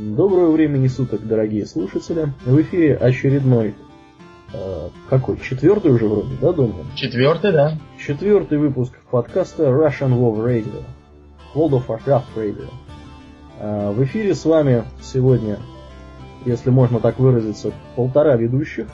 Доброго 0.00 0.52
времени 0.52 0.86
суток, 0.86 1.26
дорогие 1.26 1.66
слушатели. 1.66 2.32
В 2.46 2.60
эфире 2.62 2.94
очередной, 2.94 3.74
э, 4.52 4.88
какой, 5.10 5.40
четвертый 5.40 5.90
уже 5.90 6.06
вроде, 6.06 6.36
да, 6.40 6.52
думаю? 6.52 6.84
Четвертый, 6.94 7.50
да. 7.50 7.78
Четвертый 7.98 8.58
выпуск 8.58 8.92
подкаста 9.10 9.64
Russian 9.64 10.10
WoW 10.10 10.36
Radio. 10.36 10.84
World 11.52 11.70
of 11.72 11.86
Warcraft 11.88 12.26
Radio. 12.36 12.68
Э, 13.58 13.90
в 13.90 14.04
эфире 14.04 14.36
с 14.36 14.44
вами 14.44 14.84
сегодня, 15.02 15.58
если 16.46 16.70
можно 16.70 17.00
так 17.00 17.18
выразиться, 17.18 17.72
полтора 17.96 18.36
ведущих. 18.36 18.86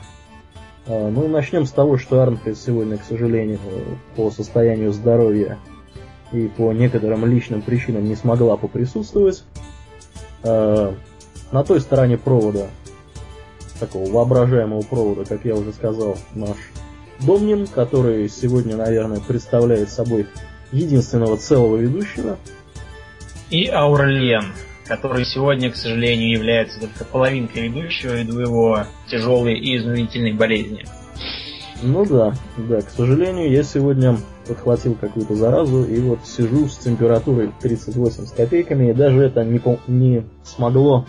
Э, 0.87 1.09
ну, 1.11 1.27
начнем 1.27 1.67
с 1.67 1.71
того, 1.71 1.99
что 1.99 2.23
Арнфрид 2.23 2.57
сегодня, 2.57 2.97
к 2.97 3.03
сожалению, 3.03 3.59
по 4.15 4.31
состоянию 4.31 4.91
здоровья 4.91 5.59
и 6.31 6.47
по 6.47 6.73
некоторым 6.73 7.27
личным 7.27 7.61
причинам 7.61 8.05
не 8.05 8.15
смогла 8.15 8.57
поприсутствовать. 8.57 9.43
Э, 10.45 10.93
на 11.51 11.63
той 11.63 11.81
стороне 11.81 12.17
провода, 12.17 12.67
такого 13.79 14.09
воображаемого 14.11 14.81
провода, 14.81 15.25
как 15.25 15.43
я 15.43 15.55
уже 15.55 15.73
сказал, 15.73 16.17
наш 16.35 16.57
Домнин, 17.25 17.65
который 17.65 18.29
сегодня, 18.29 18.75
наверное, 18.75 19.19
представляет 19.19 19.89
собой 19.89 20.27
единственного 20.71 21.37
целого 21.37 21.77
ведущего. 21.77 22.37
И 23.49 23.67
Аурельен, 23.67 24.53
который 24.85 25.25
сегодня, 25.25 25.71
к 25.71 25.75
сожалению, 25.75 26.31
является 26.31 26.79
только 26.79 27.05
половинкой 27.05 27.69
ведущего 27.69 28.13
ввиду 28.13 28.39
его 28.39 28.85
тяжелой 29.07 29.57
и 29.57 29.77
изнурительной 29.77 30.33
болезни. 30.33 30.85
Ну 31.81 32.05
да, 32.05 32.33
да, 32.57 32.81
к 32.81 32.89
сожалению, 32.89 33.49
я 33.49 33.63
сегодня 33.63 34.17
подхватил 34.47 34.95
какую-то 34.95 35.35
заразу 35.35 35.83
и 35.83 35.99
вот 35.99 36.19
сижу 36.25 36.67
с 36.67 36.77
температурой 36.77 37.51
38 37.61 38.25
с 38.25 38.31
копейками, 38.31 38.91
и 38.91 38.93
даже 38.93 39.23
это 39.23 39.43
не, 39.43 39.61
не 39.87 40.25
смогло 40.43 41.05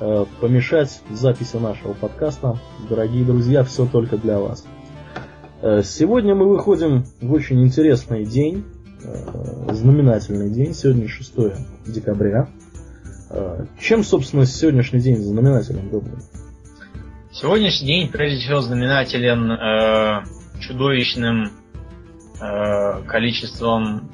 э, 0.00 0.24
помешать 0.40 1.00
записи 1.10 1.56
нашего 1.56 1.92
подкаста. 1.92 2.58
Дорогие 2.88 3.24
друзья, 3.24 3.64
все 3.64 3.86
только 3.86 4.16
для 4.16 4.38
вас. 4.38 4.64
Э, 5.62 5.82
сегодня 5.82 6.34
мы 6.34 6.48
выходим 6.48 7.04
в 7.20 7.32
очень 7.32 7.62
интересный 7.62 8.24
день, 8.24 8.64
э, 9.02 9.72
знаменательный 9.72 10.50
день, 10.50 10.74
сегодня 10.74 11.08
6 11.08 11.34
декабря. 11.86 12.48
Э, 13.30 13.66
чем, 13.80 14.04
собственно, 14.04 14.46
сегодняшний 14.46 15.00
день 15.00 15.16
знаменателен, 15.16 15.90
Добрый? 15.90 16.18
Сегодняшний 17.32 17.88
день, 17.88 18.08
прежде 18.12 18.38
всего, 18.38 18.60
знаменателен 18.60 19.50
э, 19.50 20.24
чудовищным 20.60 21.50
э, 22.44 23.02
количеством 23.06 24.10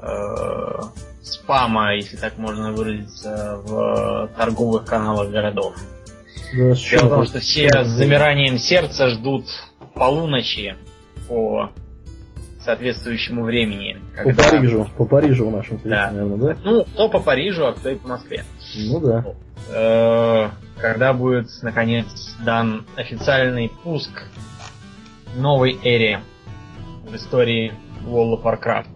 э, 0.00 0.80
спама, 1.22 1.94
если 1.94 2.16
так 2.16 2.38
можно 2.38 2.72
выразиться, 2.72 3.60
в 3.64 4.30
торговых 4.36 4.84
каналах 4.84 5.30
городов. 5.30 5.74
Да, 6.52 6.74
Дело 6.74 7.06
в 7.06 7.08
том, 7.08 7.24
что 7.26 7.40
все 7.40 7.68
с 7.68 7.88
замиранием 7.88 8.58
сердца 8.58 9.08
ждут 9.10 9.46
полуночи 9.94 10.76
по 11.28 11.70
соответствующему 12.60 13.44
времени. 13.44 13.96
Когда... 14.14 14.42
По 14.42 14.50
Парижу, 14.50 14.88
по 14.96 15.04
Парижу 15.04 15.48
в 15.48 15.52
нашем 15.52 15.78
случае, 15.80 15.90
да. 15.90 16.10
наверное, 16.10 16.54
да? 16.54 16.56
Ну, 16.64 16.84
кто 16.84 17.08
по 17.08 17.20
Парижу, 17.20 17.66
а 17.66 17.72
кто 17.72 17.90
и 17.90 17.94
по 17.94 18.08
Москве. 18.08 18.44
Ну 18.76 19.00
да. 19.00 19.24
Э, 19.70 20.50
когда 20.80 21.12
будет, 21.12 21.48
наконец, 21.62 22.34
дан 22.44 22.84
официальный 22.96 23.70
пуск 23.82 24.10
новой 25.36 25.78
эре 25.82 26.20
в 27.06 27.14
истории 27.14 27.72
World 28.04 28.40
of 28.40 28.42
Warcraft. 28.42 28.88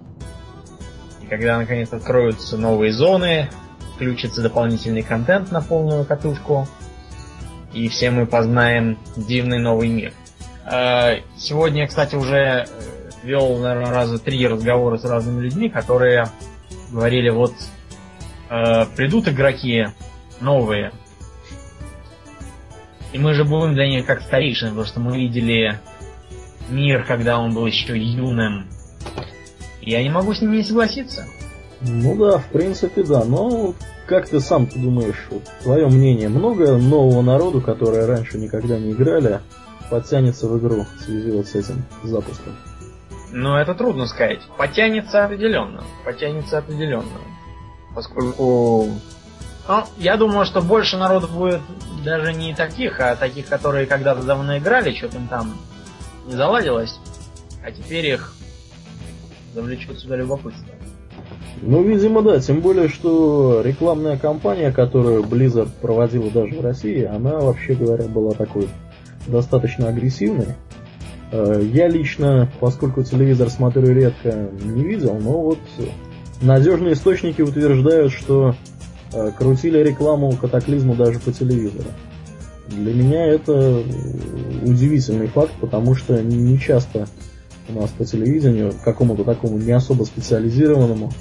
И 1.22 1.26
когда, 1.26 1.58
наконец, 1.58 1.92
откроются 1.92 2.56
новые 2.56 2.92
зоны, 2.92 3.48
включится 3.94 4.42
дополнительный 4.42 5.02
контент 5.02 5.52
на 5.52 5.60
полную 5.60 6.04
катушку, 6.04 6.66
и 7.72 7.88
все 7.88 8.10
мы 8.10 8.26
познаем 8.26 8.98
дивный 9.16 9.58
новый 9.58 9.88
мир. 9.88 10.12
Э, 10.70 11.20
сегодня, 11.36 11.86
кстати, 11.86 12.16
уже 12.16 12.66
вел, 13.22 13.58
наверное, 13.58 13.92
раза 13.92 14.18
три 14.18 14.46
разговора 14.46 14.98
с 14.98 15.04
разными 15.04 15.42
людьми, 15.42 15.68
которые 15.68 16.26
говорили, 16.90 17.30
вот 17.30 17.54
э, 18.48 18.86
придут 18.96 19.28
игроки 19.28 19.86
новые, 20.40 20.92
и 23.12 23.18
мы 23.18 23.34
же 23.34 23.44
будем 23.44 23.74
для 23.74 23.88
них 23.88 24.06
как 24.06 24.22
старейшины, 24.22 24.70
потому 24.70 24.86
что 24.86 25.00
мы 25.00 25.18
видели 25.18 25.78
мир, 26.70 27.04
когда 27.04 27.38
он 27.38 27.54
был 27.54 27.66
еще 27.66 27.96
юным. 27.96 28.66
Я 29.80 30.02
не 30.02 30.10
могу 30.10 30.34
с 30.34 30.40
ними 30.40 30.56
не 30.56 30.62
согласиться. 30.62 31.26
Ну 31.80 32.16
да, 32.16 32.38
в 32.38 32.46
принципе, 32.46 33.02
да. 33.02 33.24
Но 33.24 33.74
как 34.06 34.28
ты 34.28 34.40
сам 34.40 34.64
-то 34.64 34.78
думаешь, 34.78 35.26
вот, 35.30 35.42
твое 35.62 35.86
мнение, 35.86 36.28
много 36.28 36.76
нового 36.76 37.22
народу, 37.22 37.60
которые 37.60 38.06
раньше 38.06 38.38
никогда 38.38 38.78
не 38.78 38.92
играли, 38.92 39.40
подтянется 39.88 40.46
в 40.46 40.58
игру 40.58 40.86
в 40.98 41.02
связи 41.02 41.30
вот 41.30 41.46
с 41.46 41.54
этим 41.54 41.84
запуском? 42.02 42.56
Ну, 43.32 43.56
это 43.56 43.74
трудно 43.74 44.06
сказать. 44.06 44.40
Потянется 44.58 45.24
определенно. 45.24 45.84
Потянется 46.04 46.58
определенно. 46.58 47.20
Поскольку 47.94 48.88
ну, 49.68 49.84
я 49.98 50.16
думаю, 50.16 50.46
что 50.46 50.62
больше 50.62 50.96
народу 50.96 51.28
будет 51.28 51.60
даже 52.04 52.32
не 52.32 52.54
таких, 52.54 52.98
а 52.98 53.14
таких, 53.14 53.46
которые 53.46 53.86
когда-то 53.86 54.22
давно 54.22 54.58
играли, 54.58 54.92
что-то 54.92 55.16
им 55.16 55.28
там 55.28 55.54
не 56.26 56.34
заладилось, 56.34 56.98
а 57.64 57.70
теперь 57.70 58.06
их 58.06 58.34
завлечет 59.54 59.98
сюда 59.98 60.16
любопытство. 60.16 60.66
Ну, 61.62 61.82
видимо, 61.82 62.22
да. 62.22 62.40
Тем 62.40 62.60
более, 62.60 62.88
что 62.88 63.60
рекламная 63.62 64.16
кампания, 64.16 64.72
которую 64.72 65.24
Blizzard 65.24 65.70
проводила 65.80 66.30
даже 66.30 66.54
в 66.54 66.60
России, 66.62 67.04
она, 67.04 67.38
вообще 67.38 67.74
говоря, 67.74 68.04
была 68.04 68.32
такой 68.32 68.68
достаточно 69.26 69.88
агрессивной. 69.88 70.54
Э, 71.32 71.60
я 71.62 71.88
лично, 71.88 72.50
поскольку 72.60 73.02
телевизор 73.02 73.50
смотрю 73.50 73.92
редко, 73.92 74.48
не 74.62 74.84
видел, 74.84 75.18
но 75.20 75.42
вот 75.42 75.58
надежные 76.40 76.94
источники 76.94 77.42
утверждают, 77.42 78.12
что 78.12 78.54
Э, 79.12 79.32
крутили 79.36 79.78
рекламу 79.78 80.32
катаклизму 80.36 80.94
даже 80.94 81.18
по 81.18 81.32
телевизору. 81.32 81.88
Для 82.70 82.94
меня 82.94 83.26
это 83.26 83.82
удивительный 84.62 85.26
факт, 85.26 85.52
потому 85.60 85.94
что 85.94 86.22
не 86.22 86.58
часто 86.58 87.08
у 87.68 87.80
нас 87.80 87.90
по 87.90 88.04
телевидению, 88.04 88.72
какому-то 88.84 89.24
такому 89.24 89.58
не 89.58 89.72
особо 89.72 90.04
специализированному, 90.04 91.12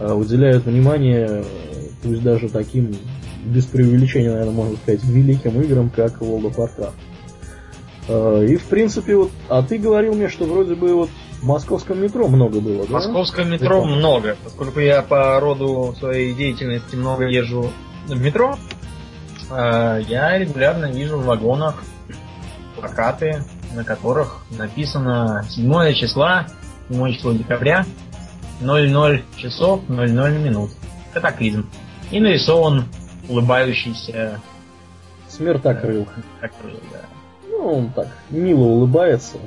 э, 0.00 0.12
уделяют 0.12 0.64
внимание, 0.66 1.44
пусть 2.02 2.22
даже 2.22 2.48
таким, 2.48 2.94
без 3.44 3.64
преувеличения, 3.66 4.30
наверное, 4.30 4.54
можно 4.54 4.76
сказать, 4.76 5.02
великим 5.04 5.60
играм, 5.62 5.90
как 5.90 6.20
World 6.20 6.54
of 6.54 6.56
Warcraft. 6.56 6.92
Э, 8.08 8.46
и 8.48 8.56
в 8.56 8.64
принципе, 8.64 9.16
вот, 9.16 9.30
а 9.48 9.62
ты 9.62 9.78
говорил 9.78 10.14
мне, 10.14 10.28
что 10.28 10.44
вроде 10.44 10.74
бы 10.74 10.94
вот 10.94 11.10
в 11.40 11.46
московском 11.46 12.00
метро 12.00 12.28
много 12.28 12.60
было, 12.60 12.82
да? 12.82 12.86
В 12.86 12.90
московском 12.90 13.50
метро 13.50 13.84
много, 13.84 14.36
поскольку 14.44 14.80
я 14.80 15.02
по 15.02 15.38
роду 15.40 15.94
своей 15.98 16.34
деятельности 16.34 16.96
много 16.96 17.24
езжу 17.26 17.70
в 18.06 18.20
метро. 18.20 18.56
Э, 19.52 20.00
я 20.08 20.38
регулярно 20.38 20.86
вижу 20.86 21.18
в 21.18 21.24
вагонах 21.24 21.82
плакаты, 22.76 23.42
на 23.74 23.84
которых 23.84 24.44
написано 24.50 25.44
7 25.48 25.92
числа, 25.94 26.46
7 26.88 27.12
число 27.12 27.32
декабря, 27.32 27.84
00 28.60 29.22
часов 29.36 29.88
00 29.88 30.38
минут. 30.38 30.70
Катаклизм. 31.12 31.68
И 32.10 32.20
нарисован 32.20 32.84
улыбающийся 33.28 34.40
Смертокрыл. 35.28 36.06
Смертокрыл, 36.40 36.80
да. 36.92 37.00
Ну, 37.48 37.78
он 37.78 37.90
так 37.90 38.08
мило 38.30 38.64
улыбается, 38.64 39.38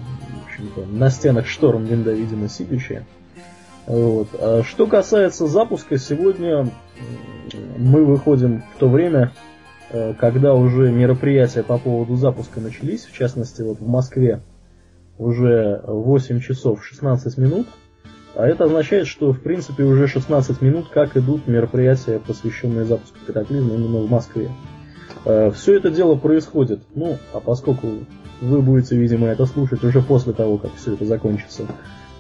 общем-то, 0.46 0.86
на 0.86 1.10
стенах 1.10 1.48
шторм 1.48 1.86
винда, 1.86 2.12
видимо, 2.12 2.50
сидящая. 2.50 3.06
Вот. 3.86 4.30
А 4.34 4.64
что 4.64 4.88
касается 4.88 5.48
запуска, 5.48 5.98
сегодня 5.98 6.70
мы 7.78 8.04
выходим 8.04 8.64
в 8.76 8.80
то 8.80 8.90
время, 8.90 9.32
э, 9.32 9.55
когда 10.20 10.54
уже 10.56 10.92
мероприятия 10.92 11.64
по 11.64 11.78
поводу 11.78 12.16
запуска 12.16 12.60
начались, 12.60 13.06
в 13.06 13.14
частности, 13.14 13.62
вот 13.62 13.80
в 13.80 13.88
Москве 13.88 14.42
уже 15.18 15.82
8 15.86 16.40
часов 16.40 16.84
16 16.84 17.38
минут, 17.38 17.68
а 18.36 18.46
это 18.46 18.66
означает, 18.66 19.08
что 19.08 19.32
в 19.32 19.40
принципе 19.40 19.84
уже 19.84 20.08
16 20.08 20.62
минут 20.62 20.90
как 20.90 21.16
идут 21.16 21.48
мероприятия, 21.48 22.20
посвященные 22.20 22.86
запуску 22.86 23.18
катаклизма 23.26 23.76
именно 23.76 24.00
в 24.00 24.10
Москве. 24.10 24.50
Э, 25.24 25.52
Все 25.52 25.78
это 25.78 25.90
дело 25.90 26.16
происходит, 26.16 26.82
ну, 26.94 27.18
а 27.34 27.40
поскольку 27.40 27.88
вы 28.42 28.62
будете, 28.62 28.98
видимо, 28.98 29.28
это 29.28 29.46
слушать 29.46 29.84
уже 29.84 30.02
после 30.02 30.34
того, 30.34 30.58
как 30.58 30.74
все 30.76 30.94
это 30.96 31.06
закончится. 31.06 31.64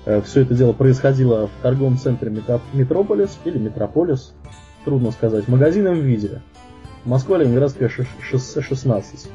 Э, 0.05 0.21
все 0.21 0.41
это 0.41 0.53
дело 0.53 0.71
происходило 0.71 1.47
в 1.47 1.61
торговом 1.61 1.97
центре 1.97 2.31
Метрополис 2.73 3.37
или 3.43 3.57
Метрополис, 3.57 4.33
трудно 4.85 5.11
сказать, 5.11 5.49
магазином 5.49 5.99
видели. 5.99 6.41
Москва, 7.05 7.37
Ленинградское 7.37 7.89
шоссе 8.21 8.61
16. 8.61 9.29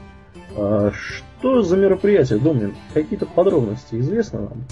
А 0.56 0.90
что 0.92 1.62
за 1.62 1.76
мероприятие, 1.76 2.38
Домнин? 2.38 2.74
Какие-то 2.92 3.26
подробности 3.26 3.94
известны 3.94 4.40
вам? 4.40 4.64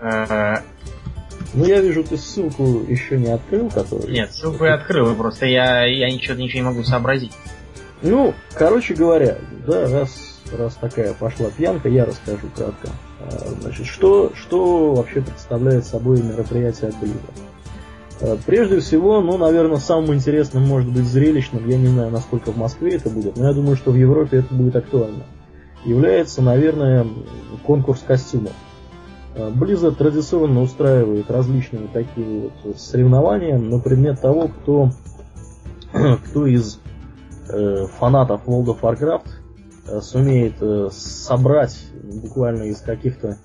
Э, 0.00 0.56
Ну, 1.54 1.64
я 1.64 1.80
вижу, 1.80 2.04
ты 2.04 2.18
ссылку 2.18 2.82
еще 2.86 3.16
не 3.16 3.28
открыл, 3.28 3.70
которую... 3.70 4.12
Нет, 4.12 4.30
ссылку 4.32 4.64
я 4.64 4.74
открыл, 4.74 5.14
просто 5.14 5.46
я, 5.46 5.86
я 5.86 6.10
ничего, 6.10 6.34
ничего 6.34 6.58
не 6.58 6.66
могу 6.66 6.82
сообразить. 6.82 7.32
Ну, 8.02 8.34
короче 8.52 8.94
говоря, 8.94 9.38
да, 9.66 9.88
раз, 9.88 10.42
раз 10.52 10.74
такая 10.74 11.14
пошла 11.14 11.48
пьянка, 11.50 11.88
я 11.88 12.04
расскажу 12.04 12.48
кратко. 12.54 12.90
А, 13.20 13.48
значит, 13.60 13.86
что, 13.86 14.32
что 14.34 14.92
вообще 14.94 15.22
представляет 15.22 15.86
собой 15.86 16.20
мероприятие 16.22 16.90
от 16.90 16.96
Blizzard? 16.96 17.45
Прежде 18.46 18.80
всего, 18.80 19.20
ну, 19.20 19.36
наверное, 19.36 19.76
самым 19.76 20.14
интересным, 20.14 20.66
может 20.66 20.90
быть, 20.90 21.04
зрелищным, 21.04 21.68
я 21.68 21.76
не 21.76 21.88
знаю, 21.88 22.10
насколько 22.10 22.50
в 22.50 22.56
Москве 22.56 22.96
это 22.96 23.10
будет, 23.10 23.36
но 23.36 23.48
я 23.48 23.52
думаю, 23.52 23.76
что 23.76 23.90
в 23.90 23.96
Европе 23.96 24.38
это 24.38 24.54
будет 24.54 24.74
актуально, 24.74 25.24
является, 25.84 26.40
наверное, 26.40 27.06
конкурс 27.66 28.02
костюмов. 28.06 28.52
Blizzard 29.36 29.96
традиционно 29.96 30.62
устраивает 30.62 31.30
различные 31.30 31.88
такие 31.88 32.50
вот 32.64 32.78
соревнования 32.78 33.58
на 33.58 33.78
предмет 33.78 34.20
того, 34.20 34.48
кто, 34.48 34.90
кто 36.24 36.46
из 36.46 36.80
э, 37.48 37.86
фанатов 37.98 38.46
World 38.46 38.66
of 38.66 38.80
Warcraft 38.80 39.28
э, 39.88 40.00
сумеет 40.00 40.54
э, 40.60 40.88
собрать 40.90 41.78
буквально 42.02 42.64
из 42.64 42.80
каких-то 42.80 43.36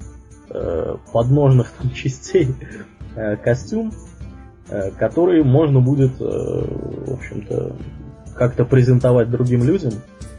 э, 0.50 0.96
подножных 1.12 1.72
там, 1.78 1.92
частей 1.92 2.56
э, 3.16 3.36
костюм, 3.36 3.92
э, 4.70 4.92
который 4.92 5.44
можно 5.44 5.80
будет, 5.80 6.20
э, 6.20 6.24
в 6.24 7.14
общем-то, 7.14 7.76
как-то 8.36 8.66
презентовать 8.66 9.30
другим 9.30 9.64
людям. 9.64 9.94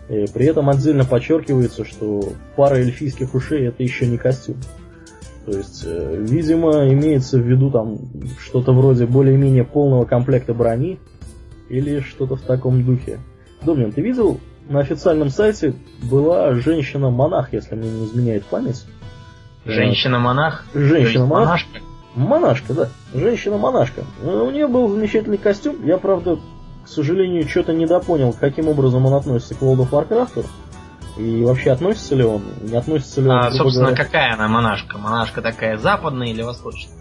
И 0.08 0.26
при 0.32 0.46
этом 0.46 0.68
отдельно 0.68 1.04
подчеркивается, 1.04 1.84
что 1.84 2.22
пара 2.56 2.76
эльфийских 2.76 3.34
ушей 3.34 3.68
это 3.68 3.82
еще 3.82 4.06
не 4.06 4.18
костюм. 4.18 4.56
То 5.46 5.56
есть, 5.56 5.84
э, 5.86 6.16
видимо, 6.20 6.88
имеется 6.92 7.38
в 7.38 7.42
виду 7.42 7.70
там 7.70 7.98
что-то 8.40 8.72
вроде 8.72 9.06
более-менее 9.06 9.64
полного 9.64 10.04
комплекта 10.04 10.54
брони 10.54 11.00
или 11.68 12.00
что-то 12.00 12.36
в 12.36 12.42
таком 12.42 12.84
духе. 12.84 13.18
Домнин, 13.62 13.92
ты 13.92 14.02
видел, 14.02 14.38
на 14.68 14.80
официальном 14.80 15.30
сайте 15.30 15.74
была 16.02 16.54
женщина-монах, 16.54 17.52
если 17.52 17.74
мне 17.74 17.90
не 17.90 18.06
изменяет 18.06 18.44
память. 18.46 18.84
Женщина-монах? 19.64 20.64
Женщина-монашка. 20.74 21.80
Монашка, 22.14 22.74
да. 22.74 22.88
Женщина-монашка. 23.14 24.04
У 24.22 24.50
нее 24.50 24.66
был 24.66 24.88
замечательный 24.88 25.38
костюм. 25.38 25.84
Я, 25.84 25.98
правда, 25.98 26.38
к 26.84 26.88
сожалению, 26.88 27.48
что-то 27.48 27.72
недопонял, 27.72 28.32
каким 28.32 28.68
образом 28.68 29.06
он 29.06 29.14
относится 29.14 29.54
к 29.54 29.62
World 29.62 29.88
of 29.88 29.90
Warcraft. 29.90 30.46
И 31.18 31.44
вообще 31.44 31.72
относится 31.72 32.14
ли 32.14 32.24
он, 32.24 32.42
не 32.62 32.74
относится 32.74 33.20
ли 33.20 33.28
он... 33.28 33.36
А, 33.36 33.50
собственно, 33.50 33.88
говоря... 33.88 34.04
какая 34.04 34.32
она 34.32 34.48
монашка? 34.48 34.96
Монашка 34.96 35.42
такая 35.42 35.76
западная 35.76 36.28
или 36.28 36.40
восточная? 36.40 36.96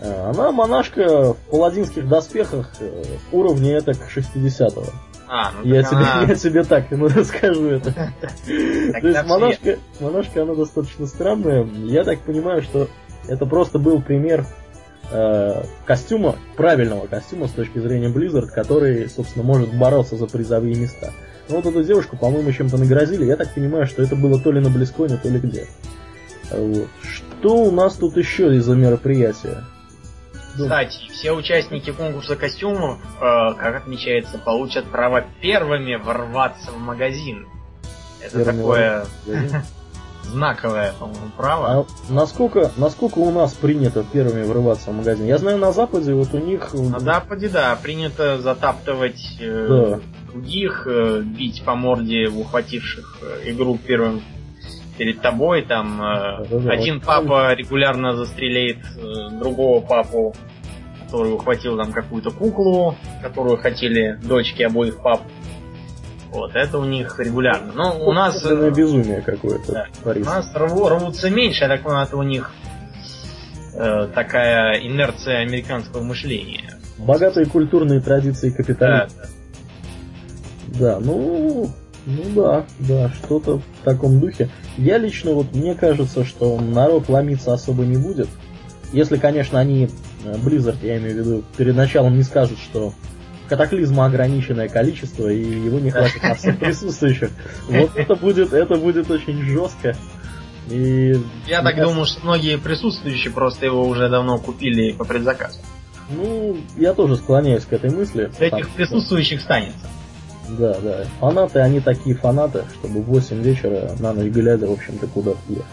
А, 0.00 0.32
она 0.34 0.50
монашка 0.50 1.34
в 1.34 1.36
паладинских 1.50 2.08
доспехах 2.08 2.68
э, 2.80 3.04
уровня 3.30 3.76
это 3.76 3.94
к 3.94 4.10
60-го. 4.10 4.86
А, 5.28 5.52
ну 5.52 5.72
я, 5.72 5.84
тебе, 5.84 5.96
она... 5.98 6.24
я 6.26 6.34
тебе 6.34 6.64
так 6.64 6.90
ну, 6.90 7.06
расскажу 7.14 7.66
это. 7.66 7.92
То 8.44 9.08
есть 9.08 9.24
монашка, 9.24 9.78
монашка, 10.00 10.42
она 10.42 10.54
достаточно 10.54 11.06
странная. 11.06 11.64
Я 11.64 12.02
так 12.02 12.20
понимаю, 12.20 12.62
что 12.62 12.88
это 13.28 13.46
просто 13.46 13.78
был 13.78 14.02
пример 14.02 14.46
э, 15.10 15.62
костюма, 15.84 16.36
правильного 16.56 17.06
костюма 17.06 17.48
с 17.48 17.52
точки 17.52 17.78
зрения 17.78 18.08
Blizzard, 18.08 18.48
который, 18.48 19.08
собственно, 19.08 19.44
может 19.44 19.74
бороться 19.76 20.16
за 20.16 20.26
призовые 20.26 20.74
места. 20.74 21.12
Но 21.48 21.56
вот 21.56 21.66
эту 21.66 21.84
девушку, 21.84 22.16
по-моему, 22.16 22.52
чем-то 22.52 22.78
нагрозили. 22.78 23.24
Я 23.24 23.36
так 23.36 23.52
понимаю, 23.54 23.86
что 23.86 24.02
это 24.02 24.16
было 24.16 24.40
то 24.40 24.50
ли 24.50 24.60
на 24.60 24.70
Близконе, 24.70 25.18
то 25.22 25.28
ли 25.28 25.38
где. 25.38 25.66
Вот. 26.50 26.88
Что 27.02 27.56
у 27.56 27.70
нас 27.70 27.94
тут 27.96 28.16
еще 28.16 28.54
из-за 28.56 28.74
мероприятия? 28.74 29.64
Кстати, 30.56 31.10
все 31.10 31.32
участники 31.32 31.90
конкурса 31.90 32.36
костюмов, 32.36 32.98
э, 33.20 33.54
как 33.58 33.76
отмечается, 33.76 34.38
получат 34.38 34.84
право 34.86 35.24
первыми 35.40 35.96
ворваться 35.96 36.70
в 36.70 36.78
магазин. 36.78 37.48
Это 38.20 38.38
Первый 38.38 38.56
такое 38.56 39.06
знаковое, 40.24 40.92
по-моему, 40.98 41.30
право. 41.36 41.68
А 41.68 42.12
насколько, 42.12 42.72
насколько 42.76 43.18
у 43.18 43.30
нас 43.30 43.52
принято 43.52 44.04
первыми 44.04 44.44
врываться 44.44 44.90
в 44.90 44.94
магазин? 44.94 45.26
Я 45.26 45.38
знаю, 45.38 45.58
на 45.58 45.72
Западе 45.72 46.14
вот 46.14 46.34
у 46.34 46.38
них... 46.38 46.74
На 46.74 47.00
Западе, 47.00 47.48
да, 47.48 47.76
принято 47.80 48.38
затаптывать 48.38 49.38
э, 49.40 49.66
да 49.68 50.00
других, 50.34 50.86
э, 50.86 51.22
бить 51.22 51.62
по 51.64 51.74
морде 51.74 52.28
ухвативших 52.28 53.18
э, 53.22 53.50
игру 53.50 53.78
первым 53.78 54.22
перед 54.98 55.20
тобой, 55.20 55.62
там 55.62 56.02
э, 56.02 56.46
да, 56.50 56.58
да, 56.58 56.70
один 56.72 56.96
вот. 56.96 57.04
папа 57.04 57.54
регулярно 57.54 58.16
застреляет 58.16 58.78
другого 59.38 59.80
папу, 59.80 60.34
который 61.04 61.32
ухватил 61.32 61.76
там 61.76 61.92
какую-то 61.92 62.30
куклу, 62.30 62.96
которую 63.22 63.56
хотели 63.56 64.18
дочки 64.22 64.62
обоих 64.62 65.00
пап. 65.00 65.22
Вот, 66.34 66.56
это 66.56 66.78
у 66.78 66.84
них 66.84 67.20
регулярно. 67.20 67.72
Но 67.72 67.96
у 68.04 68.12
нас... 68.12 68.44
Это 68.44 68.68
безумие 68.72 69.22
какое-то. 69.22 69.72
Да, 69.72 70.10
у 70.10 70.18
нас 70.18 70.50
рву, 70.52 70.88
рвутся 70.88 71.30
меньше, 71.30 71.62
я 71.62 71.68
так 71.68 71.84
понимаю, 71.84 72.08
это 72.08 72.16
у 72.16 72.24
них 72.24 72.50
э, 73.74 74.08
такая 74.12 74.80
инерция 74.80 75.42
американского 75.42 76.02
мышления. 76.02 76.76
Богатые 76.98 77.46
культурные 77.46 78.00
традиции 78.00 78.50
капитализма. 78.50 79.08
Да, 79.16 79.28
да. 80.66 80.96
Да, 80.96 80.98
ну, 80.98 81.70
ну 82.04 82.22
да, 82.34 82.64
да, 82.80 83.10
что-то 83.10 83.58
в 83.58 83.84
таком 83.84 84.18
духе. 84.18 84.50
Я 84.76 84.98
лично, 84.98 85.34
вот 85.34 85.54
мне 85.54 85.76
кажется, 85.76 86.24
что 86.24 86.58
народ 86.58 87.08
ломиться 87.08 87.52
особо 87.52 87.84
не 87.84 87.96
будет. 87.96 88.28
Если, 88.92 89.18
конечно, 89.18 89.60
они, 89.60 89.88
э, 90.24 90.34
Blizzard, 90.34 90.78
я 90.82 90.98
имею 90.98 91.14
в 91.14 91.18
виду, 91.18 91.44
перед 91.56 91.76
началом 91.76 92.16
не 92.16 92.24
скажут, 92.24 92.58
что 92.58 92.92
катаклизма 93.48 94.06
ограниченное 94.06 94.68
количество, 94.68 95.28
и 95.28 95.42
его 95.42 95.78
не 95.78 95.90
хватит 95.90 96.22
на 96.22 96.34
всех 96.34 96.58
присутствующих. 96.58 97.30
Вот 97.68 97.90
это 97.96 98.14
будет, 98.14 98.52
это 98.52 98.74
будет 98.76 99.10
очень 99.10 99.42
жестко. 99.42 99.96
И 100.70 101.14
я 101.46 101.62
так 101.62 101.74
кажется... 101.74 101.84
думаю, 101.84 102.06
что 102.06 102.20
многие 102.24 102.58
присутствующие 102.58 103.32
просто 103.32 103.66
его 103.66 103.86
уже 103.86 104.08
давно 104.08 104.38
купили 104.38 104.92
по 104.92 105.04
предзаказу. 105.04 105.58
Ну, 106.10 106.56
я 106.76 106.94
тоже 106.94 107.16
склоняюсь 107.16 107.64
к 107.64 107.72
этой 107.72 107.90
мысли. 107.90 108.30
Этих 108.38 108.68
присутствующих 108.70 109.40
станется. 109.40 109.86
Да, 110.48 110.76
да. 110.82 111.04
Фанаты, 111.20 111.60
они 111.60 111.80
такие 111.80 112.14
фанаты, 112.16 112.64
чтобы 112.78 113.00
в 113.00 113.06
8 113.06 113.40
вечера 113.42 113.92
на 113.98 114.12
ночь 114.12 114.30
глядя, 114.30 114.66
в 114.66 114.72
общем-то, 114.72 115.06
куда-то 115.06 115.38
ехать. 115.48 115.64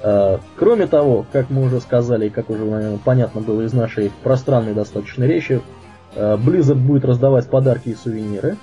А, 0.00 0.40
кроме 0.56 0.86
того, 0.86 1.26
как 1.32 1.50
мы 1.50 1.64
уже 1.64 1.80
сказали, 1.80 2.26
и 2.26 2.30
как 2.30 2.50
уже, 2.50 2.64
наверное, 2.64 2.98
понятно 2.98 3.40
было 3.40 3.62
из 3.62 3.72
нашей 3.72 4.12
пространной 4.22 4.74
достаточно 4.74 5.24
речи, 5.24 5.60
Blizzard 6.14 6.74
будет 6.74 7.04
раздавать 7.04 7.48
подарки 7.48 7.90
и 7.90 7.94
сувениры. 7.94 8.56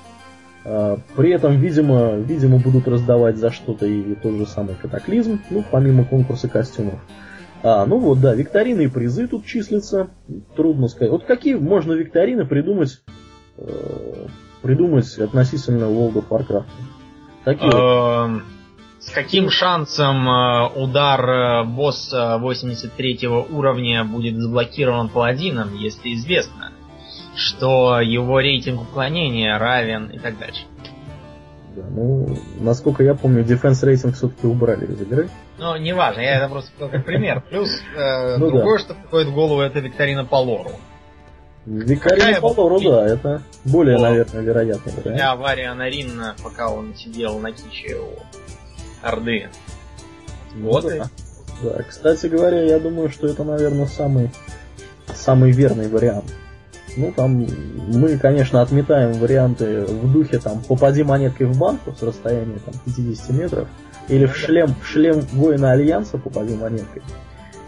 А, 0.66 1.00
при 1.16 1.32
этом, 1.32 1.60
видимо, 1.60 2.16
видимо, 2.16 2.58
будут 2.58 2.88
раздавать 2.88 3.38
за 3.38 3.52
что-то 3.52 3.86
и 3.86 4.16
тот 4.16 4.36
же 4.36 4.46
самый 4.46 4.76
катаклизм, 4.76 5.40
ну, 5.50 5.64
помимо 5.70 6.06
конкурса 6.06 6.48
костюмов. 6.48 7.00
А, 7.64 7.86
ну 7.86 8.00
вот, 8.00 8.22
да, 8.22 8.34
викторины 8.34 8.84
и 8.84 8.88
призы 8.88 9.28
тут 9.28 9.46
числятся. 9.46 10.10
Трудно 10.56 10.88
сказать. 10.88 11.12
Вот 11.12 11.26
какие 11.26 11.56
можно 11.56 11.94
викторины 11.94 12.46
придумать 12.46 13.02
э, 13.58 14.28
придумать 14.62 15.18
относительно 15.18 15.86
World 15.86 16.14
of 16.14 16.28
Warcraft? 16.30 16.66
Такие 17.44 17.72
эм, 17.72 18.44
С 19.00 19.12
каким 19.12 19.50
шансом 19.50 20.30
э, 20.30 20.70
удар 20.76 21.30
э, 21.30 21.64
босса 21.66 22.38
83 22.38 23.28
уровня 23.28 24.06
будет 24.06 24.38
заблокирован 24.38 25.10
паладином, 25.10 25.76
если 25.76 26.14
известно, 26.14 26.72
что 27.40 28.02
его 28.02 28.40
рейтинг 28.40 28.82
уклонения 28.82 29.58
равен 29.58 30.08
и 30.08 30.20
так 30.20 30.38
дальше? 30.38 30.64
Да, 31.76 31.84
ну, 31.90 32.38
насколько 32.60 33.04
я 33.04 33.16
помню, 33.16 33.44
Defense 33.44 33.86
рейтинг 33.86 34.16
все-таки 34.16 34.48
убрали 34.48 34.86
из 34.86 35.02
игры. 35.02 35.30
Ну, 35.58 35.76
неважно, 35.78 36.22
я 36.22 36.38
это 36.38 36.50
просто 36.50 36.72
как 36.78 37.06
пример. 37.06 37.44
Плюс 37.50 37.70
э, 37.96 38.36
ну, 38.38 38.50
другое, 38.50 38.78
да. 38.78 38.84
что 38.84 38.94
приходит 38.94 39.30
в 39.30 39.34
голову, 39.34 39.62
это 39.62 39.80
викторина 39.80 40.26
по 40.26 40.36
лору. 40.36 40.72
Викторина 41.66 42.42
Павлова, 42.42 42.80
да, 42.82 43.06
это 43.06 43.42
более, 43.64 43.98
О, 43.98 44.02
наверное, 44.02 44.42
вероятно. 44.42 44.92
Да? 45.04 45.12
Для 45.12 45.36
Вариана 45.36 45.88
Ринна, 45.90 46.36
пока 46.42 46.70
он 46.70 46.96
сидел 46.96 47.38
на 47.40 47.52
киче 47.52 47.98
у 47.98 49.06
Орды. 49.06 49.50
Ну 50.56 50.70
вот 50.70 50.86
да. 50.86 51.10
да. 51.62 51.84
Кстати 51.84 52.26
говоря, 52.28 52.64
я 52.64 52.80
думаю, 52.80 53.10
что 53.10 53.28
это, 53.28 53.44
наверное, 53.44 53.86
самый, 53.86 54.32
самый 55.14 55.52
верный 55.52 55.90
вариант. 55.90 56.34
Ну, 56.98 57.14
там, 57.16 57.46
мы, 57.88 58.18
конечно, 58.18 58.62
отметаем 58.62 59.14
варианты 59.20 59.86
в 59.86 60.12
духе, 60.12 60.40
там, 60.40 60.62
попади 60.68 61.04
монеткой 61.04 61.48
в 61.48 61.58
банку 61.58 61.94
с 61.98 62.02
расстояния, 62.02 62.60
там, 62.66 62.74
50 62.86 63.30
метров, 63.32 63.68
или 64.08 64.26
в 64.26 64.36
шлем, 64.36 64.74
в 64.82 64.86
шлем 64.86 65.22
воина 65.34 65.72
Альянса 65.72 66.18
попади 66.18 66.56
монеткой. 66.56 67.02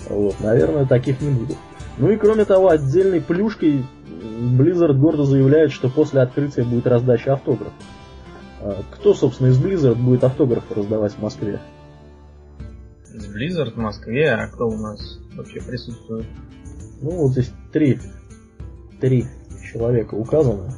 Вот, 0.10 0.40
наверное, 0.40 0.86
таких 0.86 1.22
не 1.22 1.30
будет. 1.30 1.58
Ну 1.98 2.10
и 2.10 2.18
кроме 2.18 2.46
того, 2.46 2.70
отдельной 2.70 3.22
плюшкой 3.22 3.86
Blizzard 4.08 4.94
гордо 4.94 5.24
заявляет, 5.24 5.72
что 5.72 5.90
после 5.90 6.22
открытия 6.22 6.64
будет 6.64 6.88
раздача 6.88 7.34
автографов. 7.34 7.74
А 8.62 8.84
кто, 8.92 9.14
собственно, 9.14 9.48
из 9.48 9.64
Blizzard 9.64 9.96
будет 9.96 10.24
автографы 10.24 10.74
раздавать 10.74 11.14
в 11.14 11.22
Москве? 11.22 11.60
Из 13.14 13.26
Blizzard 13.26 13.74
в 13.74 13.78
Москве, 13.78 14.32
а 14.32 14.48
кто 14.48 14.68
у 14.68 14.78
нас 14.78 15.20
вообще 15.36 15.62
присутствует? 15.62 16.26
Ну, 17.02 17.12
вот 17.12 17.32
здесь 17.32 17.52
три, 17.72 18.00
три 19.02 19.26
человека 19.74 20.16
указано. 20.16 20.74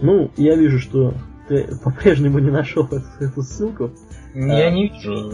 Ну, 0.00 0.32
я 0.36 0.56
вижу, 0.56 0.80
что 0.80 1.14
ты 1.48 1.68
по-прежнему 1.84 2.40
не 2.40 2.50
нашел 2.50 2.88
эту 3.20 3.42
ссылку. 3.42 3.90
Я 4.34 4.66
а, 4.66 4.70
не 4.70 4.88
вижу. 4.88 5.32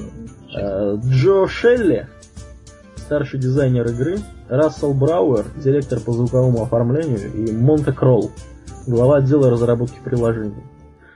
А, 0.55 0.97
Джо 0.97 1.47
Шелли, 1.47 2.09
старший 2.97 3.41
дизайнер 3.41 3.87
игры, 3.87 4.19
Рассел 4.49 4.93
Брауэр, 4.93 5.47
директор 5.57 6.01
по 6.01 6.13
звуковому 6.13 6.63
оформлению, 6.63 7.33
и 7.33 7.53
Монте 7.53 7.93
Кролл, 7.93 8.33
глава 8.87 9.19
отдела 9.19 9.51
разработки 9.51 9.99
приложений. 10.05 10.63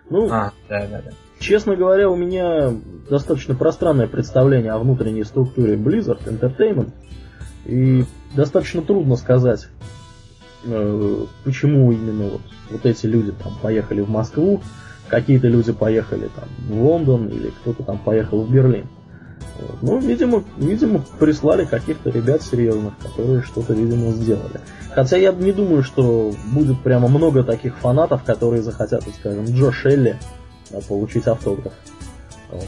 Ну, 0.09 0.29
а, 0.31 0.53
да, 0.69 0.87
да, 0.87 1.03
да. 1.03 1.11
Честно 1.39 1.75
говоря, 1.75 2.09
у 2.09 2.17
меня 2.17 2.73
достаточно 3.11 3.55
пространное 3.55 4.07
представление 4.07 4.73
о 4.73 4.79
внутренней 4.79 5.25
структуре 5.25 5.75
Blizzard 5.75 6.21
Entertainment, 6.27 6.93
и 7.64 8.04
достаточно 8.35 8.83
трудно 8.83 9.16
сказать, 9.16 9.69
э, 10.64 11.26
почему 11.45 11.92
именно 11.92 12.31
вот, 12.31 12.42
вот 12.71 12.87
эти 12.87 13.07
люди 13.07 13.33
там 13.33 13.52
поехали 13.61 14.00
в 14.00 14.11
Москву, 14.11 14.62
какие-то 15.09 15.49
люди 15.49 15.73
поехали 15.73 16.28
там 16.35 16.49
в 16.69 16.83
Лондон 16.83 17.28
или 17.28 17.49
кто-то 17.61 17.83
там 17.83 17.99
поехал 17.99 18.42
в 18.42 18.52
Берлин. 18.52 18.87
Ну, 19.81 19.99
видимо, 20.00 20.42
видимо, 20.57 21.04
прислали 21.19 21.64
каких-то 21.64 22.11
ребят 22.11 22.42
серьезных, 22.42 22.95
которые 22.99 23.42
что-то, 23.42 23.75
видимо, 23.75 24.12
сделали. 24.12 24.61
Хотя 24.95 25.16
я 25.16 25.33
не 25.33 25.52
думаю, 25.52 25.83
что 25.83 26.33
будет 26.52 26.81
прямо 26.81 27.09
много 27.09 27.45
таких 27.45 27.76
фанатов, 27.78 28.25
которые 28.25 28.62
захотят, 28.62 29.04
скажем, 29.19 29.45
Джо 29.47 29.73
Шелли 29.73 30.19
получить 30.88 31.26
автограф. 31.26 31.73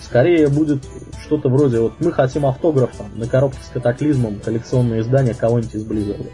Скорее 0.02 0.48
будет 0.48 0.84
что-то 1.24 1.48
вроде, 1.48 1.80
вот 1.80 1.94
мы 2.00 2.12
хотим 2.12 2.46
автограф 2.46 2.90
там, 2.96 3.08
на 3.16 3.26
коробке 3.26 3.58
с 3.62 3.68
катаклизмом, 3.68 4.40
коллекционное 4.40 5.00
издание 5.00 5.34
кого-нибудь 5.34 5.74
из 5.74 5.84
Blizzard. 5.84 6.30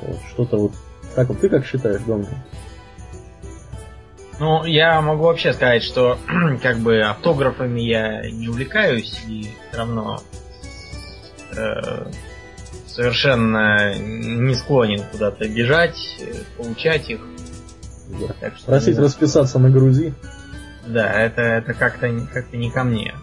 Вот, 0.00 0.18
что-то 0.32 0.56
вот 0.58 0.72
так 1.14 1.28
вот. 1.28 1.40
Ты 1.40 1.48
как 1.48 1.64
считаешь, 1.64 2.02
Домнин? 2.02 2.28
Ну, 4.40 4.64
я 4.64 5.00
могу 5.00 5.24
вообще 5.24 5.52
сказать, 5.52 5.84
что 5.84 6.18
как 6.62 6.78
бы 6.78 7.00
автографами 7.00 7.80
я 7.80 8.28
не 8.30 8.48
увлекаюсь 8.48 9.20
и 9.28 9.42
все 9.42 9.78
равно 9.78 10.20
э, 11.56 12.06
совершенно 12.88 13.94
не 13.96 14.54
склонен 14.54 15.04
куда-то 15.12 15.48
бежать, 15.48 15.96
получать 16.56 17.10
их. 17.10 17.20
Да. 18.20 18.34
Так 18.40 18.56
что, 18.56 18.66
Просить 18.66 18.98
расписаться 18.98 19.58
на 19.58 19.70
грузи. 19.70 20.14
Да, 20.86 21.12
это, 21.12 21.42
это 21.42 21.74
как-то 21.74 22.10
как 22.32 22.52
не 22.52 22.70
ко 22.70 22.84
мне. 22.84 23.14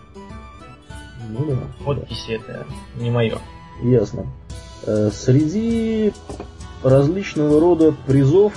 Ну 1.30 1.46
да. 1.46 1.86
Подписи 1.86 2.42
да. 2.48 2.54
это 2.54 2.66
не 2.96 3.12
мое. 3.12 3.38
Ясно. 3.84 4.26
Э, 4.86 5.10
среди 5.14 6.14
различного 6.84 7.60
рода 7.60 7.94
призов 8.08 8.54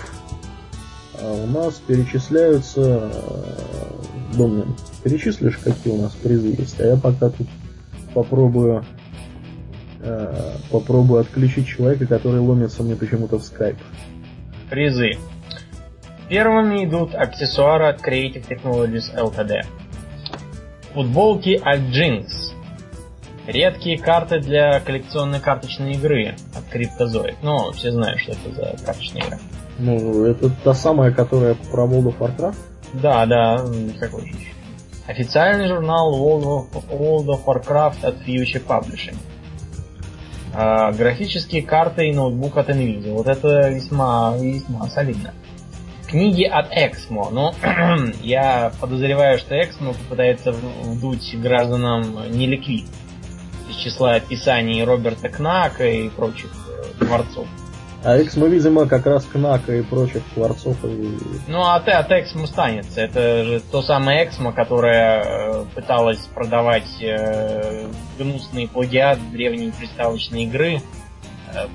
а 1.25 1.32
у 1.32 1.46
нас 1.46 1.75
перечисляются... 1.87 3.11
Домнин, 4.37 4.62
э, 4.68 5.04
перечислишь, 5.04 5.58
какие 5.58 5.92
у 5.92 6.02
нас 6.02 6.12
призы 6.12 6.49
есть? 6.49 6.80
А 6.80 6.84
я 6.84 6.96
пока 6.96 7.30
тут 7.30 7.46
попробую 8.12 8.84
э, 10.00 10.56
попробую 10.70 11.20
отключить 11.20 11.66
человека, 11.66 12.06
который 12.06 12.40
ломится 12.40 12.82
мне 12.82 12.96
почему-то 12.96 13.38
в 13.38 13.44
скайп. 13.44 13.76
Призы. 14.70 15.18
Первыми 16.35 16.85
идут 16.85 17.14
аксессуары 17.14 17.87
от 17.91 18.05
Creative 18.05 18.45
Technologies 18.49 19.14
Ltd. 19.14 19.64
Футболки 20.93 21.61
от 21.62 21.79
Jinx. 21.79 22.26
Редкие 23.47 24.00
карты 24.00 24.41
для 24.41 24.81
коллекционной 24.81 25.38
карточной 25.38 25.93
игры 25.93 26.35
от 26.53 26.75
Cryptozoic. 26.75 27.37
Ну, 27.41 27.71
все 27.71 27.93
знают, 27.93 28.19
что 28.19 28.33
это 28.33 28.50
за 28.50 28.85
карточная 28.85 29.23
игра. 29.23 29.38
Ну, 29.79 30.25
это 30.25 30.50
та 30.64 30.75
самая, 30.75 31.12
которая 31.12 31.55
про 31.71 31.85
World 31.85 32.12
of 32.12 32.19
Warcraft? 32.19 32.57
Да, 32.95 33.26
да, 33.26 33.64
какой 34.00 34.26
же 34.26 34.35
Официальный 35.07 35.69
журнал 35.69 36.19
World 36.19 36.69
of, 36.73 36.88
World 36.91 37.26
of 37.29 37.45
Warcraft 37.45 38.05
от 38.05 38.17
Future 38.26 38.67
Publishing. 38.67 39.14
А, 40.53 40.91
графические 40.91 41.62
карты 41.62 42.09
и 42.09 42.12
ноутбук 42.12 42.57
от 42.57 42.71
Nvidia. 42.71 43.12
Вот 43.12 43.29
это 43.29 43.69
весьма, 43.69 44.35
весьма 44.37 44.88
солидно. 44.88 45.33
Книги 46.08 46.44
от 46.44 46.73
Exmo. 46.73 47.28
Ну, 47.30 47.52
я 48.23 48.73
подозреваю, 48.80 49.38
что 49.38 49.54
Exmo 49.54 49.94
попытается 49.94 50.52
вдуть 50.52 51.34
гражданам 51.40 52.30
неликвид 52.30 52.87
из 53.68 53.76
числа 53.76 54.14
описаний 54.14 54.84
Роберта 54.84 55.28
Кнака 55.28 55.87
и 55.87 56.08
прочих 56.08 56.50
э, 56.68 57.04
творцов. 57.04 57.46
А 58.04 58.20
Эксмо, 58.20 58.49
видимо, 58.49 58.87
как 58.87 59.06
раз 59.06 59.25
Кнака 59.25 59.75
и 59.75 59.82
прочих 59.82 60.23
творцов. 60.34 60.76
И... 60.84 61.18
Ну, 61.49 61.62
а 61.62 61.76
от, 61.76 61.88
от 61.88 62.12
Эксмо 62.12 62.46
станется. 62.46 63.00
Это 63.00 63.44
же 63.44 63.61
то 63.61 63.80
самое 63.80 64.25
Эксмо, 64.25 64.52
которое 64.52 65.23
э, 65.23 65.64
пыталось 65.75 66.20
продавать 66.34 67.00
э, 67.00 67.88
гнусный 68.18 68.68
плагиат 68.68 69.18
древней 69.32 69.73
приставочной 69.73 70.44
игры 70.44 70.82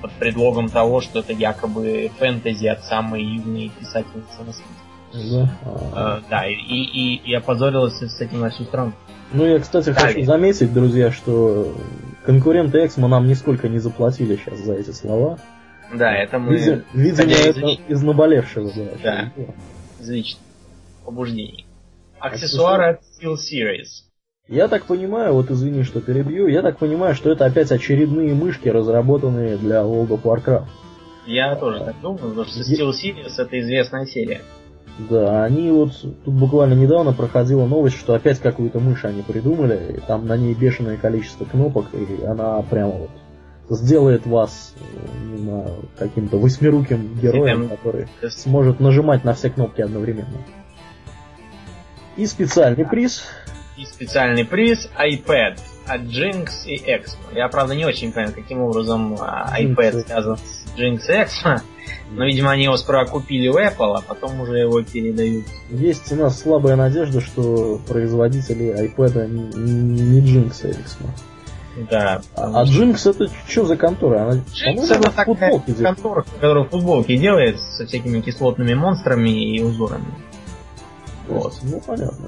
под 0.02 0.12
предлогом 0.14 0.70
того, 0.70 1.02
что 1.02 1.20
это 1.20 1.34
якобы 1.34 2.12
фэнтези 2.18 2.68
от 2.68 2.84
самой 2.86 3.24
юной 3.24 3.72
писательницы 3.80 4.44
на 4.46 4.54
свете. 4.54 4.70
Да, 5.12 5.58
а... 5.64 6.20
э, 6.20 6.22
да 6.30 6.48
и, 6.48 6.56
и, 6.56 7.16
и 7.16 7.34
опозорилась 7.34 8.00
с 8.00 8.22
этим 8.22 8.42
на 8.42 8.50
всю 8.50 8.64
страну. 8.66 8.94
Ну, 9.32 9.46
я, 9.46 9.60
кстати, 9.60 9.92
Далее. 9.92 10.02
хочу 10.02 10.26
заметить, 10.26 10.74
друзья, 10.74 11.12
что 11.12 11.76
конкуренты 12.26 12.86
Эксмо 12.86 13.08
нам 13.08 13.28
нисколько 13.28 13.70
не 13.70 13.80
заплатили 13.80 14.36
сейчас 14.38 14.60
за 14.60 14.74
эти 14.74 14.92
слова. 14.92 15.40
Да, 15.94 16.12
это 16.12 16.40
мы... 16.40 16.56
Видимо, 16.56 16.84
видимо 16.94 17.32
это 17.32 17.60
из, 17.60 17.80
из 17.88 18.04
наболевшего. 18.04 18.72
Да. 18.76 19.32
да. 19.36 19.44
Из 20.00 20.10
личных 20.10 20.44
побуждений. 21.06 21.66
Аксессуары 22.20 22.92
от 22.92 23.02
Steel 23.02 23.36
Series. 23.36 24.09
Я 24.50 24.68
так 24.68 24.86
понимаю, 24.86 25.36
вот 25.36 25.52
извини, 25.52 25.84
что 25.84 26.02
перебью, 26.02 26.48
я 26.48 26.64
так 26.64 26.80
понимаю, 26.80 27.14
что 27.14 27.32
это 27.32 27.46
опять 27.46 27.72
очередные 27.72 28.34
мышки, 28.34 28.68
разработанные 28.68 29.58
для 29.58 29.82
World 29.82 30.08
of 30.08 30.24
Warcraft. 30.24 30.66
Я 31.28 31.56
тоже 31.56 31.86
так 31.86 32.02
думаю, 32.02 32.18
потому 32.18 32.46
что 32.46 32.62
Steel 32.62 32.90
Series 32.90 33.34
это 33.38 33.60
известная 33.60 34.08
серия. 34.08 34.42
Да, 35.08 35.44
они 35.44 35.70
вот 35.70 35.92
тут 36.02 36.34
буквально 36.34 36.74
недавно 36.74 37.14
проходила 37.14 37.68
новость, 37.68 38.00
что 38.00 38.16
опять 38.16 38.40
какую-то 38.40 38.80
мышь 38.80 39.06
они 39.06 39.22
придумали, 39.22 39.98
и 39.98 40.00
там 40.00 40.26
на 40.26 40.36
ней 40.36 40.56
бешеное 40.56 40.98
количество 40.98 41.46
кнопок, 41.46 41.86
и 41.94 42.26
она 42.26 42.60
прямо 42.64 42.92
вот 42.92 43.10
сделает 43.70 44.26
вас 44.26 44.74
не 45.26 45.38
знаю, 45.38 45.76
каким-то 46.00 46.38
восьмируким 46.38 47.20
героем, 47.22 47.70
который 47.70 48.08
сможет 48.30 48.80
нажимать 48.80 49.24
на 49.24 49.36
все 49.36 49.52
кнопки 49.52 49.82
одновременно. 49.82 50.40
И 52.18 52.26
специальный 52.26 52.86
приз. 52.86 53.24
И 53.80 53.86
специальный 53.86 54.44
приз 54.44 54.90
iPad 55.00 55.58
от 55.88 56.02
Jinx 56.02 56.66
и 56.66 56.76
Expo. 56.76 57.34
Я, 57.34 57.48
правда, 57.48 57.76
не 57.76 57.86
очень 57.86 58.12
понимаю, 58.12 58.36
каким 58.36 58.62
образом 58.62 59.16
а, 59.22 59.56
iPad 59.58 60.06
связан 60.06 60.38
с 60.38 60.78
Jinx 60.78 61.04
и 61.08 61.14
Expo. 61.14 61.62
Но, 62.12 62.26
видимо, 62.26 62.52
они 62.52 62.66
его 62.66 62.76
сперва 62.76 63.06
купили 63.06 63.48
у 63.48 63.54
Apple, 63.54 63.96
а 63.96 64.02
потом 64.02 64.42
уже 64.42 64.58
его 64.58 64.82
передают. 64.84 65.46
Есть 65.70 66.12
у 66.12 66.18
нас 66.18 66.42
слабая 66.42 66.76
надежда, 66.76 67.22
что 67.22 67.80
производители 67.88 68.76
iPad 68.86 69.28
не 69.28 70.20
Jinx 70.20 70.68
и 70.68 70.72
Expo. 70.74 71.08
Да. 71.90 72.22
А, 72.36 72.62
а 72.62 72.64
Джинкс 72.66 73.06
это 73.06 73.30
что 73.48 73.66
за 73.66 73.78
контора? 73.78 74.24
Она, 74.24 74.44
Джинкс 74.54 74.92
это 74.92 75.12
такая 75.12 75.60
контора, 75.60 76.24
которая 76.24 76.66
футболки 76.66 77.16
делает 77.16 77.62
со 77.62 77.86
всякими 77.86 78.20
кислотными 78.20 78.74
монстрами 78.74 79.30
и 79.30 79.62
узорами. 79.62 80.14
Вот. 81.30 81.54
Ну 81.64 81.80
понятно. 81.80 82.28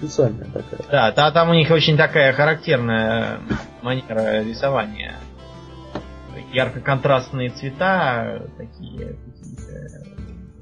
Специальная 0.00 0.46
такая. 0.46 0.80
Да, 0.90 1.12
та, 1.12 1.30
там 1.30 1.50
у 1.50 1.54
них 1.54 1.70
очень 1.70 1.98
такая 1.98 2.32
характерная 2.32 3.40
манера 3.82 4.42
рисования. 4.42 5.16
Ярко-контрастные 6.52 7.50
цвета, 7.50 8.48
такие 8.56 9.16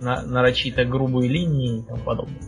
на, 0.01 0.23
нарочито 0.23 0.85
грубые 0.85 1.31
линии 1.31 1.79
и 1.79 1.83
тому 1.83 2.03
подобное. 2.03 2.43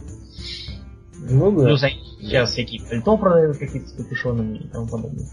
Ну 1.29 1.53
да. 1.53 1.65
Плюс 1.65 1.83
они 1.85 2.01
сейчас 2.21 2.51
всякие 2.51 2.83
пальто 2.83 3.17
продают 3.17 3.59
какие-то 3.59 3.89
с 3.89 3.93
капюшонами 3.93 4.59
и 4.59 4.69
тому 4.69 4.89
подобное. 4.89 5.29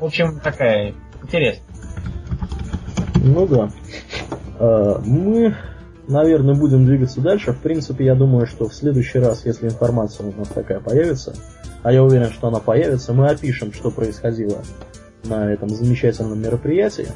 В 0.00 0.04
общем, 0.04 0.40
такая 0.40 0.94
интересная. 1.22 1.66
Ну 3.16 3.46
да. 3.46 3.70
А, 4.58 5.00
мы, 5.04 5.54
наверное, 6.08 6.54
будем 6.54 6.86
двигаться 6.86 7.20
дальше. 7.20 7.52
В 7.52 7.60
принципе, 7.60 8.04
я 8.04 8.14
думаю, 8.14 8.46
что 8.46 8.68
в 8.68 8.74
следующий 8.74 9.18
раз, 9.18 9.44
если 9.44 9.66
информация 9.66 10.26
у 10.26 10.38
нас 10.38 10.48
такая 10.48 10.80
появится, 10.80 11.34
а 11.82 11.92
я 11.92 12.02
уверен, 12.02 12.30
что 12.30 12.48
она 12.48 12.58
появится, 12.58 13.12
мы 13.12 13.28
опишем, 13.28 13.72
что 13.72 13.90
происходило 13.90 14.58
на 15.24 15.52
этом 15.52 15.68
замечательном 15.68 16.40
мероприятии. 16.40 17.08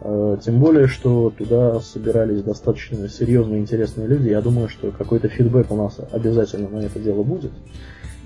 А, 0.00 0.36
тем 0.36 0.60
более, 0.60 0.86
что 0.86 1.30
туда 1.30 1.80
собирались 1.80 2.42
достаточно 2.42 3.08
серьезные 3.08 3.60
интересные 3.60 4.06
люди. 4.06 4.28
Я 4.28 4.40
думаю, 4.40 4.68
что 4.68 4.90
какой-то 4.90 5.28
фидбэк 5.28 5.70
у 5.70 5.76
нас 5.76 5.98
обязательно 6.12 6.68
на 6.68 6.84
это 6.84 7.00
дело 7.00 7.22
будет. 7.22 7.52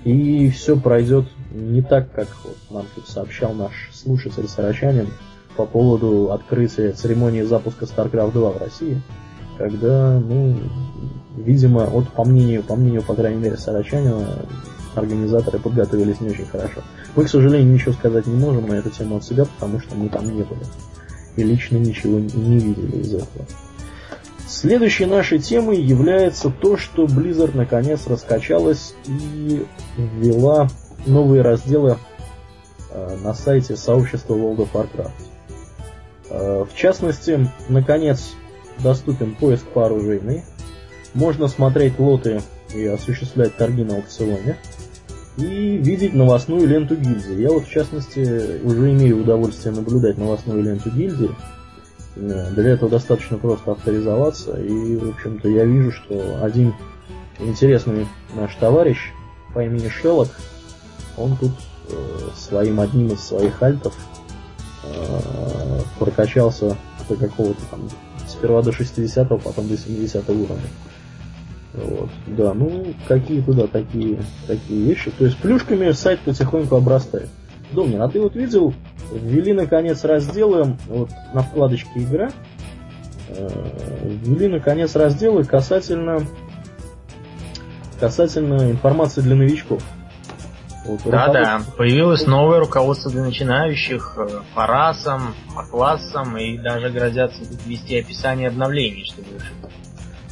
И 0.03 0.49
все 0.49 0.79
пройдет 0.79 1.25
не 1.51 1.81
так, 1.81 2.11
как 2.11 2.27
вот 2.43 2.57
нам 2.69 2.85
тут 2.95 3.07
сообщал 3.07 3.53
наш 3.53 3.89
слушатель 3.93 4.47
Сарачанин 4.47 5.07
по 5.55 5.65
поводу 5.65 6.31
открытия 6.31 6.91
церемонии 6.91 7.41
запуска 7.41 7.85
StarCraft 7.85 8.31
2 8.31 8.51
в 8.51 8.57
России, 8.57 9.01
когда, 9.61 10.19
ну, 10.19 10.55
видимо, 11.37 11.85
вот 11.85 12.09
по 12.09 12.23
мнению, 12.23 12.63
по 12.63 12.75
мнению, 12.75 13.03
по 13.03 13.13
крайней 13.13 13.39
мере, 13.39 13.57
Сарачанина, 13.57 14.47
организаторы 14.95 15.59
подготовились 15.59 16.19
не 16.19 16.29
очень 16.29 16.47
хорошо. 16.47 16.81
Мы, 17.15 17.25
к 17.25 17.29
сожалению, 17.29 17.71
ничего 17.71 17.93
сказать 17.93 18.25
не 18.25 18.35
можем 18.35 18.67
на 18.67 18.73
эту 18.73 18.89
тему 18.89 19.17
от 19.17 19.23
себя, 19.23 19.45
потому 19.45 19.79
что 19.79 19.95
мы 19.95 20.09
там 20.09 20.25
не 20.25 20.41
были. 20.41 20.61
И 21.35 21.43
лично 21.43 21.77
ничего 21.77 22.19
не 22.19 22.57
видели 22.57 23.01
из 23.01 23.13
этого. 23.13 23.45
Следующей 24.47 25.05
нашей 25.05 25.37
темой 25.37 25.79
является 25.79 26.49
то, 26.49 26.75
что 26.75 27.05
Blizzard 27.05 27.55
наконец 27.55 28.07
раскачалась 28.07 28.95
и 29.05 29.63
ввела 29.95 30.69
новые 31.05 31.43
разделы 31.43 31.97
э, 32.89 33.17
на 33.23 33.35
сайте 33.35 33.75
сообщества 33.75 34.33
World 34.33 34.67
of 34.67 34.69
Warcraft. 34.73 35.11
Э, 36.31 36.65
в 36.69 36.75
частности, 36.75 37.47
наконец 37.69 38.33
доступен 38.81 39.35
поиск 39.35 39.65
по 39.67 39.85
оружейной. 39.85 40.43
Можно 41.13 41.47
смотреть 41.47 41.99
лоты 41.99 42.41
и 42.73 42.85
осуществлять 42.85 43.55
торги 43.55 43.83
на 43.83 43.95
аукционе. 43.97 44.57
И 45.37 45.77
видеть 45.77 46.13
новостную 46.13 46.67
ленту 46.67 46.95
гильдии. 46.95 47.41
Я 47.41 47.49
вот, 47.49 47.65
в 47.65 47.69
частности, 47.69 48.61
уже 48.63 48.91
имею 48.91 49.21
удовольствие 49.21 49.73
наблюдать 49.73 50.17
новостную 50.17 50.61
ленту 50.61 50.89
гильдии. 50.89 51.31
Э, 52.15 52.51
для 52.51 52.71
этого 52.71 52.89
достаточно 52.89 53.37
просто 53.37 53.71
авторизоваться. 53.71 54.59
И, 54.61 54.97
в 54.97 55.09
общем-то, 55.09 55.47
я 55.47 55.65
вижу, 55.65 55.91
что 55.91 56.43
один 56.43 56.73
интересный 57.39 58.07
наш 58.35 58.55
товарищ 58.55 58.97
по 59.53 59.63
имени 59.63 59.89
Шеллок, 59.89 60.29
он 61.17 61.37
тут 61.37 61.51
э, 61.89 62.29
своим 62.35 62.79
одним 62.79 63.07
из 63.07 63.21
своих 63.21 63.61
альтов 63.61 63.95
э, 64.83 65.81
прокачался 65.99 66.77
до 67.09 67.15
какого-то 67.15 67.61
там 67.69 67.89
сперва 68.31 68.61
до 68.61 68.71
60 68.71 69.27
потом 69.43 69.67
до 69.67 69.77
70 69.77 70.29
уровня. 70.29 70.57
Вот. 71.73 72.09
Да, 72.27 72.53
ну 72.53 72.93
какие-то, 73.07 73.53
да, 73.53 73.67
такие, 73.67 74.21
такие 74.47 74.83
вещи. 74.83 75.11
То 75.17 75.25
есть 75.25 75.37
плюшками 75.37 75.91
сайт 75.91 76.19
потихоньку 76.19 76.75
обрастает. 76.75 77.29
Домнин, 77.71 78.01
а 78.01 78.09
ты 78.09 78.19
вот 78.19 78.35
видел, 78.35 78.73
ввели 79.13 79.53
наконец 79.53 80.03
разделы, 80.03 80.75
вот 80.87 81.09
на 81.33 81.41
вкладочке 81.41 81.91
игра, 81.95 82.31
э, 83.29 83.47
ввели 84.25 84.49
наконец 84.49 84.95
разделы 84.95 85.45
касательно 85.45 86.27
касательно 88.01 88.71
информации 88.71 89.21
для 89.21 89.35
новичков. 89.35 89.83
Вот, 90.91 91.11
да, 91.11 91.27
руководство... 91.27 91.59
да, 91.59 91.77
появилось 91.77 92.27
новое 92.27 92.59
руководство 92.59 93.09
для 93.09 93.23
начинающих 93.23 94.15
э, 94.17 94.41
по 94.53 94.67
расам, 94.67 95.35
по 95.55 95.63
классам 95.63 96.37
и 96.37 96.57
даже 96.57 96.89
грозятся 96.89 97.41
ввести 97.65 97.97
описание 97.97 98.49
обновлений, 98.49 99.05
чтобы 99.05 99.27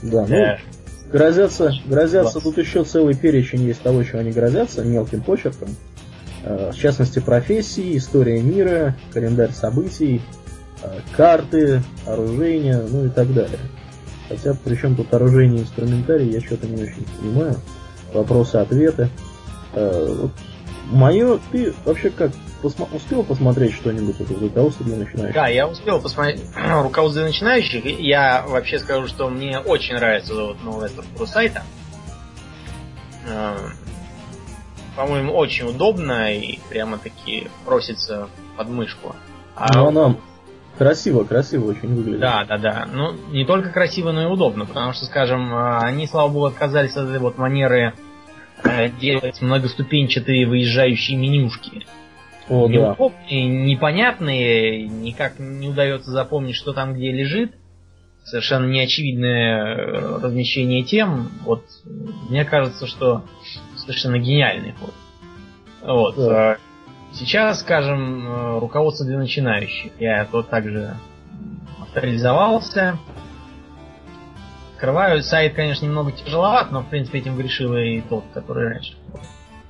Да, 0.03 0.25
ну, 0.27 1.11
грозятся, 1.11 1.71
грозятся, 1.85 2.41
тут 2.41 2.57
еще 2.57 2.83
целый 2.83 3.15
перечень 3.15 3.61
есть 3.61 3.81
того, 3.81 4.03
чего 4.03 4.19
они 4.19 4.31
грозятся, 4.31 4.83
мелким 4.83 5.21
почерком. 5.21 5.69
Э, 6.43 6.71
в 6.73 6.77
частности, 6.77 7.19
профессии, 7.19 7.95
история 7.95 8.41
мира, 8.41 8.97
календарь 9.13 9.53
событий, 9.53 10.21
э, 10.83 10.99
карты, 11.15 11.83
оружие, 12.05 12.83
ну 12.89 13.05
и 13.05 13.09
так 13.09 13.33
далее. 13.33 13.59
Хотя, 14.27 14.57
причем 14.61 14.97
тут 14.97 15.13
оружейный 15.13 15.61
инструментарий, 15.61 16.29
я 16.29 16.41
что-то 16.41 16.67
не 16.67 16.83
очень 16.83 17.05
понимаю. 17.17 17.55
Вопросы-ответы. 18.13 19.09
Э, 19.73 20.15
вот 20.21 20.31
мое, 20.89 21.39
ты 21.51 21.73
вообще 21.85 22.09
как 22.09 22.31
посма- 22.61 22.89
успел 22.93 23.23
посмотреть 23.23 23.73
что-нибудь 23.73 24.19
из 24.19 24.41
руководства 24.41 24.85
для 24.85 24.97
начинающих? 24.97 25.35
Да, 25.35 25.47
я 25.47 25.67
успел 25.67 26.01
посмотреть 26.01 26.41
руководство 26.55 27.21
для 27.21 27.29
начинающих. 27.31 27.85
Я 27.99 28.45
вообще 28.47 28.79
скажу, 28.79 29.07
что 29.07 29.29
мне 29.29 29.59
очень 29.59 29.95
нравится 29.95 30.33
вот 30.33 30.63
новая 30.63 30.89
структура 30.89 31.25
сайта. 31.25 31.63
Э, 33.27 33.55
по-моему, 34.95 35.33
очень 35.33 35.67
удобно 35.67 36.33
и 36.33 36.59
прямо-таки 36.69 37.47
просится 37.65 38.27
под 38.57 38.69
мышку. 38.69 39.15
А 39.55 39.73
ну, 39.73 39.87
она 39.87 40.15
красиво, 40.77 41.23
красиво 41.23 41.69
очень 41.69 41.93
выглядит. 41.93 42.21
Да, 42.21 42.45
да, 42.45 42.57
да. 42.57 42.87
Ну, 42.91 43.13
не 43.31 43.45
только 43.45 43.69
красиво, 43.69 44.11
но 44.11 44.23
и 44.23 44.25
удобно, 44.25 44.65
потому 44.65 44.93
что, 44.93 45.05
скажем, 45.05 45.53
э, 45.53 45.77
они, 45.79 46.07
слава 46.07 46.29
богу, 46.29 46.45
отказались 46.45 46.95
от 46.95 47.09
этой 47.09 47.19
вот 47.19 47.37
манеры 47.37 47.93
делать 49.01 49.41
многоступенчатые 49.41 50.47
выезжающие 50.47 51.17
менюшки. 51.17 51.85
О, 52.49 52.67
Неудобные, 52.67 53.13
да. 53.29 53.65
непонятные, 53.65 54.87
никак 54.87 55.37
не 55.39 55.69
удается 55.69 56.09
запомнить, 56.11 56.55
что 56.55 56.73
там 56.73 56.95
где 56.95 57.11
лежит. 57.11 57.53
Совершенно 58.23 58.65
неочевидное 58.65 59.75
э, 59.75 60.19
размещение 60.21 60.83
тем. 60.83 61.31
Вот 61.45 61.63
мне 62.29 62.45
кажется, 62.45 62.85
что 62.85 63.23
совершенно 63.77 64.19
гениальный 64.19 64.73
ход. 64.73 64.93
Вот. 65.81 66.15
Да. 66.15 66.53
Э, 66.53 66.57
сейчас, 67.13 67.61
скажем, 67.61 68.59
руководство 68.59 69.05
для 69.05 69.17
начинающих. 69.17 69.91
Я 69.99 70.25
тут 70.25 70.49
также 70.49 70.95
авторизовался. 71.81 72.97
Открываю. 74.79 75.21
Сайт, 75.23 75.55
конечно, 75.55 75.85
немного 75.85 76.13
тяжеловат, 76.13 76.71
но, 76.71 76.83
в 76.83 76.87
принципе, 76.87 77.19
этим 77.19 77.35
грешил 77.35 77.75
и 77.75 77.99
тот, 77.99 78.23
который 78.33 78.69
раньше. 78.69 78.93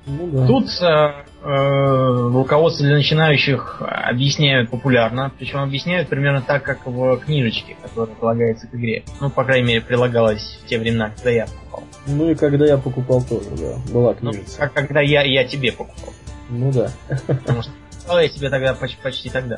Ну, 0.06 0.28
да. 0.28 0.46
Тут 0.46 0.68
э, 0.80 1.24
э, 1.42 2.30
руководство 2.32 2.86
для 2.86 2.94
начинающих 2.94 3.82
объясняют 3.84 4.70
популярно, 4.70 5.32
причем 5.36 5.58
объясняют 5.58 6.08
примерно 6.08 6.42
так, 6.42 6.62
как 6.62 6.86
в 6.86 7.16
книжечке, 7.16 7.76
которая 7.82 8.14
прилагается 8.14 8.68
к 8.68 8.74
игре. 8.76 9.02
Ну, 9.20 9.30
по 9.30 9.42
крайней 9.42 9.66
мере, 9.66 9.80
прилагалась 9.80 10.60
в 10.62 10.68
те 10.68 10.78
времена, 10.78 11.10
когда 11.10 11.30
я 11.30 11.46
покупал. 11.46 11.84
Ну 12.06 12.30
и 12.30 12.36
когда 12.36 12.66
я 12.66 12.78
покупал 12.78 13.20
тоже, 13.20 13.50
да. 13.58 13.92
Была 13.92 14.14
книжица. 14.14 14.58
Ну, 14.60 14.64
как 14.64 14.74
когда 14.74 15.00
я, 15.00 15.22
я 15.22 15.42
тебе 15.42 15.72
покупал. 15.72 16.14
Ну 16.50 16.70
да. 16.70 16.92
Потому 17.26 17.62
что 17.62 17.72
я 18.20 18.28
тебе 18.28 18.48
тогда 18.48 18.74
почти, 18.74 18.96
почти 19.02 19.28
тогда. 19.28 19.56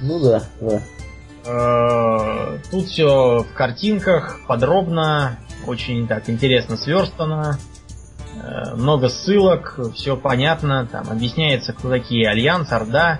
Ну 0.00 0.20
да, 0.20 0.44
да. 0.60 0.80
Э, 1.44 2.58
тут 2.70 2.86
все 2.86 3.42
в 3.42 3.52
картинках, 3.54 4.40
подробно, 4.46 5.38
очень 5.66 6.06
так 6.06 6.30
интересно 6.30 6.76
сверстано, 6.76 7.58
э, 8.36 8.74
много 8.76 9.08
ссылок, 9.08 9.78
все 9.94 10.16
понятно, 10.16 10.86
там 10.90 11.10
объясняется, 11.10 11.72
кто 11.72 11.90
такие 11.90 12.28
Альянс, 12.28 12.70
Орда, 12.70 13.18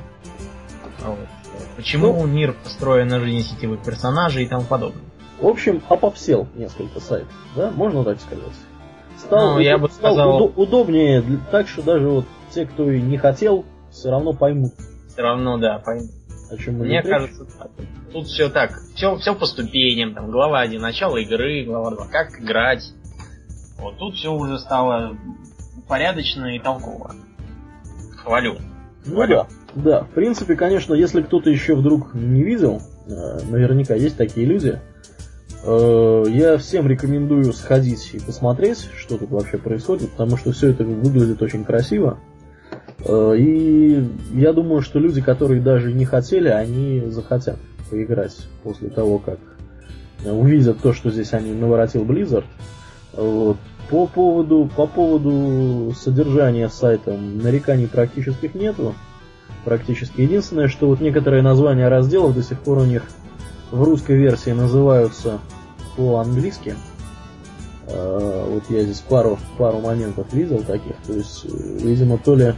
вот. 1.04 1.18
почему 1.76 2.12
ну, 2.12 2.26
мир 2.26 2.54
построен 2.62 3.08
на 3.08 3.18
жизни 3.18 3.42
сетевых 3.42 3.82
персонажей 3.82 4.44
и 4.44 4.46
тому 4.46 4.62
подобное. 4.62 5.02
В 5.40 5.46
общем, 5.48 5.82
опопсел 5.88 6.46
несколько 6.54 7.00
сайтов, 7.00 7.35
да, 7.56 7.72
можно 7.72 8.04
так 8.04 8.20
сказать. 8.20 8.44
Стал, 9.18 9.54
ну, 9.54 9.58
я 9.58 9.78
бы 9.78 9.88
стал 9.88 10.14
сказал... 10.14 10.40
Удо- 10.40 10.52
удобнее, 10.54 11.24
так 11.50 11.66
что 11.66 11.82
даже 11.82 12.08
вот 12.08 12.26
те, 12.54 12.66
кто 12.66 12.88
и 12.88 13.00
не 13.00 13.18
хотел, 13.18 13.64
все 13.90 14.11
равно 14.11 14.32
поймут. 14.32 14.74
Все 15.08 15.22
равно, 15.22 15.58
да, 15.58 15.78
поймут. 15.78 16.11
О 16.53 16.57
чем 16.59 16.75
Мне 16.75 17.03
кажется, 17.03 17.47
тут 18.12 18.27
все 18.27 18.51
так, 18.51 18.79
все, 18.95 19.17
все 19.17 19.35
по 19.35 19.47
ступеням, 19.47 20.12
там, 20.12 20.31
глава 20.31 20.61
1, 20.61 20.79
начало 20.83 21.17
игры, 21.17 21.65
глава 21.65 21.93
2, 21.93 22.09
как 22.09 22.38
играть. 22.41 22.93
Вот 23.79 23.97
тут 23.97 24.17
все 24.17 24.31
уже 24.31 24.59
стало 24.59 25.17
порядочно 25.88 26.55
и 26.55 26.59
толково. 26.59 27.15
Хвалю. 28.19 28.59
Ну 29.07 29.15
Хвалю. 29.15 29.47
да, 29.75 29.83
да. 29.83 30.03
В 30.03 30.11
принципе, 30.11 30.55
конечно, 30.55 30.93
если 30.93 31.23
кто-то 31.23 31.49
еще 31.49 31.75
вдруг 31.75 32.12
не 32.12 32.43
видел, 32.43 32.83
э, 33.07 33.41
наверняка 33.49 33.95
есть 33.95 34.19
такие 34.19 34.45
люди, 34.45 34.79
э, 35.65 36.25
я 36.29 36.59
всем 36.59 36.87
рекомендую 36.87 37.51
сходить 37.55 38.11
и 38.12 38.21
посмотреть, 38.21 38.91
что 38.99 39.17
тут 39.17 39.31
вообще 39.31 39.57
происходит, 39.57 40.11
потому 40.11 40.37
что 40.37 40.53
все 40.53 40.69
это 40.69 40.85
выглядит 40.85 41.41
очень 41.41 41.65
красиво. 41.65 42.21
Э, 43.05 43.35
и 43.37 44.09
я 44.35 44.53
думаю, 44.53 44.83
что 44.83 44.99
люди, 44.99 45.21
которые 45.21 45.61
даже 45.61 45.93
не 45.93 46.05
хотели, 46.05 46.49
они 46.49 47.05
захотят 47.09 47.59
поиграть 47.91 48.37
после 48.62 48.88
того, 48.88 49.19
как 49.19 49.38
увидят 50.25 50.81
то, 50.81 50.93
что 50.93 51.11
здесь 51.11 51.33
они 51.33 51.53
наворотил 51.53 52.05
Blizzard. 52.05 52.45
Вот. 53.12 53.57
По 53.91 54.07
поводу, 54.07 54.71
по 54.75 54.87
поводу 54.87 55.93
содержания 55.95 56.69
сайта 56.69 57.17
нареканий 57.17 57.88
практических 57.88 58.55
нету. 58.55 58.95
Практически 59.65 60.23
единственное, 60.23 60.69
что 60.69 60.87
вот 60.87 61.01
некоторые 61.01 61.43
названия 61.43 61.88
разделов 61.88 62.35
до 62.35 62.43
сих 62.43 62.59
пор 62.61 62.79
у 62.79 62.85
них 62.85 63.03
в 63.71 63.83
русской 63.83 64.17
версии 64.17 64.51
называются 64.51 65.41
по-английски. 65.97 66.75
Э, 67.87 68.47
вот 68.49 68.65
я 68.71 68.83
здесь 68.83 69.01
пару, 69.01 69.38
пару 69.59 69.81
моментов 69.81 70.33
видел 70.33 70.62
таких. 70.62 70.97
То 71.07 71.12
есть, 71.12 71.45
э, 71.45 71.49
видимо, 71.83 72.17
то 72.19 72.35
ли 72.35 72.55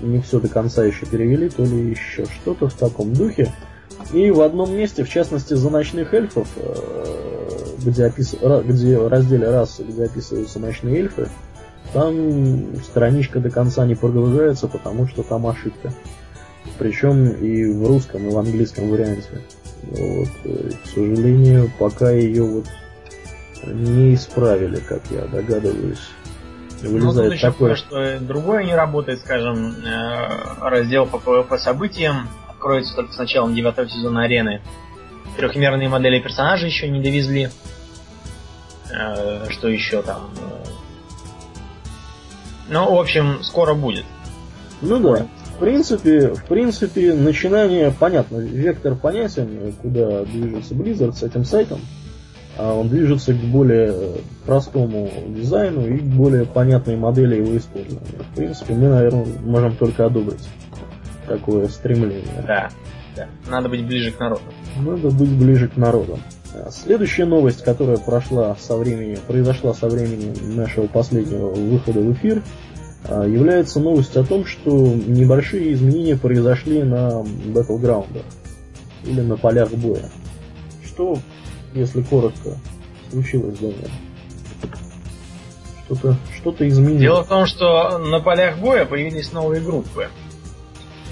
не 0.00 0.20
все 0.20 0.40
до 0.40 0.48
конца 0.48 0.84
еще 0.84 1.06
перевели, 1.06 1.48
то 1.48 1.64
ли 1.64 1.90
еще 1.90 2.24
что-то 2.26 2.68
в 2.68 2.74
таком 2.74 3.12
духе. 3.12 3.52
И 4.12 4.30
в 4.30 4.40
одном 4.40 4.74
месте, 4.74 5.04
в 5.04 5.10
частности, 5.10 5.54
за 5.54 5.70
ночных 5.70 6.14
эльфов, 6.14 6.48
э, 6.56 6.74
где, 7.84 8.06
опис... 8.06 8.34
где 8.64 8.98
в 8.98 9.08
разделе 9.08 9.50
расы, 9.50 9.82
где 9.82 10.04
описываются 10.04 10.58
ночные 10.60 11.00
эльфы, 11.00 11.28
там 11.92 12.76
страничка 12.82 13.40
до 13.40 13.50
конца 13.50 13.86
не 13.86 13.94
прогружается, 13.94 14.68
потому 14.68 15.06
что 15.08 15.22
там 15.22 15.46
ошибка. 15.46 15.92
Причем 16.78 17.28
и 17.28 17.66
в 17.66 17.86
русском, 17.86 18.28
и 18.28 18.30
в 18.30 18.38
английском 18.38 18.90
варианте. 18.90 19.42
Вот, 19.82 20.28
э, 20.44 20.70
к 20.84 20.88
сожалению, 20.88 21.70
пока 21.78 22.10
ее 22.10 22.44
вот 22.44 22.66
не 23.66 24.14
исправили, 24.14 24.76
как 24.76 25.02
я 25.10 25.26
догадываюсь. 25.26 26.10
Вылезает 26.82 27.32
ну, 27.32 27.38
такое... 27.38 27.74
что 27.76 28.18
другое 28.20 28.64
не 28.64 28.74
работает, 28.74 29.20
скажем, 29.20 29.74
э, 29.84 30.28
раздел 30.60 31.06
по 31.06 31.16
PvP 31.16 31.58
событиям 31.58 32.28
откроется 32.48 32.94
только 32.96 33.12
с 33.12 33.18
началом 33.18 33.54
девятого 33.54 33.88
сезона 33.88 34.24
арены. 34.24 34.60
Трехмерные 35.36 35.88
модели 35.88 36.18
персонажей 36.18 36.68
еще 36.68 36.88
не 36.88 37.00
довезли. 37.00 37.50
Э, 38.92 39.46
что 39.50 39.68
еще 39.68 40.02
там? 40.02 40.30
Ну, 42.68 42.94
в 42.94 43.00
общем, 43.00 43.42
скоро 43.42 43.74
будет. 43.74 44.04
Ну 44.82 44.98
да. 45.00 45.26
В 45.56 45.60
принципе, 45.60 46.34
в 46.34 46.44
принципе, 46.44 47.14
начинание 47.14 47.90
понятно, 47.90 48.36
вектор 48.38 48.94
понятен, 48.94 49.72
куда 49.80 50.24
движется 50.24 50.74
Blizzard 50.74 51.14
с 51.14 51.22
этим 51.22 51.44
сайтом. 51.44 51.80
А 52.58 52.74
он 52.74 52.88
движется 52.88 53.32
к 53.32 53.36
более 53.36 53.94
простому 54.44 55.08
дизайну 55.28 55.86
и 55.86 55.98
к 55.98 56.02
более 56.02 56.44
понятной 56.44 56.96
модели 56.96 57.36
его 57.36 57.56
использования. 57.56 58.24
В 58.32 58.34
принципе, 58.34 58.74
мы, 58.74 58.88
наверное, 58.88 59.26
можем 59.44 59.76
только 59.76 60.06
одобрить 60.06 60.48
такое 61.28 61.68
стремление. 61.68 62.44
Да, 62.46 62.68
да. 63.14 63.28
Надо 63.48 63.68
быть 63.68 63.86
ближе 63.86 64.10
к 64.10 64.18
народу. 64.18 64.42
Надо 64.76 65.10
быть 65.10 65.30
ближе 65.30 65.68
к 65.68 65.76
народу. 65.76 66.18
А 66.52 66.70
следующая 66.70 67.26
новость, 67.26 67.62
которая 67.62 67.98
прошла 67.98 68.56
со 68.56 68.76
времени, 68.76 69.16
произошла 69.26 69.72
со 69.72 69.88
времени 69.88 70.34
нашего 70.56 70.88
последнего 70.88 71.50
выхода 71.50 72.00
в 72.00 72.12
эфир, 72.14 72.42
а, 73.04 73.24
является 73.24 73.78
новость 73.80 74.16
о 74.16 74.24
том, 74.24 74.44
что 74.44 74.70
небольшие 74.70 75.72
изменения 75.74 76.16
произошли 76.16 76.82
на 76.82 77.22
батлграундах 77.54 78.24
или 79.04 79.20
на 79.20 79.36
полях 79.36 79.72
боя. 79.72 80.10
Что, 80.84 81.18
если 81.74 82.02
коротко, 82.02 82.56
случилось, 83.10 83.58
Данил? 83.58 83.88
Что-то 85.86 86.16
что 86.36 86.68
изменилось. 86.68 87.00
Дело 87.00 87.24
в 87.24 87.28
том, 87.28 87.46
что 87.46 87.98
на 87.98 88.20
полях 88.20 88.58
боя 88.58 88.84
появились 88.84 89.32
новые 89.32 89.60
группы. 89.60 90.08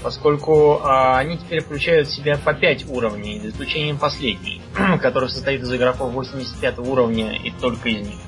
Поскольку 0.03 0.79
а, 0.83 1.17
они 1.17 1.37
теперь 1.37 1.61
включают 1.61 2.07
в 2.07 2.15
себя 2.15 2.37
по 2.37 2.53
5 2.53 2.89
уровней, 2.89 3.39
за 3.39 3.49
исключением 3.49 3.97
последней, 3.97 4.61
который 5.01 5.29
состоит 5.29 5.61
из 5.61 5.73
игроков 5.73 6.13
85 6.13 6.79
уровня 6.79 7.35
и 7.35 7.51
только 7.51 7.89
из 7.89 8.07
них. 8.07 8.19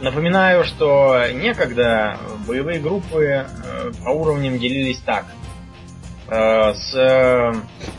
Напоминаю, 0.00 0.64
что 0.64 1.22
некогда 1.32 2.18
боевые 2.46 2.80
группы 2.80 3.22
э, 3.24 3.92
по 4.04 4.10
уровням 4.10 4.58
делились 4.58 4.98
так. 4.98 5.24
Э, 6.28 6.74
с, 6.74 6.90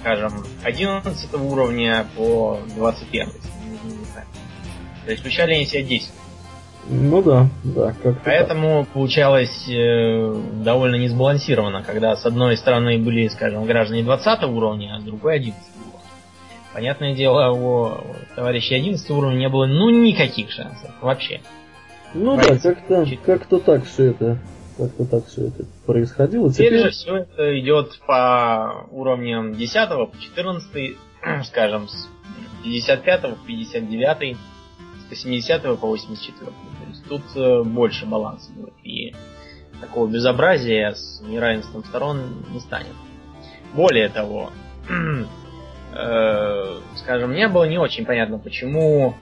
скажем, 0.02 0.46
11 0.64 1.34
уровня 1.34 2.06
по 2.16 2.60
21. 2.76 3.32
То 5.08 5.12
есть 5.12 5.22
включали 5.22 5.54
они 5.54 5.66
себя 5.66 5.84
10. 5.84 6.10
Ну 6.90 7.22
да, 7.22 7.48
да. 7.64 7.96
Как 8.04 8.22
Поэтому 8.26 8.84
так. 8.84 8.90
получалось 8.90 9.66
э, 9.70 10.42
довольно 10.66 10.96
несбалансированно, 10.98 11.82
когда 11.82 12.14
с 12.18 12.26
одной 12.26 12.58
стороны 12.58 12.98
были, 12.98 13.30
скажем, 13.30 13.64
граждане 13.64 14.04
20 14.04 14.44
уровня, 14.44 14.96
а 14.98 15.00
с 15.00 15.04
другой 15.04 15.36
11 15.36 15.64
уровня. 15.78 16.00
Понятное 16.74 17.16
дело, 17.16 17.54
у 17.54 18.16
товарищей 18.36 18.76
11 18.76 19.10
уровня 19.12 19.38
не 19.38 19.48
было 19.48 19.66
ну 19.66 19.90
никаких 19.90 20.52
шансов 20.52 20.92
вообще. 21.00 21.40
Ну 22.14 22.36
да, 22.36 22.58
как-то 22.58 23.06
как 23.26 23.46
так 23.64 23.86
все 23.86 24.12
это 24.12 24.40
как-то 24.78 25.06
так 25.06 25.26
все 25.28 25.48
это 25.48 25.64
происходило. 25.86 26.52
Теперь, 26.52 26.68
Теперь 26.68 26.84
же 26.84 26.90
все 26.90 27.16
это 27.16 27.58
идет 27.58 27.98
по 28.06 28.86
уровням 28.92 29.56
10 29.56 29.90
по 29.90 30.12
14, 30.20 30.98
скажем, 31.46 31.88
с 31.88 32.10
55 32.66 33.22
по 33.22 33.38
59, 33.48 34.36
с 34.36 34.40
70 35.16 35.80
по 35.80 35.88
84. 35.88 36.52
То 36.52 36.54
есть 36.90 37.06
тут 37.08 37.22
э, 37.36 37.64
больше 37.64 38.06
баланса 38.06 38.52
будет. 38.54 38.74
И 38.84 39.16
такого 39.80 40.08
безобразия 40.08 40.94
с 40.94 41.22
неравенством 41.22 41.84
сторон 41.84 42.46
не 42.52 42.60
станет. 42.60 42.96
Более 43.74 44.10
того, 44.10 44.52
э, 45.94 46.80
скажем, 46.96 47.32
мне 47.32 47.48
было 47.48 47.66
не 47.66 47.78
очень 47.78 48.06
понятно, 48.06 48.40
почему 48.40 49.16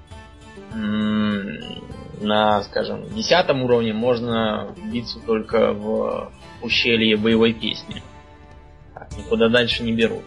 на, 2.21 2.63
скажем, 2.63 3.07
десятом 3.13 3.63
уровне 3.63 3.93
можно 3.93 4.73
биться 4.91 5.19
только 5.19 5.73
в 5.73 6.31
ущелье 6.61 7.17
боевой 7.17 7.53
песни. 7.53 8.01
Никуда 9.17 9.49
дальше 9.49 9.83
не 9.83 9.93
берут. 9.93 10.23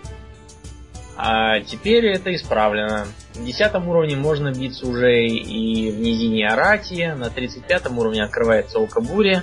А 1.21 1.59
теперь 1.59 2.07
это 2.07 2.33
исправлено. 2.33 3.09
На 3.35 3.45
десятом 3.45 3.89
уровне 3.89 4.15
можно 4.15 4.53
биться 4.53 4.87
уже 4.87 5.27
и 5.27 5.91
в 5.91 5.99
низине 5.99 6.47
Арати, 6.47 7.13
на 7.17 7.29
35 7.29 7.91
уровне 7.91 8.23
открывается 8.23 8.79
Око 8.79 9.01
Бури, 9.01 9.43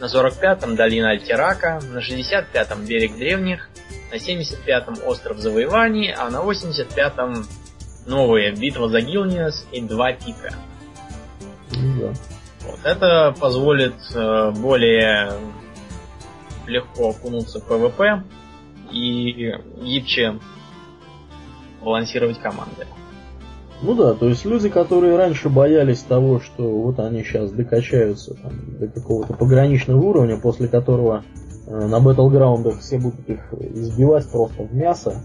на 0.00 0.04
45-м 0.04 0.76
долина 0.76 1.12
Альтерака, 1.12 1.80
на 1.80 2.00
65-м 2.00 2.84
берег 2.84 3.16
древних, 3.16 3.70
на 4.12 4.16
75-м 4.16 4.98
остров 5.06 5.38
завоеваний, 5.38 6.12
а 6.12 6.28
на 6.28 6.42
85-м 6.42 7.46
новая 8.04 8.54
битва 8.54 8.90
за 8.90 9.00
Гилниас 9.00 9.66
и 9.72 9.80
Два 9.80 10.12
Пика. 10.12 10.52
Да. 11.70 12.12
Вот. 12.66 12.80
Это 12.84 13.34
позволит 13.40 13.94
э, 14.14 14.50
более 14.50 15.32
легко 16.66 17.10
окунуться 17.10 17.60
в 17.60 17.64
ПВП 17.64 18.24
и 18.90 19.54
гибче 19.80 20.38
балансировать 21.84 22.38
команды. 22.38 22.86
Ну 23.82 23.94
да, 23.94 24.14
то 24.14 24.28
есть 24.28 24.44
люди, 24.44 24.68
которые 24.68 25.16
раньше 25.16 25.48
боялись 25.48 26.00
того, 26.00 26.40
что 26.40 26.62
вот 26.70 26.98
они 27.00 27.22
сейчас 27.22 27.50
докачаются 27.50 28.34
там, 28.34 28.78
до 28.78 28.88
какого-то 28.88 29.34
пограничного 29.34 30.00
уровня, 30.00 30.38
после 30.40 30.68
которого 30.68 31.22
э, 31.66 31.86
на 31.86 32.00
батлграундах 32.00 32.80
все 32.80 32.98
будут 32.98 33.28
их 33.28 33.52
избивать 33.52 34.26
просто 34.30 34.62
в 34.62 34.74
мясо, 34.74 35.16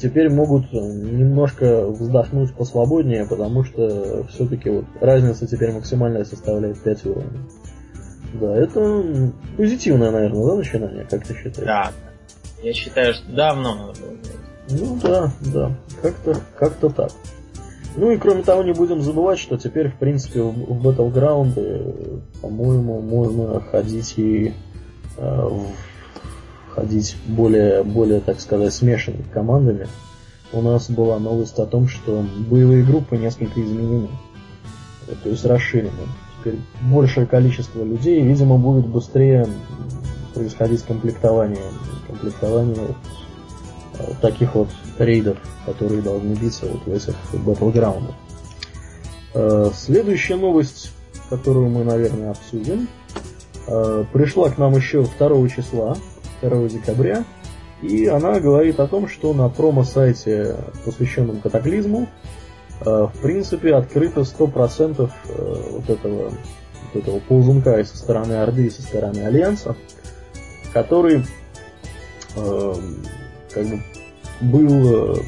теперь 0.00 0.30
могут 0.30 0.72
немножко 0.72 1.86
вздохнуть 1.88 2.54
посвободнее, 2.54 3.26
потому 3.26 3.64
что 3.64 4.24
все-таки 4.28 4.70
вот 4.70 4.84
разница 5.00 5.46
теперь 5.46 5.72
максимальная 5.72 6.24
составляет 6.24 6.80
5 6.80 7.06
уровней. 7.06 7.40
Да, 8.34 8.54
это 8.54 9.32
позитивное, 9.56 10.10
наверное, 10.10 10.46
да, 10.46 10.54
начинание, 10.56 11.06
как 11.08 11.26
ты 11.26 11.34
считаешь? 11.34 11.66
Да. 11.66 11.90
Я 12.62 12.72
считаю, 12.74 13.14
что 13.14 13.32
давно 13.32 13.74
надо 13.74 14.00
было 14.00 14.16
Ну 14.70 14.98
да, 15.02 15.32
да. 15.40 15.76
Как-то 16.02 16.36
как 16.58 16.74
так. 16.94 17.10
Ну 17.96 18.10
и 18.10 18.16
кроме 18.16 18.42
того, 18.42 18.62
не 18.62 18.72
будем 18.72 19.02
забывать, 19.02 19.38
что 19.38 19.56
теперь, 19.56 19.88
в 19.88 19.96
принципе, 19.96 20.42
в, 20.42 20.52
в 20.52 20.86
Battleground, 20.86 22.22
по-моему, 22.40 23.00
можно 23.00 23.60
ходить 23.60 24.14
и 24.16 24.54
э, 25.16 25.48
ходить 26.74 27.16
более, 27.26 27.82
более, 27.82 28.20
так 28.20 28.40
сказать, 28.40 28.72
смешанными 28.72 29.24
командами, 29.32 29.88
у 30.52 30.62
нас 30.62 30.90
была 30.90 31.18
новость 31.18 31.58
о 31.58 31.66
том, 31.66 31.88
что 31.88 32.24
боевые 32.48 32.84
группы 32.84 33.16
несколько 33.16 33.60
изменены. 33.60 34.08
То 35.22 35.30
есть 35.30 35.44
расширены. 35.44 35.90
Теперь 36.38 36.60
большее 36.82 37.26
количество 37.26 37.82
людей, 37.82 38.22
видимо, 38.22 38.58
будет 38.58 38.86
быстрее 38.86 39.46
происходить 40.34 40.82
комплектование. 40.82 41.64
Комплектование 42.06 42.76
э, 42.76 42.92
таких 44.20 44.54
вот 44.54 44.68
рейдов, 44.98 45.38
которые 45.66 46.02
должны 46.02 46.34
биться 46.34 46.66
вот 46.66 46.84
в 46.86 46.92
этих 46.92 47.14
батлграундах. 47.32 48.14
Э, 49.34 49.70
следующая 49.74 50.36
новость, 50.36 50.92
которую 51.30 51.68
мы, 51.68 51.84
наверное, 51.84 52.30
обсудим, 52.30 52.88
э, 53.66 54.04
пришла 54.12 54.50
к 54.50 54.58
нам 54.58 54.74
еще 54.74 55.06
2 55.18 55.48
числа 55.48 55.96
2 56.42 56.68
декабря. 56.68 57.24
И 57.82 58.06
она 58.06 58.40
говорит 58.40 58.80
о 58.80 58.88
том, 58.88 59.08
что 59.08 59.32
на 59.32 59.48
промо-сайте, 59.48 60.56
посвященном 60.84 61.40
катаклизму, 61.40 62.08
э, 62.80 62.84
в 62.84 63.12
принципе, 63.22 63.74
открыто 63.74 64.24
100% 64.24 65.10
э, 65.28 65.62
вот 65.70 65.88
этого, 65.88 66.32
вот 66.92 67.02
этого 67.02 67.20
ползунка 67.20 67.78
и 67.78 67.84
со 67.84 67.96
стороны 67.96 68.34
Орды, 68.34 68.66
и 68.66 68.70
со 68.70 68.82
стороны 68.82 69.20
Альянса, 69.20 69.76
который 70.72 71.24
э, 72.34 72.74
как 73.58 73.66
бы 73.66 73.82
был, 74.40 75.16
э, 75.16 75.22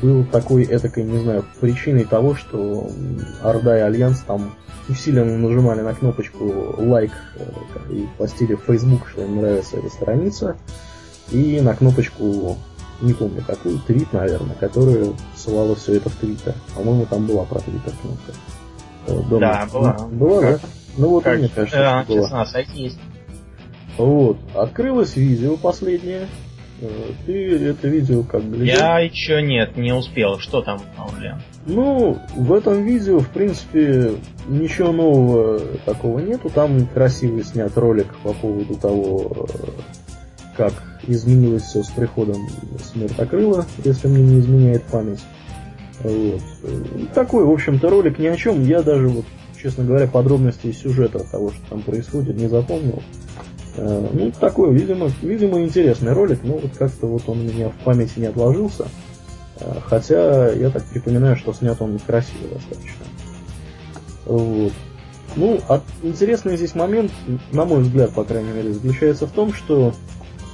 был 0.00 0.24
такой 0.24 0.64
этакой, 0.64 1.04
не 1.04 1.18
знаю, 1.18 1.44
причиной 1.60 2.04
того, 2.04 2.34
что 2.34 2.90
Орда 3.42 3.78
и 3.78 3.80
Альянс 3.82 4.20
там 4.20 4.54
усиленно 4.88 5.38
нажимали 5.38 5.80
на 5.80 5.94
кнопочку 5.94 6.74
like 6.78 7.12
э, 7.36 7.92
и 7.92 8.08
постили 8.18 8.54
в 8.54 8.62
Facebook, 8.62 9.08
что 9.08 9.22
им 9.22 9.40
нравится 9.40 9.76
эта 9.76 9.88
страница, 9.90 10.56
и 11.30 11.60
на 11.60 11.74
кнопочку, 11.74 12.56
не 13.00 13.14
помню 13.14 13.44
какую, 13.46 13.78
твит, 13.80 14.12
наверное, 14.12 14.56
которая 14.56 15.12
ссылала 15.36 15.76
все 15.76 15.96
это 15.96 16.10
в 16.10 16.16
Твиттер. 16.16 16.54
По-моему, 16.74 17.06
там 17.06 17.26
была 17.26 17.44
про 17.44 17.60
Твиттер 17.60 17.92
кнопка. 18.02 19.28
Дома. 19.28 19.40
Да, 19.40 19.68
была. 19.72 19.92
Была, 20.10 20.40
да? 20.42 20.60
Ну 20.96 21.08
вот 21.08 21.24
как, 21.24 21.38
мне 21.38 21.48
кажется, 21.48 22.04
э, 22.06 22.12
было. 22.12 22.28
на 22.28 22.44
сайте 22.44 22.72
есть. 22.74 22.98
Вот. 23.96 24.38
Открылось 24.54 25.16
видео 25.16 25.56
последнее. 25.56 26.28
Э, 26.82 27.12
Ты 27.26 27.68
это 27.68 27.86
видео 27.88 28.24
как 28.24 28.42
глядел? 28.50 28.76
Я 28.76 28.98
еще 28.98 29.40
нет, 29.40 29.76
не 29.76 29.92
успел. 29.92 30.38
Что 30.38 30.62
там, 30.62 30.80
Павлен? 30.96 31.40
Ну, 31.66 32.18
в 32.34 32.52
этом 32.52 32.84
видео, 32.84 33.20
в 33.20 33.28
принципе, 33.28 34.14
ничего 34.48 34.90
нового 34.92 35.60
такого 35.86 36.18
нету. 36.18 36.50
Там 36.50 36.86
красивый 36.86 37.44
снят 37.44 37.76
ролик 37.78 38.08
по 38.24 38.32
поводу 38.32 38.74
того, 38.74 39.46
э, 39.48 39.68
как 40.56 40.72
изменилось 41.06 41.62
все 41.62 41.82
с 41.82 41.90
приходом 41.90 42.48
Смертокрыла, 42.92 43.64
если 43.84 44.08
мне 44.08 44.22
не 44.22 44.40
изменяет 44.40 44.82
память. 44.84 45.20
Вот. 46.02 46.42
Э, 46.64 46.84
Такой, 47.14 47.44
в 47.44 47.50
общем-то, 47.50 47.88
ролик 47.90 48.18
ни 48.18 48.26
о 48.26 48.36
чем. 48.36 48.64
Я 48.64 48.82
даже, 48.82 49.06
вот, 49.06 49.24
честно 49.60 49.84
говоря, 49.84 50.08
подробностей 50.08 50.72
сюжета 50.72 51.20
того, 51.30 51.52
что 51.52 51.60
там 51.70 51.82
происходит, 51.82 52.36
не 52.36 52.48
запомнил. 52.48 53.02
Э, 53.76 54.08
Ну, 54.12 54.32
такой, 54.32 54.72
видимо, 54.74 55.10
видимо, 55.22 55.60
интересный 55.62 56.12
ролик, 56.12 56.40
но 56.42 56.54
вот 56.54 56.76
как-то 56.76 57.06
вот 57.06 57.22
он 57.26 57.40
у 57.40 57.42
меня 57.44 57.70
в 57.70 57.84
памяти 57.84 58.18
не 58.18 58.26
отложился. 58.26 58.86
Э, 59.60 59.74
Хотя 59.86 60.52
я 60.52 60.70
так 60.70 60.84
припоминаю, 60.84 61.36
что 61.36 61.52
снят 61.52 61.80
он 61.80 61.98
красиво 61.98 62.48
достаточно. 62.52 63.06
Вот. 64.26 64.72
Ну, 65.34 65.60
а 65.68 65.80
интересный 66.02 66.56
здесь 66.56 66.74
момент, 66.74 67.10
на 67.52 67.64
мой 67.64 67.82
взгляд, 67.82 68.12
по 68.12 68.24
крайней 68.24 68.52
мере, 68.52 68.72
заключается 68.72 69.26
в 69.26 69.32
том, 69.32 69.54
что 69.54 69.94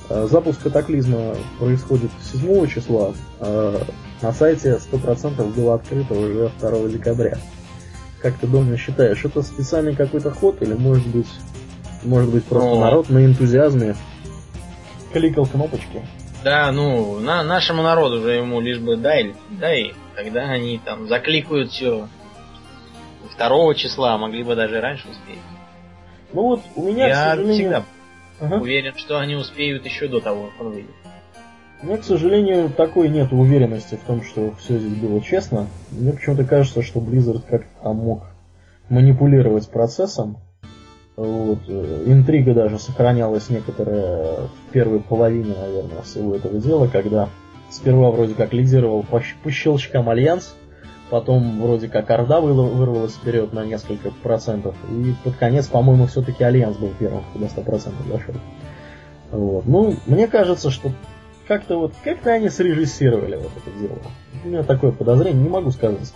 э, 0.09 0.28
запуск 0.31 0.62
катаклизма 0.62 1.35
происходит 1.59 2.11
7 2.33 2.68
числа, 2.68 3.12
а 3.40 3.83
на 4.22 4.33
сайте 4.33 4.78
100% 4.92 5.54
было 5.54 5.74
открыто 5.74 6.14
уже 6.14 6.50
2 6.61 6.88
декабря. 6.88 7.38
Как 8.22 8.35
ты, 8.38 8.46
Домна, 8.46 8.76
считаешь, 8.76 9.24
это 9.24 9.42
специальный 9.42 9.94
какой-то 9.94 10.31
ход 10.31 10.61
или 10.62 10.74
может 10.74 11.07
быть, 11.07 11.28
может 12.02 12.30
быть 12.30 12.44
просто 12.44 12.68
Ну. 12.68 12.80
народ 12.80 13.11
на 13.11 13.24
энтузиазме 13.24 13.94
кликал 15.12 15.46
кнопочки? 15.46 16.02
Да, 16.44 16.70
ну, 16.70 17.18
на, 17.18 17.42
нашему 17.42 17.82
народу 17.82 18.20
же 18.22 18.30
ему 18.30 18.61
лишь 18.61 18.78
бы 18.78 18.96
дай, 18.96 19.34
дай, 19.50 19.92
тогда 20.14 20.42
они 20.50 20.80
там 20.84 21.08
закликают 21.08 21.70
все. 21.70 22.08
Второго 23.32 23.74
числа, 23.74 24.16
могли 24.18 24.42
бы 24.44 24.54
даже 24.54 24.80
раньше 24.80 25.08
успеть. 25.08 25.38
Ну 26.32 26.42
вот 26.42 26.61
у 26.76 26.82
меня, 26.84 27.06
к 27.06 27.08
Я 27.08 27.24
сожалению... 27.30 27.54
всегда 27.54 27.84
Ага. 28.40 28.56
уверен, 28.56 28.92
что 28.96 29.18
они 29.18 29.34
успеют 29.34 29.84
еще 29.84 30.06
до 30.08 30.20
того, 30.20 30.46
как 30.56 30.66
он 30.66 30.72
выйдет. 30.72 30.90
У 31.82 31.87
меня, 31.87 31.96
к 31.98 32.04
сожалению, 32.04 32.70
такой 32.70 33.08
нет 33.08 33.32
уверенности 33.32 33.94
в 33.96 34.06
том, 34.06 34.22
что 34.22 34.52
все 34.58 34.78
здесь 34.78 34.94
было 34.98 35.20
честно. 35.22 35.66
Мне 35.90 36.12
почему-то 36.12 36.44
кажется, 36.44 36.82
что 36.82 37.00
Blizzard 37.00 37.42
как-то 37.48 37.68
там 37.82 37.96
мог 37.96 38.24
манипулировать 38.88 39.68
процессом. 39.70 40.38
Вот. 41.18 41.59
э, 41.66 42.04
Интрига 42.07 42.54
даже 42.54 42.78
сохранялась 42.78 43.50
некоторая 43.50 44.37
в 44.37 44.72
первой 44.72 45.00
половине, 45.00 45.52
наверное, 45.61 46.02
всего 46.02 46.37
этого 46.37 46.61
дела, 46.61 46.87
когда 46.87 47.28
сперва 47.70 48.12
вроде 48.12 48.35
как 48.35 48.52
лидировал 48.52 49.02
по, 49.02 49.20
по 49.42 49.50
щелчкам 49.50 50.09
Альянс, 50.09 50.54
потом 51.11 51.61
вроде 51.61 51.88
как 51.88 52.09
Орда 52.09 52.40
вырвалась 52.40 53.14
вперед 53.14 53.52
на 53.52 53.64
несколько 53.64 54.12
процентов, 54.22 54.76
и 54.88 55.12
под 55.24 55.35
конец, 55.35 55.66
по-моему, 55.66 56.07
все-таки 56.07 56.44
Альянс 56.44 56.76
был 56.76 56.92
первым, 56.96 57.24
до 57.35 57.46
100% 57.46 57.92
дошел. 58.09 58.35
Вот. 59.33 59.66
Ну, 59.66 59.96
мне 60.07 60.28
кажется, 60.28 60.70
что 60.70 60.92
как-то 61.48 61.81
вот, 61.81 61.94
как-то 62.04 62.31
они 62.31 62.48
срежиссировали 62.48 63.35
вот 63.35 63.50
это 63.57 63.76
дело. 63.76 63.98
У 64.44 64.48
меня 64.48 64.62
такое 64.62 64.92
подозрение, 64.92 65.42
не 65.42 65.48
могу 65.48 65.72
сказать. 65.72 66.14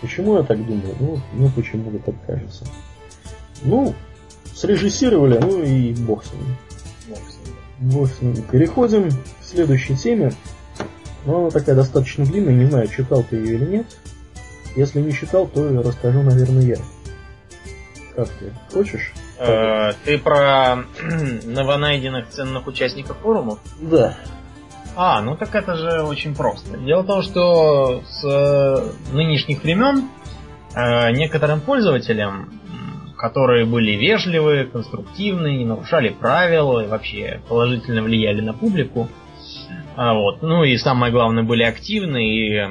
Почему 0.00 0.38
я 0.38 0.44
так 0.44 0.64
думаю? 0.64 0.94
Ну, 0.98 1.18
мне 1.34 1.50
почему-то 1.54 1.98
так 1.98 2.14
кажется. 2.26 2.64
Ну, 3.62 3.92
срежиссировали, 4.54 5.38
ну 5.38 5.62
и 5.62 5.92
бог 5.94 6.24
с 6.24 6.32
ним. 6.32 6.56
Бог 7.78 8.08
с 8.08 8.20
ним. 8.20 8.42
Переходим 8.42 9.10
к 9.10 9.14
следующей 9.42 9.96
теме. 9.96 10.32
Ну, 11.24 11.40
она 11.40 11.50
такая 11.50 11.76
достаточно 11.76 12.24
длинная, 12.24 12.54
не 12.54 12.66
знаю, 12.66 12.88
читал 12.88 13.22
ты 13.22 13.36
ее 13.36 13.54
или 13.56 13.64
нет. 13.66 13.86
Если 14.76 15.00
не 15.00 15.12
читал, 15.12 15.46
то 15.46 15.82
расскажу, 15.82 16.22
наверное, 16.22 16.62
я. 16.62 16.76
Как 18.14 18.28
ты? 18.28 18.52
Хочешь? 18.72 19.12
Э, 19.38 19.92
ты 20.04 20.18
про 20.18 20.84
новонайденных 21.44 22.28
ценных 22.28 22.66
участников 22.66 23.16
форумов? 23.18 23.58
Да. 23.80 24.16
А, 24.96 25.22
ну 25.22 25.36
так 25.36 25.54
это 25.54 25.76
же 25.76 26.02
очень 26.02 26.34
просто. 26.34 26.76
Дело 26.76 27.02
в 27.02 27.06
том, 27.06 27.22
что 27.22 28.02
с 28.06 28.24
э, 28.24 29.14
нынешних 29.14 29.62
времен 29.62 30.08
э, 30.74 31.12
некоторым 31.12 31.60
пользователям, 31.60 32.59
которые 33.20 33.66
были 33.66 33.92
вежливы, 33.92 34.64
конструктивны, 34.64 35.56
не 35.56 35.64
нарушали 35.64 36.08
правила 36.08 36.80
и 36.80 36.88
вообще 36.88 37.40
положительно 37.48 38.02
влияли 38.02 38.40
на 38.40 38.54
публику, 38.54 39.08
а 39.96 40.14
вот, 40.14 40.42
ну 40.42 40.64
и 40.64 40.76
самое 40.76 41.12
главное, 41.12 41.42
были 41.42 41.62
активны 41.62 42.26
и 42.26 42.66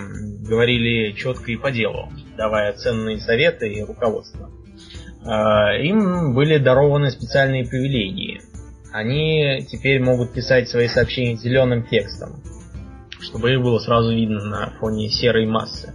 говорили 0.47 1.12
четко 1.12 1.51
и 1.51 1.57
по 1.57 1.71
делу, 1.71 2.09
давая 2.38 2.73
ценные 2.73 3.19
советы 3.19 3.71
и 3.71 3.83
руководство. 3.83 4.49
Э, 5.23 5.81
Им 5.83 6.33
были 6.33 6.57
дарованы 6.57 7.12
специальные 7.12 7.65
привилегии 7.65 8.41
они 8.91 9.65
теперь 9.69 10.01
могут 10.01 10.33
писать 10.33 10.67
свои 10.69 10.88
сообщения 10.88 11.35
зеленым 11.35 11.83
текстом, 11.83 12.41
чтобы 13.19 13.53
их 13.53 13.62
было 13.62 13.79
сразу 13.79 14.13
видно 14.13 14.43
на 14.45 14.69
фоне 14.79 15.09
серой 15.09 15.45
массы. 15.45 15.93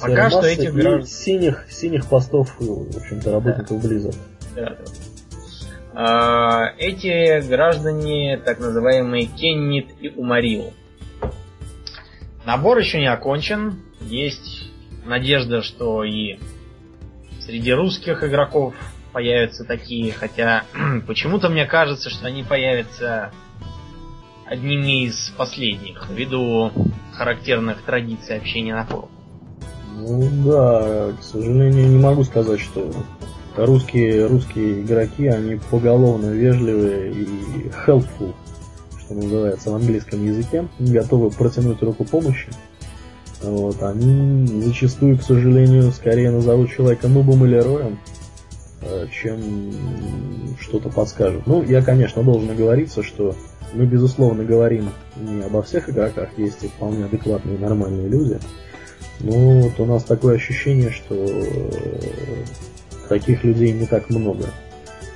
Пока 0.00 0.30
что 0.30 0.44
этих 0.46 0.74
граждан- 0.74 1.06
синих, 1.06 1.66
синих 1.70 2.06
постов, 2.06 2.54
в 2.58 2.96
общем-то, 2.96 3.32
работников 3.32 3.84
Blizzard. 3.84 4.16
Да, 4.54 4.70
да. 4.70 4.84
А, 5.98 6.74
Эти 6.78 7.46
граждане, 7.48 8.36
так 8.44 8.58
называемые 8.58 9.26
Кеннит 9.26 9.88
и 10.00 10.10
Умарил. 10.10 10.74
Набор 12.44 12.78
еще 12.78 12.98
не 13.00 13.06
окончен. 13.10 13.80
Есть 14.00 14.70
надежда, 15.06 15.62
что 15.62 16.04
и 16.04 16.38
среди 17.40 17.72
русских 17.72 18.22
игроков 18.22 18.74
появятся 19.12 19.64
такие, 19.64 20.12
хотя 20.12 20.64
почему-то 21.06 21.48
мне 21.48 21.64
кажется, 21.64 22.10
что 22.10 22.26
они 22.26 22.42
появятся 22.42 23.32
одними 24.44 25.04
из 25.06 25.30
последних, 25.36 26.08
ввиду 26.10 26.70
характерных 27.14 27.82
традиций 27.82 28.36
общения 28.36 28.74
на 28.74 28.84
форумах. 28.84 29.15
Ну 29.98 30.28
да, 30.44 31.12
к 31.18 31.24
сожалению, 31.24 31.88
не 31.88 31.98
могу 31.98 32.22
сказать, 32.22 32.60
что 32.60 32.92
русские, 33.56 34.26
русские 34.26 34.82
игроки, 34.82 35.26
они 35.26 35.58
поголовно 35.70 36.26
вежливые 36.26 37.12
и 37.12 37.70
helpful, 37.86 38.34
что 39.00 39.14
называется 39.14 39.70
в 39.70 39.74
английском 39.74 40.22
языке, 40.22 40.68
готовы 40.78 41.30
протянуть 41.30 41.82
руку 41.82 42.04
помощи. 42.04 42.48
Вот, 43.42 43.82
они 43.82 44.46
зачастую, 44.62 45.18
к 45.18 45.22
сожалению, 45.22 45.90
скорее 45.92 46.30
назовут 46.30 46.70
человека 46.70 47.08
нубом 47.08 47.46
или 47.46 47.56
роем, 47.56 47.98
э, 48.82 49.06
чем 49.10 49.40
что-то 50.60 50.90
подскажут. 50.90 51.46
Ну, 51.46 51.62
я, 51.62 51.80
конечно, 51.80 52.22
должен 52.22 52.50
оговориться, 52.50 53.02
что 53.02 53.34
мы, 53.72 53.86
безусловно, 53.86 54.44
говорим 54.44 54.90
не 55.16 55.42
обо 55.42 55.62
всех 55.62 55.88
игроках, 55.88 56.28
есть 56.36 56.64
и 56.64 56.68
вполне 56.68 57.06
адекватные 57.06 57.58
нормальные 57.58 58.08
люди. 58.08 58.38
Ну, 59.20 59.62
вот 59.62 59.80
у 59.80 59.86
нас 59.86 60.04
такое 60.04 60.36
ощущение, 60.36 60.90
что 60.90 61.14
э, 61.14 62.44
таких 63.08 63.44
людей 63.44 63.72
не 63.72 63.86
так 63.86 64.10
много. 64.10 64.46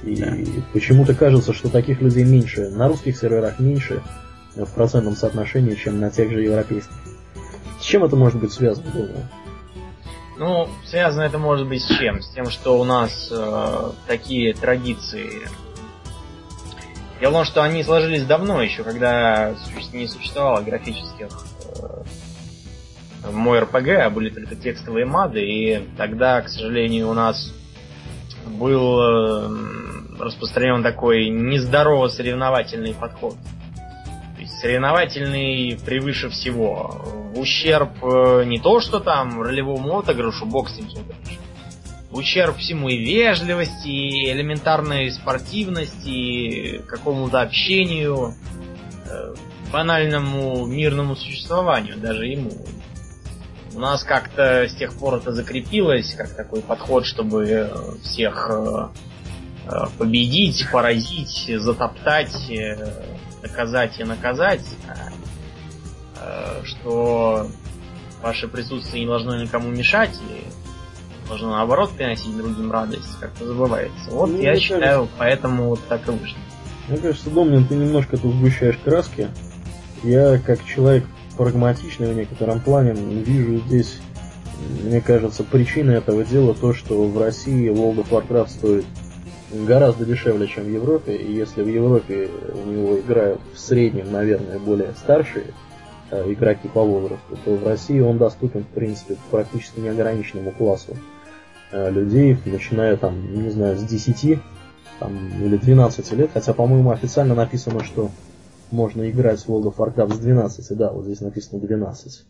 И 0.03 0.17
Да. 0.17 0.35
почему-то 0.73 1.15
кажется, 1.15 1.53
что 1.53 1.69
таких 1.69 2.01
людей 2.01 2.25
меньше, 2.25 2.71
на 2.71 2.89
русских 2.89 3.17
серверах 3.19 3.61
меньше 3.61 4.03
э, 4.57 4.65
в 4.65 4.73
процентном 4.73 5.17
соотношении, 5.17 5.75
чем 5.75 6.01
на 6.01 6.11
тех 6.11 6.31
же 6.31 6.43
европейских. 6.43 6.93
С 7.81 7.85
чем 7.85 8.05
это 8.05 8.17
может 8.17 8.41
быть 8.41 8.53
связано, 8.53 8.91
думаю? 8.91 9.29
Ну, 10.39 10.69
связано 10.87 11.23
это 11.23 11.37
может 11.37 11.69
быть 11.69 11.83
с 11.83 11.87
чем? 11.99 12.23
С 12.23 12.29
тем, 12.31 12.49
что 12.49 12.81
у 12.81 12.85
нас 12.85 13.29
э, 13.31 13.91
такие 14.07 14.55
традиции. 14.55 15.31
Дело 17.21 17.33
в 17.33 17.35
том, 17.35 17.45
что 17.45 17.63
они 17.63 17.85
сложились 17.85 18.25
давно 18.25 18.63
еще, 18.63 18.83
когда 18.83 19.55
не 19.93 20.09
существовало 20.09 20.63
графических 20.63 21.29
э, 21.83 22.03
мой 23.31 23.61
РПГ, 23.61 23.89
а 24.05 24.11
были 24.11 24.31
только 24.31 24.57
текстовые 24.57 25.07
мады, 25.07 25.41
и 25.41 25.89
тогда, 25.97 26.41
к 26.43 26.49
сожалению, 26.49 27.09
у 27.09 27.15
нас 27.15 27.53
был 28.47 29.01
э, 29.01 29.49
распространен 30.19 30.83
такой 30.83 31.29
нездорово 31.29 32.09
соревновательный 32.09 32.95
подход. 32.95 33.35
То 34.37 34.41
есть 34.41 34.59
соревновательный 34.59 35.79
превыше 35.85 36.31
всего. 36.31 37.03
В 37.35 37.39
ущерб 37.39 37.91
э, 38.03 38.45
не 38.45 38.59
то, 38.59 38.81
что 38.81 39.01
там 39.01 39.43
ролевому 39.43 39.99
отыгрышу, 39.99 40.47
бог 40.47 40.69
с 40.69 40.79
ущерб 42.11 42.57
всему 42.57 42.89
и 42.89 42.99
вежливости, 42.99 43.89
и 43.89 44.33
элементарной 44.33 45.11
спортивности, 45.11 46.09
и 46.09 46.79
какому-то 46.79 47.41
общению, 47.41 48.35
э, 49.07 49.35
банальному 49.73 50.67
мирному 50.67 51.15
существованию, 51.15 51.97
даже 51.97 52.27
ему. 52.27 52.51
У 53.75 53.79
нас 53.79 54.03
как-то 54.03 54.67
с 54.69 54.75
тех 54.75 54.95
пор 54.95 55.17
это 55.17 55.33
закрепилось, 55.33 56.15
как 56.15 56.35
такой 56.35 56.61
подход, 56.61 57.07
чтобы 57.07 57.45
э, 57.47 57.71
всех 58.03 58.51
э, 58.51 58.89
э, 59.67 59.71
победить, 59.97 60.67
поразить, 60.73 61.51
затоптать, 61.61 62.35
наказать 63.43 64.01
и 64.01 64.05
наказать, 64.05 64.65
что 66.65 67.49
ваше 68.23 68.49
присутствие 68.49 69.05
не 69.05 69.07
должно 69.07 69.41
никому 69.41 69.71
мешать, 69.71 70.19
и 70.29 71.29
должно 71.29 71.51
наоборот 71.51 71.93
приносить 71.93 72.37
другим 72.37 72.73
радость, 72.73 73.19
как-то 73.21 73.47
забывается. 73.47 74.11
Вот 74.11 74.31
ну, 74.31 74.39
я 74.39 74.57
считаю, 74.57 75.03
кажется, 75.03 75.17
поэтому 75.17 75.69
вот 75.69 75.81
так 75.89 76.07
и 76.09 76.11
вышло. 76.11 76.39
Мне 76.89 76.99
кажется, 76.99 77.31
Домнин, 77.31 77.67
ты 77.67 77.77
немножко 77.77 78.17
тут 78.17 78.35
сгущаешь 78.35 78.79
краски. 78.85 79.29
Я, 80.03 80.39
как 80.39 80.65
человек 80.65 81.05
прагматичный 81.37 82.13
в 82.13 82.17
некотором 82.17 82.61
плане, 82.61 82.93
вижу 82.93 83.59
здесь, 83.67 84.01
мне 84.85 85.01
кажется, 85.01 85.45
причиной 85.45 85.97
этого 85.97 86.25
дела 86.25 86.55
то, 86.55 86.73
что 86.73 87.07
в 87.07 87.19
России 87.19 87.71
World 87.71 88.05
of 88.05 88.11
Warcraft 88.11 88.49
стоит 88.51 88.85
гораздо 89.53 90.05
дешевле, 90.05 90.47
чем 90.47 90.65
в 90.65 90.69
Европе, 90.69 91.17
и 91.17 91.33
если 91.33 91.63
в 91.63 91.69
Европе 91.69 92.29
у 92.55 92.71
него 92.71 92.99
играют 92.99 93.41
в 93.55 93.59
среднем, 93.59 94.13
наверное, 94.13 94.59
более 94.59 94.93
старшие 94.95 95.47
э, 96.11 96.33
игроки 96.33 96.69
по 96.69 96.83
возрасту, 96.83 97.39
то 97.45 97.57
в 97.57 97.67
России 97.67 98.01
он 98.01 98.19
доступен, 98.19 98.63
в 98.63 98.69
принципе, 98.69 99.17
практически 99.31 99.81
неограниченному 99.81 100.53
классу 100.53 100.97
э, 101.73 101.91
людей, 101.91 102.37
начиная 102.45 102.97
там, 102.97 103.43
не 103.43 103.51
знаю, 103.51 103.77
с 103.77 103.83
10 103.83 104.39
там, 105.01 105.13
или 105.43 105.57
12 105.57 106.13
лет, 106.13 106.31
хотя, 106.33 106.53
по-моему, 106.53 106.91
официально 106.91 107.35
написано, 107.35 107.83
что 107.83 108.11
можно 108.73 109.09
играть 109.11 109.41
в 109.41 109.49
World 109.49 109.75
of 109.75 109.77
Warcraft 109.77 110.15
с 110.15 110.19
12, 110.19 110.77
да, 110.77 110.93
вот 110.93 111.05
здесь 111.05 111.21
написано 111.21 111.61
12. 111.61 112.25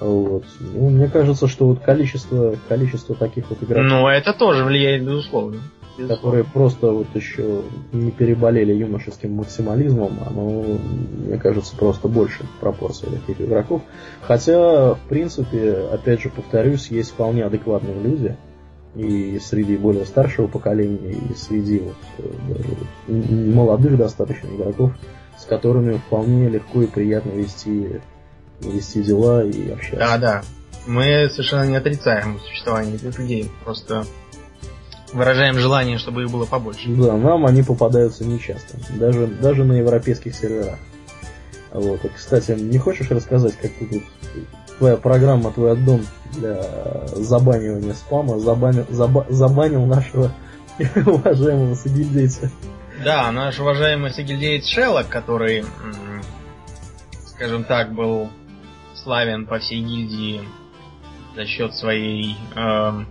Вот. 0.00 0.44
Ну, 0.60 0.90
мне 0.90 1.08
кажется, 1.08 1.48
что 1.48 1.66
вот 1.66 1.80
количество, 1.80 2.56
количество 2.68 3.14
таких 3.14 3.50
вот 3.50 3.62
игроков... 3.62 3.90
Ну, 3.90 4.08
это 4.08 4.32
тоже 4.32 4.64
влияет, 4.64 5.04
безусловно. 5.04 5.58
безусловно. 5.96 6.16
Которые 6.16 6.44
просто 6.44 6.92
вот 6.92 7.06
еще 7.14 7.62
не 7.92 8.10
переболели 8.10 8.72
юношеским 8.72 9.34
максимализмом, 9.34 10.18
оно, 10.24 10.64
мне 11.20 11.38
кажется, 11.38 11.76
просто 11.76 12.08
больше 12.08 12.44
пропорция 12.60 13.10
таких 13.10 13.40
игроков. 13.40 13.82
Хотя, 14.22 14.94
в 14.94 15.00
принципе, 15.08 15.72
опять 15.92 16.22
же 16.22 16.30
повторюсь, 16.30 16.88
есть 16.88 17.10
вполне 17.10 17.44
адекватные 17.44 18.00
люди, 18.00 18.36
и 18.94 19.38
среди 19.38 19.76
более 19.76 20.06
старшего 20.06 20.46
поколения, 20.46 21.12
и 21.12 21.34
среди 21.34 21.80
вот, 21.80 21.96
э, 22.18 23.12
молодых 23.12 23.96
достаточно 23.96 24.48
игроков, 24.48 24.92
с 25.38 25.44
которыми 25.44 25.98
вполне 25.98 26.48
легко 26.48 26.82
и 26.82 26.86
приятно 26.86 27.30
вести, 27.30 28.00
вести 28.60 29.02
дела 29.02 29.44
и 29.44 29.70
общаться. 29.70 29.98
Да, 29.98 30.18
да. 30.18 30.42
Мы 30.86 31.28
совершенно 31.30 31.64
не 31.64 31.76
отрицаем 31.76 32.38
существование 32.40 32.96
этих 32.96 33.18
людей, 33.18 33.50
просто 33.64 34.04
выражаем 35.12 35.58
желание, 35.58 35.98
чтобы 35.98 36.22
их 36.22 36.30
было 36.30 36.44
побольше. 36.44 36.88
Да, 36.88 37.16
нам 37.16 37.46
они 37.46 37.62
попадаются 37.62 38.24
нечасто, 38.24 38.78
даже, 38.98 39.26
даже 39.26 39.64
на 39.64 39.74
европейских 39.74 40.34
серверах. 40.34 40.78
Вот. 41.72 42.04
И, 42.04 42.08
кстати, 42.08 42.52
не 42.52 42.78
хочешь 42.78 43.10
рассказать, 43.10 43.54
как 43.56 43.70
ты 43.72 43.86
тут 43.86 44.02
твоя 44.78 44.96
программа, 44.96 45.52
твой 45.52 45.72
аддон 45.72 46.06
для 46.34 46.62
забанивания 47.14 47.94
спама 47.94 48.38
забанил, 48.38 48.86
заба, 48.88 49.26
забанил 49.28 49.84
нашего 49.84 50.32
уважаемого 51.06 51.74
сагильдейца? 51.74 52.50
Да, 53.04 53.30
наш 53.30 53.60
уважаемый 53.60 54.10
сагильдеец 54.10 54.66
Шеллок, 54.66 55.08
который, 55.08 55.64
скажем 57.26 57.62
так, 57.64 57.92
был 57.94 58.28
славен 58.94 59.46
по 59.46 59.60
всей 59.60 59.82
гильдии 59.82 60.40
за 61.36 61.46
счет 61.46 61.74
своей 61.74 62.36
э, 62.56 63.04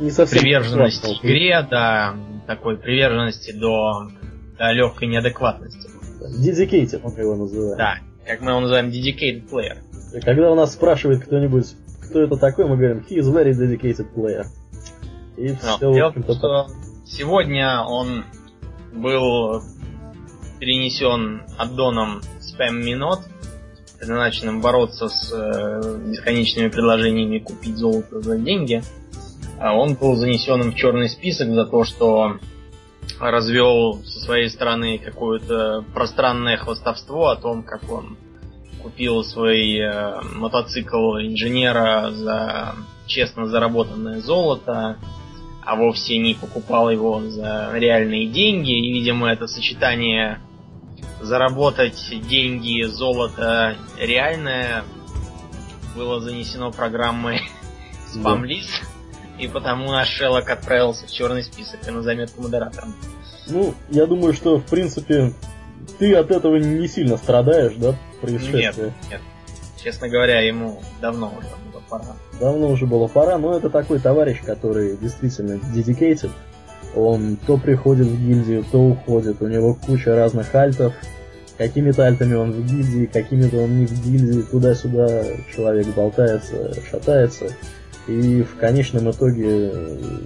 не 0.00 0.10
приверженности 0.10 1.16
к 1.20 1.24
игре, 1.24 1.64
да, 1.70 2.16
такой 2.48 2.76
приверженности 2.76 3.52
до, 3.52 4.10
до 4.58 4.72
легкой 4.72 5.08
неадекватности. 5.08 5.88
Dedicated 6.20 7.00
мы 7.04 7.20
его 7.20 7.36
называем. 7.36 7.78
Да, 7.78 7.98
как 8.26 8.40
мы 8.40 8.50
его 8.50 8.60
называем, 8.60 8.88
dedicated 8.88 9.48
player. 9.48 9.78
И 10.12 10.20
когда 10.20 10.50
у 10.50 10.56
нас 10.56 10.72
спрашивает 10.72 11.24
кто-нибудь, 11.24 11.66
кто 12.02 12.20
это 12.20 12.36
такой, 12.36 12.66
мы 12.66 12.76
говорим, 12.76 13.04
he 13.08 13.18
is 13.18 13.32
very 13.32 13.52
dedicated 13.52 14.12
player. 14.12 14.44
И 15.36 15.54
все, 15.54 15.78
Но, 15.80 15.94
дело 15.94 16.10
в 16.10 16.14
том, 16.14 16.34
что 16.34 16.66
сегодня 17.06 17.84
он 17.86 18.24
был 18.92 19.62
перенесен 20.58 21.42
аддоном 21.56 22.20
Spam 22.40 22.82
Minot, 22.82 23.20
предназначенным 23.98 24.60
бороться 24.60 25.08
с 25.08 25.32
э, 25.32 25.98
бесконечными 26.06 26.68
предложениями 26.68 27.38
купить 27.38 27.76
золото 27.76 28.20
за 28.20 28.38
деньги. 28.38 28.82
А 29.60 29.74
он 29.74 29.94
был 29.94 30.14
занесен 30.14 30.70
в 30.70 30.74
черный 30.76 31.08
список 31.08 31.48
за 31.48 31.66
то, 31.66 31.84
что 31.84 32.38
развел 33.18 34.00
со 34.04 34.20
своей 34.20 34.48
стороны 34.50 34.98
какое-то 34.98 35.84
пространное 35.92 36.56
хвостовство 36.56 37.28
о 37.28 37.36
том, 37.36 37.62
как 37.64 37.90
он 37.90 38.16
купил 38.82 39.24
свой 39.24 39.78
э, 39.78 40.20
мотоцикл 40.34 41.16
инженера 41.18 42.10
за 42.12 42.74
честно 43.06 43.46
заработанное 43.46 44.20
золото, 44.20 44.96
а 45.68 45.76
вовсе 45.76 46.16
не 46.16 46.32
покупал 46.32 46.88
его 46.88 47.20
за 47.28 47.70
реальные 47.74 48.26
деньги. 48.28 48.70
И, 48.70 48.90
видимо, 48.90 49.30
это 49.30 49.46
сочетание 49.46 50.40
заработать 51.20 52.02
деньги, 52.26 52.84
золото 52.84 53.76
реальное 54.00 54.84
было 55.94 56.20
занесено 56.20 56.72
программой 56.72 57.42
спамлист. 58.06 58.82
И 59.38 59.46
потому 59.46 59.90
наш 59.90 60.08
Шеллок 60.08 60.48
отправился 60.48 61.06
в 61.06 61.12
черный 61.12 61.44
список 61.44 61.86
и 61.86 61.90
на 61.90 62.00
заметку 62.00 62.40
модератором. 62.40 62.94
Ну, 63.46 63.74
я 63.90 64.06
думаю, 64.06 64.32
что, 64.32 64.56
в 64.56 64.64
принципе, 64.64 65.34
ты 65.98 66.14
от 66.14 66.30
этого 66.30 66.56
не 66.56 66.88
сильно 66.88 67.18
страдаешь, 67.18 67.74
да, 67.76 67.94
происшествия? 68.22 68.84
Нет, 68.86 68.94
нет. 69.10 69.20
Честно 69.88 70.10
говоря, 70.10 70.40
ему 70.40 70.82
давно 71.00 71.32
уже 71.38 71.48
пора. 71.88 72.14
Давно 72.38 72.68
уже 72.68 72.84
было 72.84 73.06
пора, 73.06 73.38
но 73.38 73.56
это 73.56 73.70
такой 73.70 73.98
товарищ, 73.98 74.42
который 74.44 74.98
действительно 74.98 75.58
dedicated. 75.74 76.30
Он 76.94 77.38
то 77.46 77.56
приходит 77.56 78.06
в 78.06 78.20
гильдию, 78.20 78.66
то 78.70 78.80
уходит. 78.80 79.40
У 79.40 79.46
него 79.46 79.74
куча 79.74 80.14
разных 80.14 80.54
альтов. 80.54 80.92
Какими-то 81.56 82.04
альтами 82.04 82.34
он 82.34 82.52
в 82.52 82.66
гильдии, 82.66 83.06
какими-то 83.06 83.56
он 83.62 83.78
не 83.78 83.86
в 83.86 84.04
гильдии. 84.04 84.42
Туда-сюда 84.42 85.24
человек 85.56 85.86
болтается, 85.96 86.74
шатается. 86.90 87.46
И 88.08 88.42
в 88.42 88.58
конечном 88.58 89.10
итоге 89.10 89.72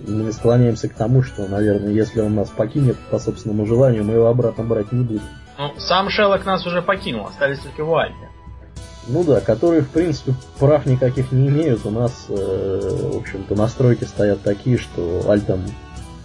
мы 0.08 0.32
склоняемся 0.32 0.88
к 0.88 0.94
тому, 0.94 1.22
что, 1.22 1.46
наверное, 1.46 1.92
если 1.92 2.20
он 2.20 2.34
нас 2.34 2.48
покинет 2.48 2.96
по 3.12 3.20
собственному 3.20 3.64
желанию, 3.66 4.02
мы 4.02 4.14
его 4.14 4.26
обратно 4.26 4.64
брать 4.64 4.90
не 4.90 5.04
будем. 5.04 5.22
Ну, 5.56 5.72
сам 5.78 6.10
Шеллок 6.10 6.44
нас 6.44 6.66
уже 6.66 6.82
покинул, 6.82 7.26
остались 7.26 7.60
только 7.60 7.84
в 7.84 7.94
Альте. 7.94 8.28
Ну 9.08 9.24
да, 9.24 9.40
которые, 9.40 9.82
в 9.82 9.88
принципе, 9.88 10.34
прав 10.58 10.86
никаких 10.86 11.32
не 11.32 11.48
имеют. 11.48 11.84
У 11.84 11.90
нас, 11.90 12.26
э, 12.28 13.08
в 13.12 13.16
общем-то, 13.16 13.54
настройки 13.54 14.04
стоят 14.04 14.42
такие, 14.42 14.78
что 14.78 15.28
альтом, 15.28 15.62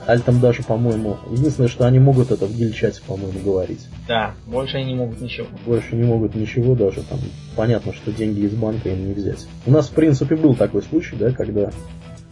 альтом 0.06 0.40
даже, 0.40 0.64
по-моему, 0.64 1.18
единственное, 1.32 1.70
что 1.70 1.86
они 1.86 2.00
могут 2.00 2.32
это 2.32 2.46
в 2.46 2.56
гильчате, 2.56 3.02
по-моему, 3.06 3.40
говорить. 3.44 3.88
Да, 4.08 4.36
больше 4.46 4.78
они 4.78 4.94
не 4.94 4.96
могут 4.96 5.20
ничего. 5.22 5.48
Больше 5.66 5.96
не 5.96 6.04
могут 6.04 6.36
ничего 6.36 6.76
даже, 6.76 7.02
там, 7.04 7.20
понятно, 7.56 7.94
что 7.94 8.12
деньги 8.12 8.42
из 8.42 8.54
банка 8.54 8.90
им 8.90 9.08
не 9.08 9.14
взять. 9.14 9.48
У 9.66 9.72
нас, 9.72 9.88
в 9.88 9.92
принципе, 9.94 10.36
был 10.36 10.56
такой 10.56 10.84
случай, 10.84 11.16
да, 11.16 11.32
когда... 11.32 11.72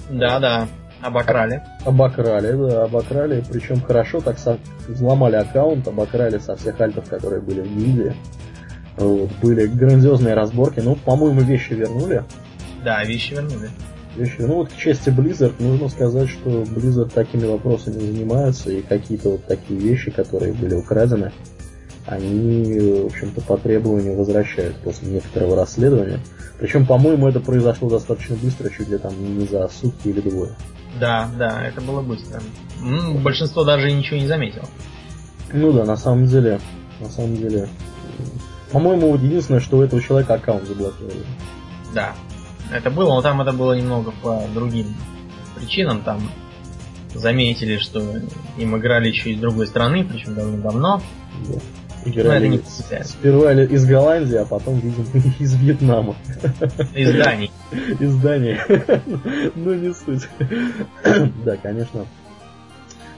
Да, 0.10 0.40
да, 0.40 0.68
обокрали. 1.02 1.64
Обокрали, 1.84 2.52
да, 2.52 2.84
обокрали, 2.84 3.44
причем 3.52 3.82
хорошо 3.82 4.22
так 4.22 4.38
со... 4.38 4.60
взломали 4.88 5.36
аккаунт, 5.36 5.88
обокрали 5.88 6.38
со 6.38 6.56
всех 6.56 6.80
альтов, 6.80 7.10
которые 7.10 7.42
были 7.42 7.62
в 7.62 7.76
гильдии. 7.76 8.16
Вот, 8.98 9.30
были 9.42 9.68
грандиозные 9.68 10.34
разборки. 10.34 10.80
Ну, 10.80 10.96
по-моему, 10.96 11.42
вещи 11.42 11.74
вернули. 11.74 12.24
Да, 12.84 13.04
вещи 13.04 13.34
вернули. 13.34 13.70
Вещи. 14.16 14.36
Ну 14.40 14.56
вот 14.56 14.70
к 14.70 14.78
чести 14.78 15.10
Blizzard 15.10 15.56
нужно 15.60 15.90
сказать, 15.90 16.30
что 16.30 16.64
Blizzard 16.64 17.12
такими 17.14 17.46
вопросами 17.46 18.00
занимаются, 18.00 18.72
и 18.72 18.82
какие-то 18.82 19.32
вот 19.32 19.46
такие 19.46 19.78
вещи, 19.78 20.10
которые 20.10 20.54
были 20.54 20.74
украдены, 20.74 21.34
они, 22.06 22.80
в 23.02 23.08
общем-то, 23.08 23.41
по 23.41 23.58
требованию 23.58 24.16
возвращают 24.16 24.78
после 24.78 25.10
некоторого 25.10 25.56
расследования. 25.56 26.20
Причем, 26.60 26.86
по-моему, 26.86 27.28
это 27.28 27.39
произошло 27.39 27.89
достаточно 27.89 28.36
быстро, 28.38 28.70
чуть 28.70 28.88
ли 28.88 28.98
там 28.98 29.14
не 29.38 29.46
за 29.48 29.68
сутки 29.68 30.08
или 30.08 30.22
двое. 30.22 30.56
Да, 31.00 31.30
да, 31.38 31.68
это 31.68 31.82
было 31.82 32.02
быстро. 32.02 32.41
Большинство 33.22 33.66
даже 33.66 33.91
ничего 33.91 34.18
не 34.18 34.28
заметило. 34.28 34.66
Ну 35.52 35.74
да, 35.74 35.84
на 35.84 35.98
самом 35.98 36.26
деле, 36.26 36.60
на 37.02 37.10
самом 37.10 37.36
деле, 37.36 37.68
по-моему, 38.76 39.11
вот 39.11 39.21
единственное, 39.21 39.61
что 39.61 39.78
у 39.78 39.84
этого 39.84 40.01
человека 40.01 40.34
аккаунт 40.34 40.67
заблокировали. 40.67 41.23
Да. 41.93 42.13
Это 42.73 42.91
было, 42.91 43.07
но 43.13 43.21
там 43.21 43.41
это 43.41 43.53
было 43.53 43.71
немного 43.71 44.11
по 44.21 44.43
другим 44.53 44.88
причинам. 45.55 46.01
Там 46.01 46.30
заметили, 47.13 47.78
что 47.78 48.01
им 48.57 48.76
играли 48.76 49.07
еще 49.07 49.32
из 49.32 49.39
другой 49.39 49.67
страны, 49.67 50.03
причем 50.03 50.36
давно-давно. 50.36 51.01
Да. 51.47 51.59
Играли 52.03 52.49
ну, 52.49 52.61
сперва 53.05 53.53
из 53.53 53.86
Голландии, 53.86 54.39
а 54.39 54.45
потом, 54.45 54.78
видимо, 54.80 55.05
из 55.39 55.55
Вьетнама. 55.55 56.17
Из 56.93 57.13
Дании. 57.13 57.51
Из 57.97 58.17
Дании. 58.17 58.59
Ну, 59.55 59.73
не 59.73 59.93
суть. 59.93 60.28
Да, 61.45 61.55
конечно. 61.55 62.05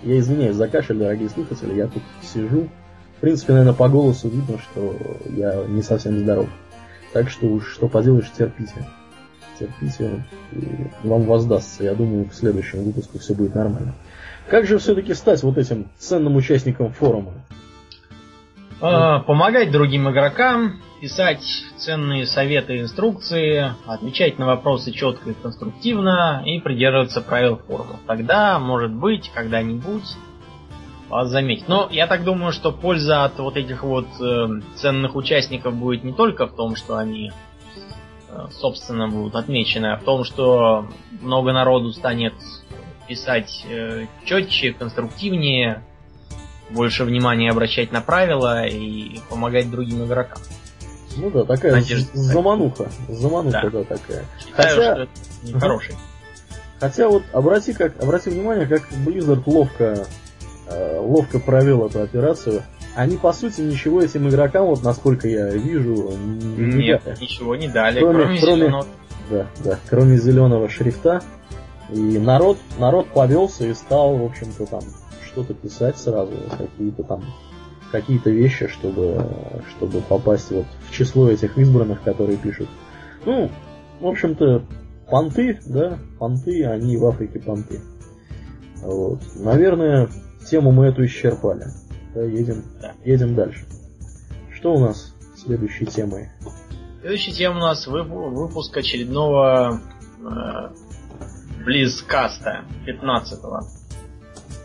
Я 0.04 0.20
извиняюсь 0.20 0.56
за 0.56 0.68
кашель, 0.68 0.98
дорогие 0.98 1.30
слушатели, 1.30 1.74
я 1.74 1.88
тут 1.88 2.04
сижу. 2.22 2.70
В 3.18 3.20
принципе, 3.20 3.54
наверное, 3.54 3.74
по 3.74 3.90
голосу 3.90 4.30
видно, 4.30 4.60
что 4.60 4.96
я 5.26 5.66
не 5.68 5.82
совсем 5.82 6.20
здоров. 6.20 6.48
Так 7.14 7.30
что 7.30 7.48
уж 7.48 7.68
что 7.74 7.88
поделаешь, 7.88 8.32
терпите. 8.38 8.86
Терпите, 9.60 10.24
и 10.52 10.88
вам 11.04 11.24
воздастся. 11.24 11.84
Я 11.84 11.96
думаю, 11.96 12.30
в 12.30 12.36
следующем 12.36 12.84
выпуске 12.84 13.18
все 13.18 13.34
будет 13.34 13.56
нормально. 13.56 13.96
Как 14.48 14.68
же 14.68 14.78
все-таки 14.78 15.16
стать 15.16 15.42
вот 15.42 15.58
этим 15.58 15.88
ценным 15.98 16.36
участником 16.36 16.94
форума? 16.94 17.34
А, 18.80 19.22
помогать 19.22 19.72
другим 19.72 20.08
игрокам, 20.12 20.80
писать 21.02 21.42
ценные 21.78 22.28
советы 22.28 22.78
и 22.78 22.82
инструкции, 22.82 23.72
отвечать 23.88 24.38
на 24.38 24.46
вопросы 24.46 24.92
четко 24.92 25.32
и 25.32 25.34
конструктивно 25.34 26.44
и 26.46 26.60
придерживаться 26.60 27.22
правил 27.22 27.58
форума. 27.68 28.00
Тогда, 28.06 28.60
может 28.60 28.94
быть, 28.94 29.32
когда-нибудь 29.34 30.06
вас 31.10 31.30
заметить. 31.30 31.68
Но 31.68 31.88
я 31.92 32.08
так 32.08 32.24
думаю, 32.24 32.52
что 32.52 32.72
польза 32.72 33.24
от 33.24 33.40
вот 33.40 33.56
этих 33.58 33.84
вот 33.84 34.08
э, 34.20 34.48
ценных 34.76 35.16
участников 35.16 35.74
будет 35.74 36.04
не 36.04 36.14
только 36.14 36.48
в 36.48 36.56
том, 36.56 36.76
что 36.76 36.98
они 36.98 37.32
э, 38.30 38.48
собственно 38.52 39.08
будут 39.08 39.36
отмечены, 39.36 39.88
а 39.88 39.98
в 39.98 40.04
том, 40.04 40.24
что 40.24 40.88
много 41.22 41.54
народу 41.54 41.92
станет 41.94 42.34
писать 43.08 43.66
э, 43.70 44.08
четче, 44.26 44.74
конструктивнее, 44.74 45.84
больше 46.70 47.06
внимания 47.06 47.50
обращать 47.50 47.92
на 47.92 48.02
правила 48.02 48.66
и 48.66 49.20
помогать 49.30 49.72
другим 49.72 50.04
игрокам. 50.06 50.42
Ну 51.16 51.32
да, 51.32 51.46
такая 51.46 51.72
Надежда, 51.72 52.10
замануха. 52.14 52.90
Замануха, 53.08 53.70
да, 53.70 53.70
да 53.70 53.84
такая. 53.84 54.26
Считаю, 54.40 54.56
Хотя... 54.56 54.72
что 54.72 55.02
это 55.04 55.12
нехороший. 55.44 55.96
Хотя 56.80 57.08
вот 57.08 57.24
обрати, 57.34 57.74
как, 57.74 58.02
обрати 58.04 58.30
внимание, 58.30 58.68
как 58.68 58.84
Blizzard 58.92 59.42
ловко, 59.48 60.06
э, 60.70 61.00
ловко 61.00 61.40
провел 61.40 61.86
эту 61.86 62.02
операцию. 62.02 62.64
Они 62.96 63.18
по 63.18 63.32
сути 63.32 63.62
ничего 63.62 64.02
этим 64.02 64.28
игрокам, 64.28 64.66
вот 64.66 64.84
насколько 64.84 65.28
я 65.28 65.50
вижу, 65.50 66.12
не 66.18 66.86
Нет, 66.86 67.04
дали. 67.06 67.20
ничего 67.20 67.56
не 67.56 67.68
дали, 67.68 68.00
кроме, 68.00 68.24
кроме, 68.24 68.40
кроме 68.40 68.58
зеленого. 68.58 68.86
Да, 69.30 69.48
да, 69.64 69.80
кроме 69.90 70.18
зеленого 70.18 70.70
шрифта. 70.70 71.22
И 71.92 72.18
народ, 72.18 72.58
народ 72.80 73.08
повелся 73.08 73.66
и 73.66 73.74
стал, 73.74 74.18
в 74.18 74.26
общем-то, 74.26 74.66
там 74.66 74.82
что-то 75.26 75.54
писать 75.54 75.98
сразу, 75.98 76.34
какие-то 76.58 77.04
там 77.04 77.24
какие-то 77.92 78.30
вещи, 78.30 78.68
чтобы, 78.68 79.26
чтобы 79.70 80.02
попасть 80.02 80.52
вот 80.52 80.66
в 80.90 80.92
число 80.92 81.30
этих 81.30 81.58
избранных, 81.58 82.02
которые 82.04 82.38
пишут. 82.38 82.68
Ну, 83.26 83.50
в 84.00 84.08
общем-то, 84.08 84.64
понты, 85.10 85.60
да, 85.66 85.98
понты, 86.20 86.66
они 86.66 86.98
в 86.98 87.06
Африке 87.06 87.40
понты. 87.40 87.80
Вот. 88.82 89.22
Наверное, 89.36 90.10
тему 90.50 90.72
мы 90.72 90.88
эту 90.88 91.06
исчерпали. 91.06 91.66
Да, 92.14 92.24
едем, 92.24 92.64
едем 93.04 93.36
дальше. 93.36 93.66
Что 94.54 94.74
у 94.74 94.80
нас 94.80 95.14
следующей 95.36 95.86
темой? 95.86 96.30
Следующая 97.02 97.32
тема 97.32 97.58
у 97.58 97.60
нас 97.60 97.86
выпуск 97.88 98.76
очередного 98.76 99.80
э, 100.20 101.64
Близкаста 101.64 102.66
15-го. 102.86 103.62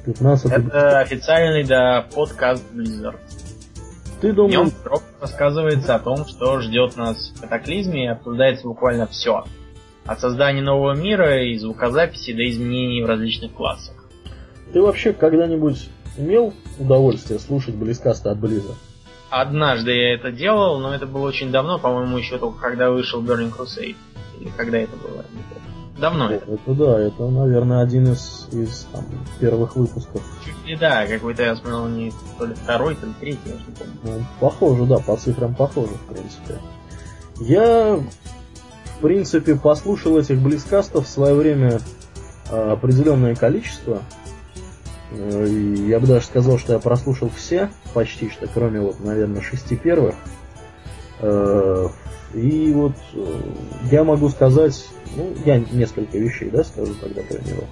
15 0.06 0.50
Это 0.50 1.00
официальный, 1.00 1.64
да, 1.64 2.06
подкаст 2.14 2.64
Blizzard. 2.72 3.18
Ты 4.20 4.32
думаешь... 4.32 4.54
В 4.54 4.84
нем 4.86 5.00
рассказывается 5.20 5.94
о 5.94 5.98
том, 5.98 6.26
что 6.26 6.60
ждет 6.60 6.96
нас 6.96 7.32
в 7.36 7.40
катаклизме, 7.40 8.04
и 8.04 8.08
обсуждается 8.08 8.66
буквально 8.66 9.06
все. 9.06 9.44
От 10.04 10.20
создания 10.20 10.62
нового 10.62 10.94
мира 10.94 11.44
и 11.44 11.56
звукозаписи 11.56 12.32
до 12.32 12.48
изменений 12.48 13.02
в 13.02 13.06
различных 13.06 13.52
классах. 13.52 14.01
Ты 14.72 14.80
вообще 14.80 15.12
когда-нибудь 15.12 15.90
имел 16.16 16.52
удовольствие 16.78 17.38
слушать 17.38 17.74
близкасты 17.74 18.30
от 18.30 18.38
Blizzard? 18.38 18.76
Однажды 19.30 19.92
я 19.92 20.14
это 20.14 20.30
делал, 20.30 20.78
но 20.78 20.94
это 20.94 21.06
было 21.06 21.26
очень 21.26 21.50
давно, 21.50 21.78
по-моему, 21.78 22.18
еще 22.18 22.38
только 22.38 22.58
когда 22.58 22.90
вышел 22.90 23.22
Burning 23.22 23.52
Crusade. 23.54 23.96
Или 24.40 24.50
когда 24.56 24.78
это 24.78 24.96
было, 24.96 25.24
не 25.32 25.42
помню. 25.42 25.72
Давно 25.98 26.30
это. 26.30 26.52
Это 26.52 26.74
да, 26.74 27.00
это, 27.00 27.28
наверное, 27.28 27.82
один 27.82 28.12
из, 28.12 28.48
из 28.50 28.86
там, 28.92 29.04
первых 29.40 29.76
выпусков. 29.76 30.22
И 30.66 30.74
да, 30.74 31.06
какой-то 31.06 31.42
я 31.42 31.54
смотрел 31.54 31.86
не 31.88 32.12
то 32.38 32.46
ли 32.46 32.54
второй, 32.54 32.94
то 32.94 33.06
ли 33.06 33.12
третий, 33.20 33.40
я 33.46 33.52
не 33.52 33.74
помню. 33.74 34.18
Ну, 34.20 34.24
похоже, 34.40 34.84
да, 34.84 34.98
по 34.98 35.16
цифрам 35.16 35.54
похоже, 35.54 35.92
в 35.92 36.12
принципе. 36.12 36.58
Я, 37.40 37.96
в 37.96 39.00
принципе, 39.00 39.54
послушал 39.54 40.18
этих 40.18 40.40
близкастов 40.40 41.06
в 41.06 41.10
свое 41.10 41.34
время 41.34 41.80
а, 42.50 42.72
определенное 42.72 43.34
количество. 43.34 44.02
Э, 45.14 45.46
я 45.88 46.00
бы 46.00 46.06
даже 46.06 46.26
сказал, 46.26 46.58
что 46.58 46.72
я 46.72 46.78
прослушал 46.78 47.30
все, 47.36 47.70
почти 47.94 48.30
что, 48.30 48.46
кроме 48.46 48.80
вот, 48.80 49.00
наверное, 49.00 49.42
шести 49.42 49.76
первых. 49.76 50.14
Э, 51.20 51.88
и 52.34 52.72
вот 52.72 52.96
э, 53.14 53.40
я 53.90 54.04
могу 54.04 54.28
сказать, 54.28 54.86
ну, 55.16 55.32
я 55.44 55.58
несколько 55.58 56.18
вещей, 56.18 56.50
да, 56.50 56.64
скажу 56.64 56.94
тогда 56.94 57.22
про 57.22 57.38
него. 57.38 57.64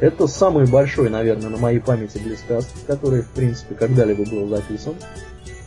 Это 0.00 0.26
самый 0.26 0.66
большой, 0.66 1.10
наверное, 1.10 1.48
на 1.48 1.58
моей 1.58 1.78
памяти 1.78 2.18
близкаст, 2.18 2.70
который, 2.86 3.22
в 3.22 3.30
принципе, 3.30 3.76
когда-либо 3.76 4.28
был 4.28 4.48
записан. 4.48 4.94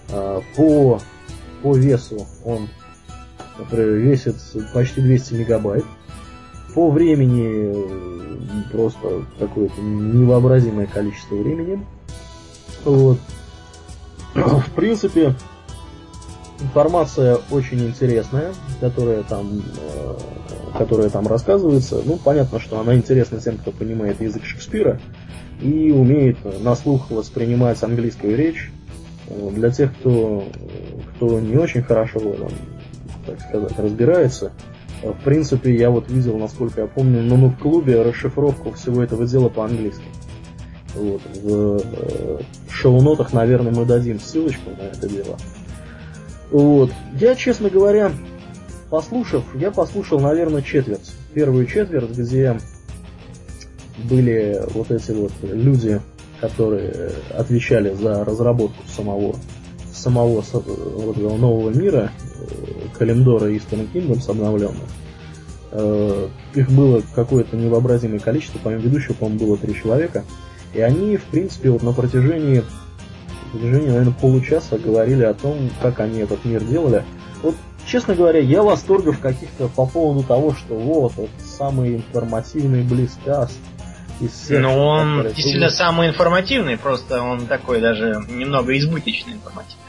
По, 0.10 1.00
по 1.64 1.78
весу 1.78 2.28
он 2.44 2.68
например, 3.58 3.90
весит 3.94 4.36
почти 4.74 5.02
200 5.02 5.34
мегабайт. 5.36 5.86
По 6.76 6.92
времени 6.92 7.74
просто 8.72 9.26
какое-то 9.40 9.82
невообразимое 9.82 10.86
количество 10.86 11.36
времени. 11.36 11.86
Вот. 12.84 13.18
В 14.34 14.72
принципе, 14.76 15.34
информация 16.60 17.38
очень 17.52 17.88
интересная, 17.88 18.54
которая 18.82 19.24
там, 19.24 19.62
э, 19.78 20.14
которая 20.78 21.10
там 21.10 21.28
рассказывается. 21.28 22.02
Ну, 22.04 22.18
понятно, 22.18 22.60
что 22.60 22.80
она 22.80 22.96
интересна 22.96 23.40
тем, 23.40 23.58
кто 23.58 23.72
понимает 23.72 24.22
язык 24.22 24.44
Шекспира 24.44 25.00
и 25.62 25.92
умеет 25.92 26.38
на 26.62 26.76
слух 26.76 27.10
воспринимать 27.12 27.82
английскую 27.82 28.36
речь. 28.36 28.72
Для 29.28 29.72
тех, 29.72 29.92
кто, 29.96 30.48
кто 31.16 31.40
не 31.40 31.58
очень 31.58 31.82
хорошо 31.82 32.20
в 32.20 32.34
этом, 32.34 32.52
так 33.26 33.40
сказать, 33.40 33.80
разбирается, 33.80 34.52
в 35.14 35.24
принципе, 35.24 35.76
я 35.76 35.90
вот 35.90 36.10
видел, 36.10 36.38
насколько 36.38 36.82
я 36.82 36.88
помню, 36.88 37.22
но 37.22 37.38
ну, 37.38 37.50
в 37.50 37.58
клубе 37.58 38.02
расшифровку 38.02 38.72
всего 38.72 39.04
этого 39.04 39.26
дела 39.26 39.50
по-английски. 39.50 40.04
Вот, 40.96 41.22
в, 41.44 41.80
в 42.68 42.74
шоу-нотах, 42.74 43.34
наверное, 43.34 43.74
мы 43.74 43.86
дадим 43.86 44.20
ссылочку 44.20 44.70
на 44.72 44.84
это 44.84 45.08
дело. 45.10 45.38
Вот. 46.52 46.92
Я, 47.20 47.36
честно 47.36 47.70
говоря, 47.70 48.12
послушав, 48.90 49.44
я 49.56 49.72
послушал, 49.72 50.20
наверное, 50.20 50.62
четверть. 50.62 51.14
Первую 51.34 51.66
четверть, 51.66 52.18
где 52.18 52.58
были 54.10 54.62
вот 54.74 54.92
эти 54.92 55.12
вот 55.12 55.34
люди, 55.42 56.00
которые 56.40 57.12
отвечали 57.34 57.94
за 57.94 58.24
разработку 58.24 58.84
самого 58.88 59.36
самого 59.94 60.44
нового 61.38 61.70
мира, 61.72 62.12
Калимдора 62.98 63.50
и 63.50 63.58
Eastern 63.58 63.88
Kingdoms 63.92 64.30
обновленных. 64.30 64.90
Э, 65.72 66.28
их 66.54 66.70
было 66.72 67.02
какое-то 67.14 67.56
невообразимое 67.58 68.20
количество, 68.20 68.60
помимо 68.64 68.82
ведущего, 68.82 69.14
по-моему, 69.14 69.46
было 69.46 69.58
три 69.58 69.76
человека. 69.76 70.24
И 70.74 70.82
они, 70.82 71.18
в 71.18 71.24
принципе, 71.26 71.70
вот 71.70 71.84
на 71.84 71.94
протяжении 71.94 72.64
протяжении, 73.56 73.88
наверное, 73.88 74.14
получаса 74.14 74.78
говорили 74.78 75.24
о 75.24 75.34
том, 75.34 75.70
как 75.82 76.00
они 76.00 76.20
этот 76.20 76.44
мир 76.46 76.64
делали. 76.64 77.04
Вот, 77.42 77.56
честно 77.88 78.16
говоря, 78.16 78.40
я 78.40 78.64
восторгов 78.64 79.20
каких-то 79.20 79.68
по 79.70 79.86
поводу 79.86 80.24
того, 80.24 80.54
что 80.54 80.76
вот, 80.76 81.14
это 81.14 81.30
самый 81.44 81.96
информативный 81.96 82.84
близкаст 82.84 83.58
из 84.20 84.32
всех. 84.32 84.62
Ну, 84.62 84.78
он 84.78 85.24
действительно 85.24 85.68
был... 85.68 85.74
самый 85.74 86.10
информативный, 86.10 86.78
просто 86.78 87.22
он 87.22 87.48
такой 87.48 87.82
даже 87.82 88.22
немного 88.30 88.78
избыточно 88.78 89.32
информативный. 89.32 89.85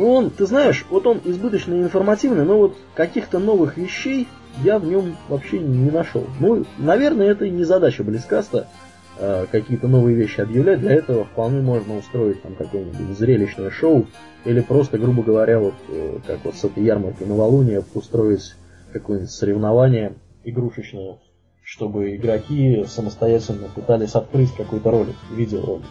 Ну, 0.00 0.12
он, 0.12 0.30
ты 0.30 0.46
знаешь, 0.46 0.86
вот 0.90 1.06
он 1.06 1.20
избыточно 1.24 1.74
информативный, 1.74 2.44
но 2.44 2.58
вот 2.58 2.76
каких-то 2.94 3.38
новых 3.38 3.76
вещей 3.76 4.26
я 4.64 4.78
в 4.78 4.86
нем 4.86 5.16
вообще 5.28 5.58
не 5.58 5.90
нашел. 5.90 6.24
Ну, 6.40 6.64
наверное, 6.78 7.28
это 7.28 7.44
и 7.44 7.50
не 7.50 7.64
задача 7.64 8.02
Близкаста 8.02 8.66
Э, 9.22 9.44
какие-то 9.52 9.86
новые 9.86 10.16
вещи 10.16 10.40
объявлять, 10.40 10.80
для 10.80 10.94
этого 10.94 11.26
вполне 11.26 11.60
можно 11.60 11.98
устроить 11.98 12.40
там 12.40 12.54
какое-нибудь 12.54 13.18
зрелищное 13.18 13.70
шоу, 13.70 14.06
или 14.46 14.60
просто, 14.60 14.96
грубо 14.96 15.22
говоря, 15.22 15.58
вот 15.58 15.74
э, 15.90 16.20
как 16.26 16.42
вот 16.42 16.54
с 16.54 16.64
этой 16.64 16.82
ярмаркой 16.82 17.26
новолуния 17.26 17.84
устроить 17.92 18.54
какое-нибудь 18.94 19.30
соревнование 19.30 20.14
игрушечное, 20.44 21.18
чтобы 21.62 22.16
игроки 22.16 22.86
самостоятельно 22.88 23.68
пытались 23.74 24.14
открыть 24.14 24.54
какой-то 24.54 24.90
ролик, 24.90 25.16
видеоролик. 25.30 25.84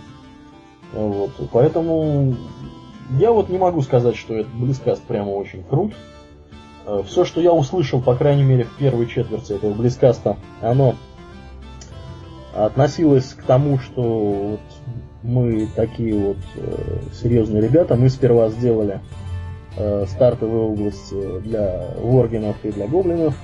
Вот. 0.93 1.29
Поэтому 1.53 2.35
я 3.17 3.31
вот 3.31 3.49
не 3.49 3.57
могу 3.57 3.81
сказать, 3.81 4.15
что 4.15 4.35
этот 4.35 4.53
Близкаст 4.53 5.01
прямо 5.03 5.29
очень 5.29 5.63
крут. 5.63 5.93
Э, 6.85 7.01
Все, 7.05 7.25
что 7.25 7.41
я 7.41 7.51
услышал, 7.51 8.01
по 8.01 8.15
крайней 8.15 8.43
мере, 8.43 8.65
в 8.65 8.75
первой 8.77 9.07
четверти 9.07 9.53
этого 9.53 9.73
Близкаста, 9.73 10.37
оно 10.61 10.95
относилось 12.53 13.33
к 13.33 13.43
тому, 13.43 13.79
что 13.79 14.01
вот 14.01 14.59
мы 15.23 15.67
такие 15.75 16.15
вот 16.15 16.37
э, 16.55 16.99
серьезные 17.13 17.61
ребята. 17.61 17.95
Мы 17.95 18.09
сперва 18.09 18.49
сделали 18.49 19.01
э, 19.77 20.05
стартовые 20.07 20.63
области 20.63 21.39
для 21.41 21.87
воргенов 21.97 22.57
и 22.63 22.71
для 22.71 22.87
гоблинов, 22.87 23.35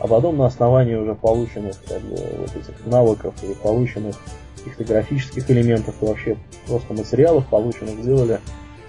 а 0.00 0.06
потом 0.06 0.36
на 0.36 0.46
основании 0.46 0.94
уже 0.94 1.14
полученных 1.14 1.76
как 1.86 2.00
бы, 2.02 2.16
вот 2.38 2.56
этих 2.56 2.86
навыков 2.86 3.34
и 3.42 3.54
полученных 3.54 4.16
каких-то 4.56 4.84
графических 4.84 5.50
элементов 5.50 5.94
и 6.00 6.04
вообще 6.04 6.36
просто 6.66 6.94
материалов 6.94 7.46
полученных 7.46 8.02
сделали 8.02 8.40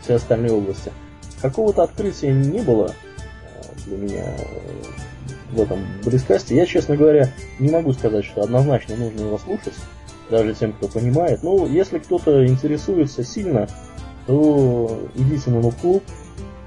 все 0.06 0.16
остальные 0.16 0.54
области. 0.54 0.92
Какого-то 1.42 1.84
открытия 1.84 2.32
не 2.32 2.62
было 2.62 2.92
э, 2.92 3.62
для 3.88 3.98
меня 3.98 4.24
э, 4.24 5.52
в 5.52 5.62
этом 5.62 5.80
близкасте. 6.04 6.56
Я, 6.56 6.66
честно 6.66 6.96
говоря, 6.96 7.34
не 7.60 7.70
могу 7.70 7.92
сказать, 7.94 8.24
что 8.24 8.42
однозначно 8.42 8.96
нужно 8.96 9.22
его 9.22 9.38
слушать, 9.38 9.74
даже 10.30 10.54
тем, 10.54 10.74
кто 10.74 10.88
понимает. 10.88 11.44
Но 11.44 11.66
если 11.66 12.00
кто-то 12.00 12.46
интересуется 12.48 13.24
сильно, 13.24 13.68
то 14.28 15.10
идите 15.16 15.50
на 15.50 15.72
клуб 15.72 16.04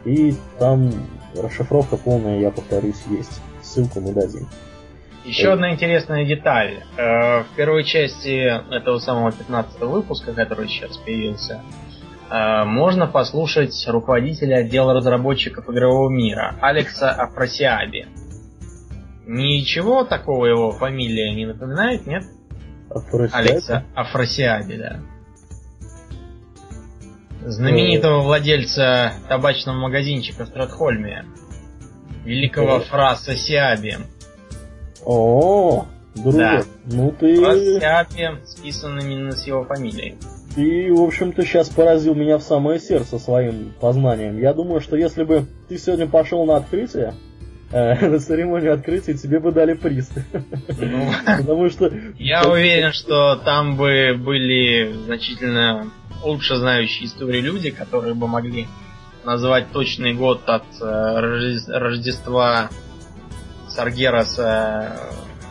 и 0.05 0.34
там 0.59 0.93
расшифровка 1.36 1.97
полная, 1.97 2.41
я 2.41 2.51
повторюсь, 2.51 3.03
есть. 3.11 3.41
Ссылку 3.62 4.01
мы 4.01 4.12
дадим. 4.12 4.49
Еще 5.24 5.53
одна 5.53 5.74
интересная 5.74 6.24
деталь. 6.24 6.82
Э, 6.97 7.43
в 7.43 7.49
первой 7.57 7.84
части 7.84 8.74
этого 8.74 8.99
самого 8.99 9.30
15 9.30 9.80
выпуска, 9.80 10.32
который 10.32 10.68
сейчас 10.68 10.97
появился, 10.97 11.55
э, 11.55 11.88
можно 12.30 13.06
послушать 13.06 13.74
руководителя 13.88 14.58
отдела 14.58 14.92
разработчиков 14.94 15.68
игрового 15.70 16.10
мира 16.10 16.56
Алекса 16.60 17.10
Афрасиаби. 17.11 18.06
Ничего 19.26 20.04
такого 20.04 20.46
его 20.46 20.72
фамилия 20.72 21.34
не 21.34 21.46
напоминает, 21.46 22.06
нет? 22.06 22.24
Афрасиаби? 22.90 23.48
Алекса 23.50 23.84
Афрасиаби, 23.94 24.76
да. 24.76 25.00
Знаменитого 27.46 28.22
владельца 28.22 29.12
табачного 29.28 29.76
магазинчика 29.76 30.44
в 30.44 30.48
Стратхольме. 30.48 31.24
Великого 32.24 32.80
фраса 32.80 33.34
Сиаби. 33.34 33.96
О, 35.04 35.86
друг, 36.14 36.34
Да. 36.34 36.62
ну 36.84 37.10
ты, 37.12 37.36
Фраз 37.40 37.58
Сиаби 37.58 38.44
списан 38.44 38.98
именно 38.98 39.32
с 39.32 39.46
его 39.46 39.64
фамилией. 39.64 40.18
Ты, 40.59 40.92
в 40.92 41.00
общем-то, 41.00 41.44
сейчас 41.44 41.68
поразил 41.68 42.16
меня 42.16 42.36
в 42.36 42.42
самое 42.42 42.80
сердце 42.80 43.20
своим 43.20 43.72
познанием. 43.80 44.40
Я 44.40 44.52
думаю, 44.52 44.80
что 44.80 44.96
если 44.96 45.22
бы 45.22 45.46
ты 45.68 45.78
сегодня 45.78 46.09
пошел 46.09 46.44
на 46.46 46.56
открытие, 46.56 47.14
э, 47.70 48.09
на 48.09 48.18
церемонию 48.18 48.74
открытия, 48.74 49.14
тебе 49.14 49.38
бы 49.38 49.52
дали 49.52 49.74
приз. 49.74 50.11
Ну, 50.32 51.11
Потому 51.38 51.70
что 51.70 51.92
я 52.18 52.42
уверен, 52.42 52.92
что 52.92 53.36
там 53.36 53.76
бы 53.76 54.16
были 54.18 54.92
значительно 55.04 55.92
лучше 56.24 56.56
знающие 56.56 57.06
историю 57.06 57.44
люди, 57.44 57.70
которые 57.70 58.14
бы 58.14 58.26
могли 58.26 58.66
назвать 59.24 59.70
точный 59.70 60.14
год 60.14 60.42
от 60.48 60.64
э, 60.80 60.84
Рожде- 60.84 61.70
Рождества 61.72 62.68
Саргераса, 63.68 64.96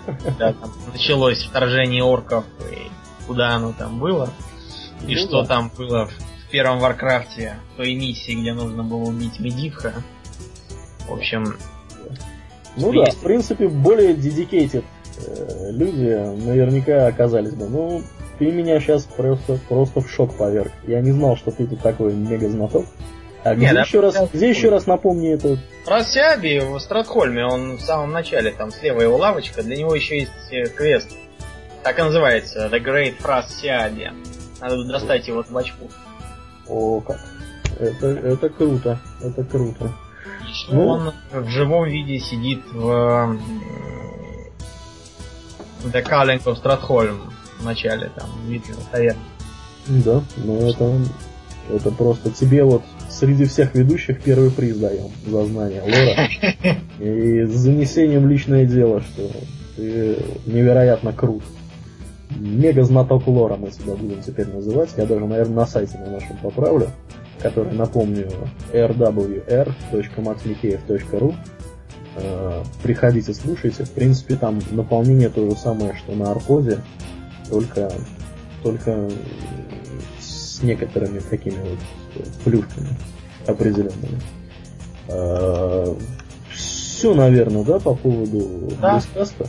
э, 0.05 0.11
когда 0.21 0.51
там 0.51 0.69
началось 0.91 1.45
вторжение 1.45 2.03
орков 2.03 2.43
и 2.69 2.91
куда 3.25 3.51
оно 3.51 3.71
там 3.71 3.99
было, 3.99 4.33
и 5.05 5.15
Ну 5.15 5.21
что 5.21 5.41
да. 5.41 5.47
там 5.47 5.71
было 5.77 6.05
в, 6.07 6.11
в 6.11 6.49
первом 6.51 6.79
Варкрафте, 6.79 7.55
той 7.75 7.93
миссии, 7.95 8.33
где 8.33 8.53
нужно 8.53 8.83
было 8.83 9.03
убить 9.03 9.39
Медивха. 9.39 9.93
В 11.07 11.13
общем, 11.13 11.57
Ну 12.75 12.91
да, 12.91 13.05
есть. 13.05 13.17
в 13.17 13.21
принципе, 13.21 13.67
более 13.67 14.13
dedicated 14.13 14.83
э, 15.25 15.71
люди 15.71 16.43
наверняка 16.45 17.07
оказались 17.07 17.53
бы. 17.53 17.67
Ну, 17.69 18.03
ты 18.39 18.51
меня 18.51 18.79
сейчас 18.79 19.03
просто, 19.03 19.59
просто 19.67 20.01
в 20.01 20.09
шок 20.09 20.37
поверг. 20.37 20.71
Я 20.85 21.01
не 21.01 21.11
знал, 21.11 21.37
что 21.37 21.51
ты 21.51 21.65
тут 21.65 21.81
такой 21.81 22.13
мега 22.13 22.49
знаток. 22.49 22.85
А 23.43 23.55
где, 23.55 23.71
да, 23.73 23.81
еще 23.81 24.01
раз, 24.01 24.15
я- 24.15 24.27
где 24.33 24.49
еще 24.49 24.69
раз 24.69 24.87
напомни 24.87 25.31
это? 25.33 25.57
Про 25.85 26.03
Сиаби 26.03 26.59
в 26.59 26.77
Стратхольме, 26.79 27.45
он 27.45 27.77
в 27.77 27.81
самом 27.81 28.11
начале, 28.11 28.51
там 28.51 28.71
слева 28.71 29.01
его 29.01 29.15
лавочка, 29.15 29.63
для 29.63 29.77
него 29.77 29.95
еще 29.95 30.19
есть 30.19 30.31
э, 30.51 30.65
квест. 30.65 31.09
Так 31.83 31.97
и 31.99 32.01
называется, 32.01 32.67
The 32.71 32.83
Great 32.83 33.15
Сиаби. 33.49 34.11
Надо 34.61 34.83
достать 34.85 35.27
его 35.27 35.43
табачку. 35.43 35.89
О, 36.67 37.01
как. 37.01 37.19
Это, 37.79 38.07
это 38.07 38.49
круто, 38.49 38.99
это 39.21 39.43
круто. 39.43 39.93
Что 40.51 40.73
Ну. 40.73 40.87
он 40.87 41.13
в 41.31 41.47
живом 41.49 41.85
виде 41.87 42.19
сидит 42.19 42.61
в 42.73 42.89
м, 42.89 43.41
The 45.83 46.03
Calling 46.03 46.43
of 46.43 46.61
Stratholm 46.61 47.19
в 47.59 47.63
начале, 47.65 48.09
там, 48.15 48.29
Митлина 48.49 48.79
таверны. 48.91 49.21
Да, 49.87 50.21
ну 50.37 50.67
это, 50.69 50.93
это 51.69 51.91
просто 51.91 52.31
тебе 52.31 52.63
вот 52.63 52.83
среди 53.09 53.45
всех 53.45 53.73
ведущих 53.75 54.21
первый 54.21 54.51
приз 54.51 54.77
даем 54.77 55.11
за 55.25 55.45
знание 55.45 55.81
лора. 55.81 56.77
И 56.99 57.45
с 57.45 57.51
занесением 57.51 58.23
в 58.23 58.27
личное 58.27 58.65
дело, 58.65 59.01
что 59.01 59.29
ты 59.75 60.17
невероятно 60.45 61.13
крут. 61.13 61.43
Мега 62.37 62.83
знаток 62.83 63.27
лора 63.27 63.55
мы 63.57 63.71
тебя 63.71 63.95
будем 63.95 64.21
теперь 64.21 64.47
называть. 64.47 64.89
Я 64.97 65.05
даже, 65.05 65.25
наверное, 65.25 65.55
на 65.55 65.65
сайте 65.65 65.97
на 65.97 66.11
нашем 66.11 66.37
поправлю, 66.37 66.89
который, 67.39 67.73
напомню, 67.73 68.29
rwr.maxmikеев.ru 68.73 71.33
Э, 72.17 72.63
Приходите, 72.83 73.33
слушайте. 73.33 73.83
В 73.83 73.91
принципе, 73.91 74.35
там 74.35 74.59
наполнение 74.71 75.29
то 75.29 75.49
же 75.49 75.55
самое, 75.55 75.95
что 75.95 76.13
на 76.13 76.31
Арподе, 76.31 76.79
только, 77.49 77.91
только 78.63 79.09
с 80.19 80.61
некоторыми 80.63 81.19
такими 81.19 81.59
вот 81.59 81.79
э, 82.15 82.23
плюшками 82.43 82.89
определенными. 83.45 84.19
Все, 86.51 87.13
наверное, 87.13 87.63
да, 87.63 87.79
по 87.79 87.95
поводу 87.95 88.69
Да. 88.81 88.95
Близкаста? 88.95 89.47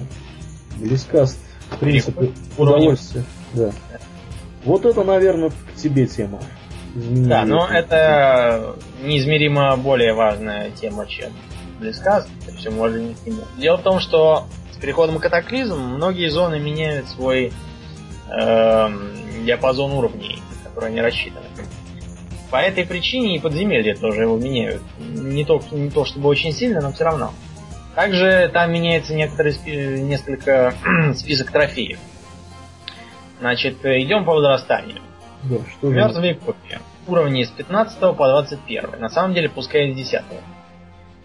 Близкаст, 0.76 1.38
в 1.70 1.78
принципе, 1.78 2.32
удовольствие. 2.56 3.24
Да. 3.54 3.70
Вот 4.64 4.84
это, 4.84 5.04
наверное, 5.04 5.50
к 5.50 5.74
тебе 5.76 6.06
тема. 6.06 6.40
Изменение 6.94 7.28
Да, 7.28 7.44
но 7.44 7.66
это 7.66 8.76
неизмеримо 9.02 9.76
более 9.76 10.14
важная 10.14 10.70
тема, 10.70 11.06
чем 11.06 11.32
Близкаст, 11.78 12.28
при 12.44 12.56
всем 12.56 12.78
уважении 12.78 13.14
к 13.14 13.26
нему. 13.26 13.42
Дело 13.56 13.76
в 13.76 13.82
том, 13.82 14.00
что 14.00 14.46
с 14.72 14.80
переходом 14.80 15.18
катаклизм 15.18 15.78
многие 15.78 16.28
зоны 16.28 16.58
меняют 16.58 17.08
свой 17.08 17.52
эм, 18.30 19.12
диапазон 19.44 19.92
уровней, 19.92 20.42
на 20.50 20.68
который 20.68 20.90
они 20.90 21.00
рассчитаны. 21.00 21.46
По 22.50 22.56
этой 22.56 22.84
причине 22.84 23.36
и 23.36 23.38
подземелья 23.38 23.94
тоже 23.94 24.22
его 24.22 24.36
меняют. 24.36 24.82
Не 24.98 25.44
то, 25.44 25.60
не 25.70 25.90
то 25.90 26.04
чтобы 26.04 26.28
очень 26.28 26.52
сильно, 26.52 26.80
но 26.80 26.92
все 26.92 27.04
равно. 27.04 27.32
Также 28.02 28.48
там 28.54 28.72
меняется 28.72 29.12
некоторый 29.12 29.50
спи- 29.52 30.00
несколько 30.00 30.72
список 31.16 31.50
трофеев. 31.50 31.98
Значит, 33.40 33.84
идем 33.84 34.24
по 34.24 34.34
возрастанию. 34.34 35.00
Да, 35.42 35.56
что 35.68 35.90
же- 35.90 35.96
Мертвые 35.96 36.34
копии. 36.36 36.78
Уровни 37.08 37.42
с 37.42 37.50
15 37.50 37.98
по 38.16 38.28
21. 38.28 39.00
На 39.00 39.08
самом 39.08 39.34
деле, 39.34 39.48
пускай 39.48 39.92
с 39.92 39.96
10. 39.96 40.22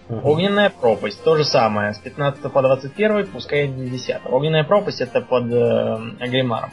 Ага. 0.10 0.20
Огненная 0.24 0.72
пропасть. 0.72 1.24
То 1.24 1.36
же 1.38 1.44
самое. 1.46 1.94
С 1.94 2.00
15 2.00 2.42
по 2.52 2.62
21 2.64 3.28
пускай 3.28 3.68
с 3.68 3.72
10. 3.92 4.22
Огненная 4.26 4.64
пропасть 4.64 5.00
это 5.00 5.22
под 5.22 5.52
э, 5.54 5.98
Агримаром. 6.22 6.72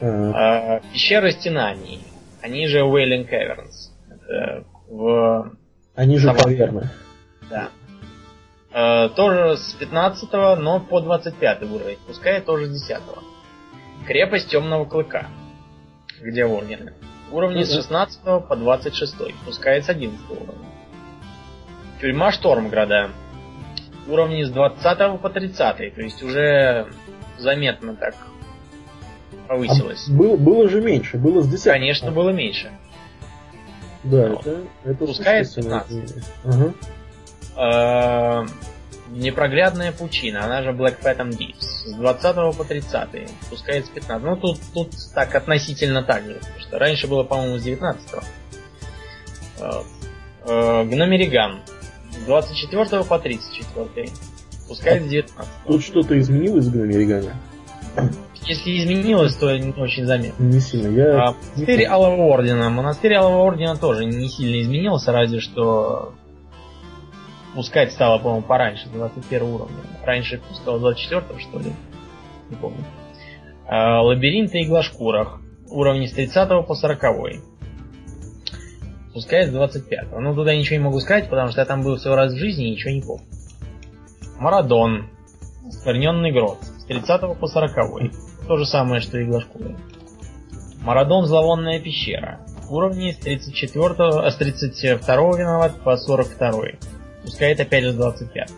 А, 0.00 0.78
Э, 0.78 0.80
пещеры 0.94 1.30
стенаний. 1.32 2.00
Они 2.40 2.66
же 2.68 2.78
Wailing 2.80 3.28
Caverns. 3.28 3.90
Это 4.08 4.64
в... 4.88 5.52
Они 5.94 6.16
же 6.16 6.28
Сама. 6.28 6.38
каверны. 6.38 6.88
Да. 7.50 7.68
Э, 8.72 9.08
тоже 9.10 9.56
с 9.56 9.72
15 9.74 10.32
но 10.58 10.80
по 10.80 11.00
25 11.00 11.62
уровень. 11.64 11.98
Пускай 12.06 12.40
тоже 12.40 12.66
с 12.66 12.82
10 12.88 13.02
Крепость 14.06 14.48
темного 14.48 14.84
клыка. 14.84 15.26
Где 16.20 16.44
ордены. 16.44 16.94
Уровни 17.32 17.62
с 17.64 17.68
Мгм. 17.70 17.76
16 17.82 18.20
по 18.48 18.56
26. 18.56 19.16
Пускай 19.44 19.82
с 19.82 19.88
11 19.88 20.20
уровня. 20.30 20.54
Тюрьма 22.00 22.32
Штормграда. 22.32 23.10
Уровни 24.08 24.42
с 24.44 24.50
20 24.50 25.18
по 25.18 25.28
30. 25.30 25.90
То 25.94 26.00
есть 26.02 26.22
уже 26.22 26.86
заметно 27.38 27.94
так 27.94 28.14
А 29.48 29.54
повысилось. 29.54 30.08
было, 30.08 30.36
было 30.36 30.68
же 30.68 30.80
меньше, 30.80 31.18
было 31.18 31.42
с 31.42 31.48
10. 31.48 31.64
Конечно, 31.72 32.10
было 32.10 32.30
меньше. 32.30 32.70
Да, 34.02 34.28
Ну, 34.28 34.34
это, 34.40 34.60
это 34.84 35.06
пускай 35.06 35.44
существенное 35.44 35.80
15. 35.80 35.90
изменение. 35.92 36.24
Ага. 36.44 36.74
Э, 37.60 38.46
Непроглядная 39.10 39.90
пучина, 39.90 40.44
она 40.44 40.62
же 40.62 40.70
Black 40.70 41.02
Phantom 41.02 41.30
Deeps. 41.30 41.60
С 41.60 41.92
20 41.94 42.56
по 42.56 42.64
30, 42.64 43.28
пускай 43.50 43.82
с 43.82 43.88
15. 43.88 44.24
Ну, 44.24 44.36
тут, 44.36 44.60
тут 44.72 44.90
так 45.14 45.34
относительно 45.34 46.04
так 46.04 46.24
же, 46.24 46.34
потому 46.34 46.60
что 46.60 46.78
раньше 46.78 47.08
было, 47.08 47.24
по-моему, 47.24 47.58
с 47.58 47.62
19 47.62 48.08
Вот. 49.58 49.86
Э, 50.46 50.84
Гномериган. 50.84 51.60
С 52.12 52.24
24 52.24 53.02
по 53.02 53.18
34. 53.18 54.08
Пускай 54.68 55.00
с 55.00 55.08
19. 55.08 55.48
Тут 55.66 55.82
что-то 55.82 56.18
изменилось 56.20 56.66
в 56.66 56.72
Гномеригане? 56.72 57.32
Если 58.46 58.78
изменилось, 58.78 59.34
то 59.34 59.56
не 59.56 59.72
очень 59.72 60.06
заметно. 60.06 60.42
Не 60.42 60.60
сильно. 60.60 60.88
Я... 60.96 61.20
А, 61.20 61.34
монастырь 61.56 61.84
Алого 61.84 62.22
Ордена. 62.32 62.70
Монастырь 62.70 63.14
Алого 63.14 63.42
Ордена 63.42 63.76
тоже 63.76 64.04
не 64.04 64.28
сильно 64.28 64.62
изменился, 64.62 65.10
разве 65.10 65.40
что 65.40 66.14
пускать 67.54 67.92
стало, 67.92 68.18
по-моему, 68.18 68.42
пораньше, 68.42 68.88
21 68.88 69.42
уровня. 69.42 69.76
Раньше 70.04 70.40
пускал 70.48 70.78
24 70.78 71.40
что 71.40 71.58
ли? 71.58 71.72
Не 72.48 72.56
помню. 72.56 72.84
А, 73.66 74.02
лабиринты 74.02 74.62
иглошкурах. 74.62 75.40
Уровни 75.68 76.06
с 76.06 76.12
30 76.12 76.66
по 76.66 76.74
40. 76.74 77.02
Пускай 79.14 79.46
с 79.46 79.50
25. 79.50 80.12
Ну, 80.12 80.34
туда 80.34 80.54
ничего 80.54 80.76
не 80.76 80.84
могу 80.84 81.00
сказать, 81.00 81.28
потому 81.28 81.50
что 81.50 81.60
я 81.60 81.66
там 81.66 81.82
был 81.82 81.96
всего 81.96 82.16
раз 82.16 82.32
в 82.32 82.36
жизни 82.36 82.68
и 82.68 82.70
ничего 82.72 82.92
не 82.92 83.02
помню. 83.02 83.26
Марадон. 84.38 85.10
Скверненный 85.70 86.32
грот. 86.32 86.58
С 86.62 86.84
30 86.86 87.38
по 87.38 87.46
40. 87.46 87.74
То 88.48 88.56
же 88.56 88.66
самое, 88.66 89.00
что 89.00 89.18
и 89.18 89.24
иглошкуры. 89.24 89.76
Марадон 90.82 91.26
Зловонная 91.26 91.78
пещера. 91.78 92.40
Уровни 92.68 93.12
с 93.12 93.18
34 93.18 93.94
а 93.98 94.30
с 94.30 94.36
32 94.36 95.16
виноват 95.38 95.80
по 95.82 95.96
42. 95.96 96.99
Пускает 97.22 97.60
опять 97.60 97.84
же 97.84 97.92
25. 97.92 98.50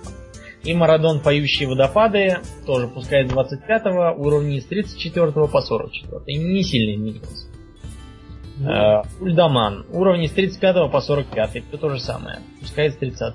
И 0.64 0.74
Марадон 0.74 1.20
Поющие 1.20 1.68
водопады 1.68 2.38
тоже 2.66 2.86
пускает 2.86 3.28
25 3.28 3.86
уровни 4.16 4.60
с 4.60 4.64
34 4.66 5.32
по 5.48 5.60
44. 5.60 6.22
И 6.26 6.38
не 6.38 6.62
сильно 6.62 6.94
изменился. 6.94 7.46
Uh, 8.60 9.04
Ульдаман. 9.20 9.86
Уровни 9.90 10.26
с 10.26 10.32
35 10.32 10.92
по 10.92 11.00
45. 11.00 11.56
Это 11.56 11.78
то 11.78 11.88
же 11.88 11.98
самое. 11.98 12.38
Пускает 12.60 12.94
с 12.94 12.96
30. 12.98 13.34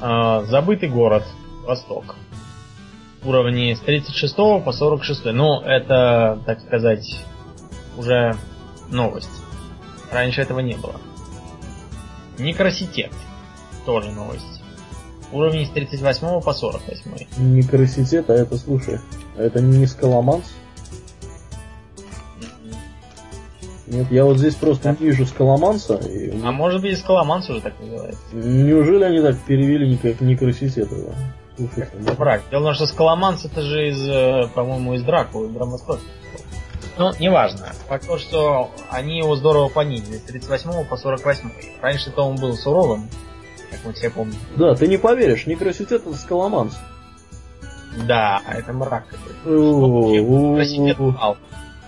Uh, 0.00 0.44
забытый 0.44 0.88
город. 0.88 1.24
Восток. 1.66 2.14
Уровни 3.24 3.74
с 3.74 3.80
36 3.80 4.36
по 4.36 4.72
46. 4.72 5.24
Ну, 5.32 5.60
это, 5.60 6.40
так 6.46 6.60
сказать, 6.60 7.24
уже 7.96 8.36
новость. 8.90 9.30
Раньше 10.12 10.40
этого 10.42 10.60
не 10.60 10.76
было. 10.76 11.00
Некроситет. 12.40 13.12
Тоже 13.86 14.10
новость. 14.10 14.62
Уровни 15.32 15.64
с 15.64 15.70
38 15.70 16.40
по 16.40 16.52
48. 16.52 17.26
Некроситет, 17.38 18.28
а 18.30 18.34
это, 18.34 18.56
слушай, 18.56 18.98
а 19.36 19.42
это 19.42 19.60
не 19.60 19.86
Скаломанс? 19.86 20.44
Нет, 23.86 24.06
я 24.10 24.24
вот 24.24 24.38
здесь 24.38 24.54
просто 24.54 24.96
не 24.98 25.06
вижу 25.06 25.26
Скаломанса. 25.26 25.96
И... 25.96 26.30
А 26.44 26.52
может 26.52 26.80
быть 26.80 26.92
и 26.92 26.96
Скаломанс 26.96 27.50
уже 27.50 27.60
так 27.60 27.74
называется. 27.80 28.22
Неужели 28.32 29.04
они 29.04 29.20
так 29.20 29.38
перевели 29.40 29.96
как 29.96 30.20
Некроситет 30.20 30.90
его? 30.90 31.12
Слушайте, 31.56 31.90
ну... 31.98 32.14
Брак. 32.14 32.42
Дело 32.50 32.60
в 32.60 32.64
том, 32.66 32.74
что 32.74 32.86
Скаломанс 32.86 33.44
это 33.44 33.62
же 33.62 33.88
из, 33.88 34.08
э, 34.08 34.48
по-моему, 34.54 34.94
из 34.94 35.02
Дракулы, 35.02 35.48
из 35.48 35.52
Драмостоки. 35.52 36.02
Ну, 37.00 37.12
неважно. 37.18 37.72
Факт 37.88 38.06
то, 38.06 38.18
что 38.18 38.70
они 38.90 39.16
его 39.20 39.34
здорово 39.34 39.70
понизили 39.70 40.18
с 40.18 40.20
38 40.20 40.84
по 40.84 40.98
48. 40.98 41.50
Раньше-то 41.80 42.20
он 42.20 42.36
был 42.36 42.54
суровым, 42.58 43.08
как 43.70 43.80
мы 43.86 43.94
все 43.94 44.10
помним. 44.10 44.38
Да, 44.56 44.74
ты 44.74 44.86
не 44.86 44.98
поверишь, 44.98 45.46
Некроситет 45.46 46.06
это 46.06 46.14
Скаломанс. 46.14 46.78
Да, 48.06 48.42
а 48.46 48.54
это 48.54 48.74
мрак 48.74 49.06
какой-то. 49.08 49.48
Некроситет 49.48 50.98
пал. 50.98 51.38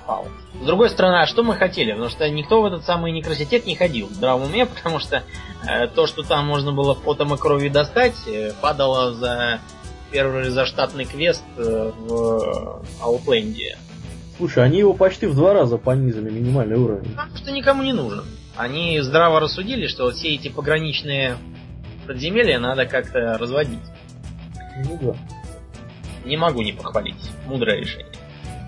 пал. 0.06 0.28
С 0.62 0.64
другой 0.64 0.88
стороны, 0.88 1.16
а 1.16 1.26
что 1.26 1.42
мы 1.42 1.56
хотели? 1.56 1.92
Потому 1.92 2.08
что 2.08 2.26
никто 2.30 2.62
в 2.62 2.64
этот 2.64 2.86
самый 2.86 3.12
некроситет 3.12 3.66
не 3.66 3.76
ходил 3.76 4.06
в 4.06 4.12
здравом 4.12 4.44
уме, 4.44 4.64
потому 4.82 4.98
что 4.98 5.24
э, 5.68 5.88
то, 5.88 6.06
что 6.06 6.22
там 6.22 6.46
можно 6.46 6.72
было 6.72 6.94
потом 6.94 7.34
и 7.34 7.36
крови 7.36 7.68
достать, 7.68 8.16
э, 8.26 8.54
падало 8.62 9.12
за 9.12 9.60
первый 10.10 10.48
заштатный 10.48 11.04
квест 11.04 11.44
э, 11.58 11.92
в 11.98 12.82
Аутленде. 13.02 13.76
Слушай, 14.36 14.64
они 14.64 14.78
его 14.78 14.94
почти 14.94 15.26
в 15.26 15.34
два 15.34 15.52
раза 15.52 15.78
понизили 15.78 16.30
минимальный 16.30 16.76
уровень. 16.76 17.10
Потому 17.10 17.36
что 17.36 17.52
никому 17.52 17.82
не 17.82 17.92
нужен. 17.92 18.24
Они 18.56 19.00
здраво 19.00 19.40
рассудили, 19.40 19.86
что 19.86 20.10
все 20.10 20.34
эти 20.34 20.48
пограничные 20.48 21.36
подземелья 22.06 22.58
надо 22.58 22.86
как-то 22.86 23.38
разводить. 23.38 23.80
Ну 24.84 24.98
да. 25.00 25.16
Не 26.24 26.36
могу 26.36 26.62
не 26.62 26.72
похвалить. 26.72 27.30
Мудрое 27.46 27.80
решение. 27.80 28.12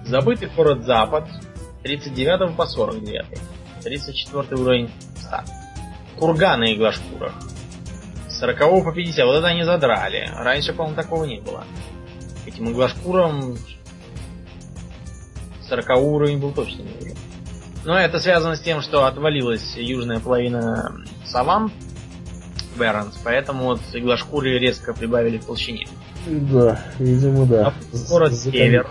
Забытый 0.04 0.48
город 0.54 0.84
Запад. 0.84 1.28
39 1.82 2.56
по 2.56 2.66
49. 2.66 3.26
34 3.82 4.62
уровень 4.62 4.90
старт. 5.16 5.50
Курга 6.16 6.56
на 6.56 6.72
иглошкурах. 6.72 7.34
С 8.28 8.38
40 8.38 8.84
по 8.84 8.92
50. 8.92 9.26
Вот 9.26 9.36
это 9.36 9.46
они 9.48 9.64
задрали. 9.64 10.30
Раньше, 10.34 10.72
по-моему, 10.72 10.96
такого 10.96 11.24
не 11.24 11.40
было. 11.40 11.64
Этим 12.46 12.70
иглошкурам 12.70 13.56
40 15.68 15.98
уровень 15.98 16.38
был 16.38 16.52
точно 16.52 16.82
не 16.82 16.94
нужен. 16.94 17.16
Но 17.84 17.98
это 17.98 18.18
связано 18.18 18.56
с 18.56 18.60
тем, 18.60 18.80
что 18.80 19.04
отвалилась 19.04 19.76
южная 19.76 20.20
половина 20.20 21.04
саван 21.26 21.70
Бернс, 22.78 23.18
поэтому 23.22 23.64
вот 23.64 23.80
иглошкуры 23.92 24.58
резко 24.58 24.94
прибавили 24.94 25.38
в 25.38 25.44
толщине. 25.44 25.86
Да, 26.26 26.82
видимо, 26.98 27.46
да. 27.46 27.68
А 27.92 27.96
город 28.08 28.34
Север. 28.34 28.90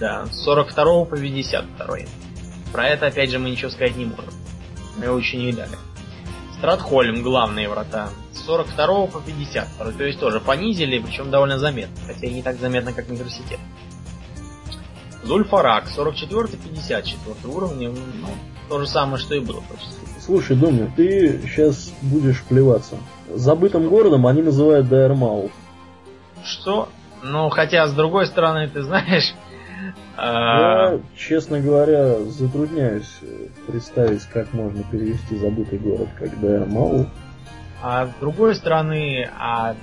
Да, 0.00 0.26
с 0.26 0.42
42 0.42 1.04
по 1.04 1.16
52. 1.16 1.86
Про 2.72 2.88
это, 2.88 3.06
опять 3.06 3.30
же, 3.30 3.38
мы 3.38 3.50
ничего 3.50 3.70
сказать 3.70 3.96
не 3.96 4.06
можем. 4.06 4.32
Мы 4.98 5.04
его 5.04 5.16
еще 5.16 5.36
не 5.36 5.46
видали. 5.46 5.76
Стратхольм, 6.58 7.22
главные 7.22 7.68
врата. 7.68 8.08
С 8.32 8.44
42 8.46 9.06
по 9.06 9.20
52. 9.20 9.92
То 9.92 10.04
есть 10.04 10.18
тоже 10.18 10.40
понизили, 10.40 10.98
причем 10.98 11.30
довольно 11.30 11.58
заметно. 11.58 11.94
Хотя 12.06 12.26
и 12.26 12.34
не 12.34 12.42
так 12.42 12.56
заметно, 12.58 12.92
как 12.92 13.08
университет. 13.08 13.60
Зульфарак, 15.24 15.84
44-54 15.96 17.48
уровни, 17.48 17.86
ну, 17.88 18.28
то 18.68 18.80
же 18.80 18.86
самое, 18.86 19.18
что 19.18 19.34
и 19.34 19.40
было 19.40 19.60
почти. 19.60 19.90
Слушай, 20.20 20.56
Дуня, 20.56 20.90
ты 20.96 21.40
сейчас 21.46 21.92
будешь 22.02 22.42
плеваться. 22.42 22.96
Забытым 23.34 23.88
городом 23.88 24.26
они 24.26 24.42
называют 24.42 24.88
Дайермау. 24.88 25.50
Что? 26.44 26.88
Ну, 27.22 27.48
хотя, 27.48 27.86
с 27.86 27.92
другой 27.92 28.26
стороны, 28.26 28.68
ты 28.68 28.82
знаешь... 28.82 29.34
А, 30.16 30.92
Я, 30.92 31.00
честно 31.16 31.60
говоря, 31.60 32.20
затрудняюсь 32.20 33.18
представить, 33.66 34.22
как 34.26 34.52
можно 34.52 34.82
перевести 34.84 35.36
забытый 35.36 35.78
город 35.78 36.08
как 36.18 36.38
Дайермау. 36.40 37.06
А 37.82 38.06
с 38.06 38.10
другой 38.20 38.54
стороны, 38.54 39.28
а 39.38 39.74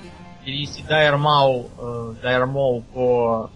перевести 0.46 0.84
Дайермау, 0.84 1.70
э, 1.78 2.14
Дайермау 2.24 2.82
по 2.94 3.52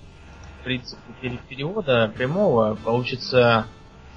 принципу 0.66 1.02
перевода 1.48 2.12
прямого 2.14 2.78
получится 2.84 3.68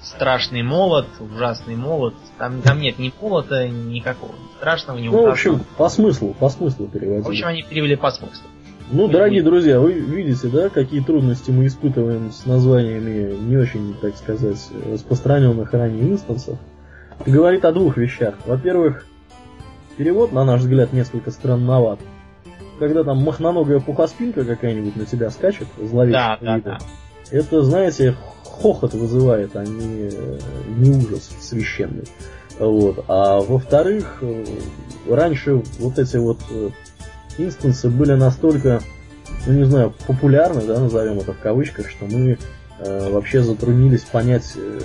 страшный 0.01 0.63
молот, 0.63 1.07
ужасный 1.19 1.75
молот. 1.75 2.15
Там, 2.37 2.61
там 2.61 2.81
нет 2.81 2.99
ни 2.99 3.13
молота, 3.21 3.67
никакого 3.69 4.33
страшного, 4.57 4.97
ни 4.97 5.07
ужасного. 5.07 5.21
Ну, 5.21 5.29
в 5.29 5.31
общем, 5.31 5.61
по 5.77 5.89
смыслу, 5.89 6.35
по 6.39 6.49
смыслу 6.49 6.87
переводили. 6.87 7.21
В 7.21 7.29
общем, 7.29 7.47
они 7.47 7.63
перевели 7.63 7.95
по 7.95 8.11
смыслу. 8.11 8.47
Ну, 8.91 9.07
дорогие 9.07 9.43
друзья, 9.43 9.79
вы 9.79 9.93
видите, 9.93 10.47
да, 10.47 10.69
какие 10.69 11.01
трудности 11.01 11.51
мы 11.51 11.67
испытываем 11.67 12.31
с 12.31 12.47
названиями 12.47 13.35
не 13.39 13.55
очень, 13.55 13.93
так 14.01 14.17
сказать, 14.17 14.67
распространенных 14.91 15.71
ранее 15.71 16.09
инстансов. 16.09 16.57
Это 17.19 17.29
говорит 17.29 17.65
о 17.65 17.71
двух 17.71 17.97
вещах. 17.97 18.33
Во-первых, 18.47 19.05
перевод, 19.97 20.31
на 20.31 20.43
наш 20.43 20.61
взгляд, 20.61 20.91
несколько 20.91 21.29
странноват 21.29 21.99
когда 22.79 23.03
там 23.03 23.17
махноногая 23.23 23.79
пухоспинка 23.79 24.43
какая-нибудь 24.45 24.95
на 24.95 25.05
тебя 25.05 25.29
скачет, 25.29 25.67
зловещая. 25.77 26.37
Да, 26.41 26.57
да, 26.57 26.61
да. 26.63 26.77
Это, 27.31 27.61
знаете, 27.61 28.15
хохот 28.43 28.93
вызывает, 28.93 29.55
а 29.55 29.63
не, 29.63 30.09
не 30.77 30.89
ужас 30.89 31.29
священный. 31.39 32.05
Вот. 32.57 33.05
А 33.07 33.39
во-вторых, 33.39 34.17
э, 34.21 34.45
раньше 35.07 35.61
вот 35.79 35.97
эти 35.97 36.17
вот 36.17 36.39
э, 36.49 36.69
инстансы 37.37 37.89
были 37.89 38.13
настолько, 38.13 38.81
ну 39.45 39.53
не 39.53 39.63
знаю, 39.63 39.93
популярны, 40.07 40.61
да, 40.61 40.79
назовем 40.79 41.19
это 41.19 41.33
в 41.33 41.39
кавычках, 41.39 41.89
что 41.89 42.05
мы 42.05 42.37
э, 42.79 43.09
вообще 43.11 43.41
затруднились 43.41 44.01
понять, 44.01 44.53
э, 44.57 44.81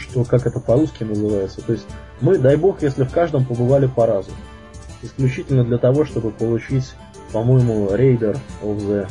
что, 0.00 0.24
как 0.24 0.46
это 0.46 0.58
по-русски 0.58 1.04
называется. 1.04 1.60
То 1.60 1.72
есть 1.72 1.86
мы, 2.20 2.38
дай 2.38 2.56
бог, 2.56 2.82
если 2.82 3.04
в 3.04 3.12
каждом 3.12 3.44
побывали 3.44 3.86
по 3.86 4.06
разу. 4.06 4.30
Исключительно 5.02 5.64
для 5.64 5.78
того, 5.78 6.04
чтобы 6.04 6.30
получить 6.30 6.94
по-моему, 7.32 7.94
Рейдер 7.94 8.36
of 8.62 8.78
the 8.78 9.08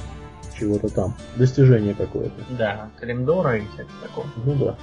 чего-то 0.57 0.89
там. 0.89 1.13
Достижение 1.35 1.93
какое-то. 1.93 2.33
Да, 2.49 2.89
Калимдора 2.99 3.57
и 3.57 3.67
всякое 3.67 4.01
такое. 4.01 4.25
Ну 4.43 4.55
да. 4.55 4.75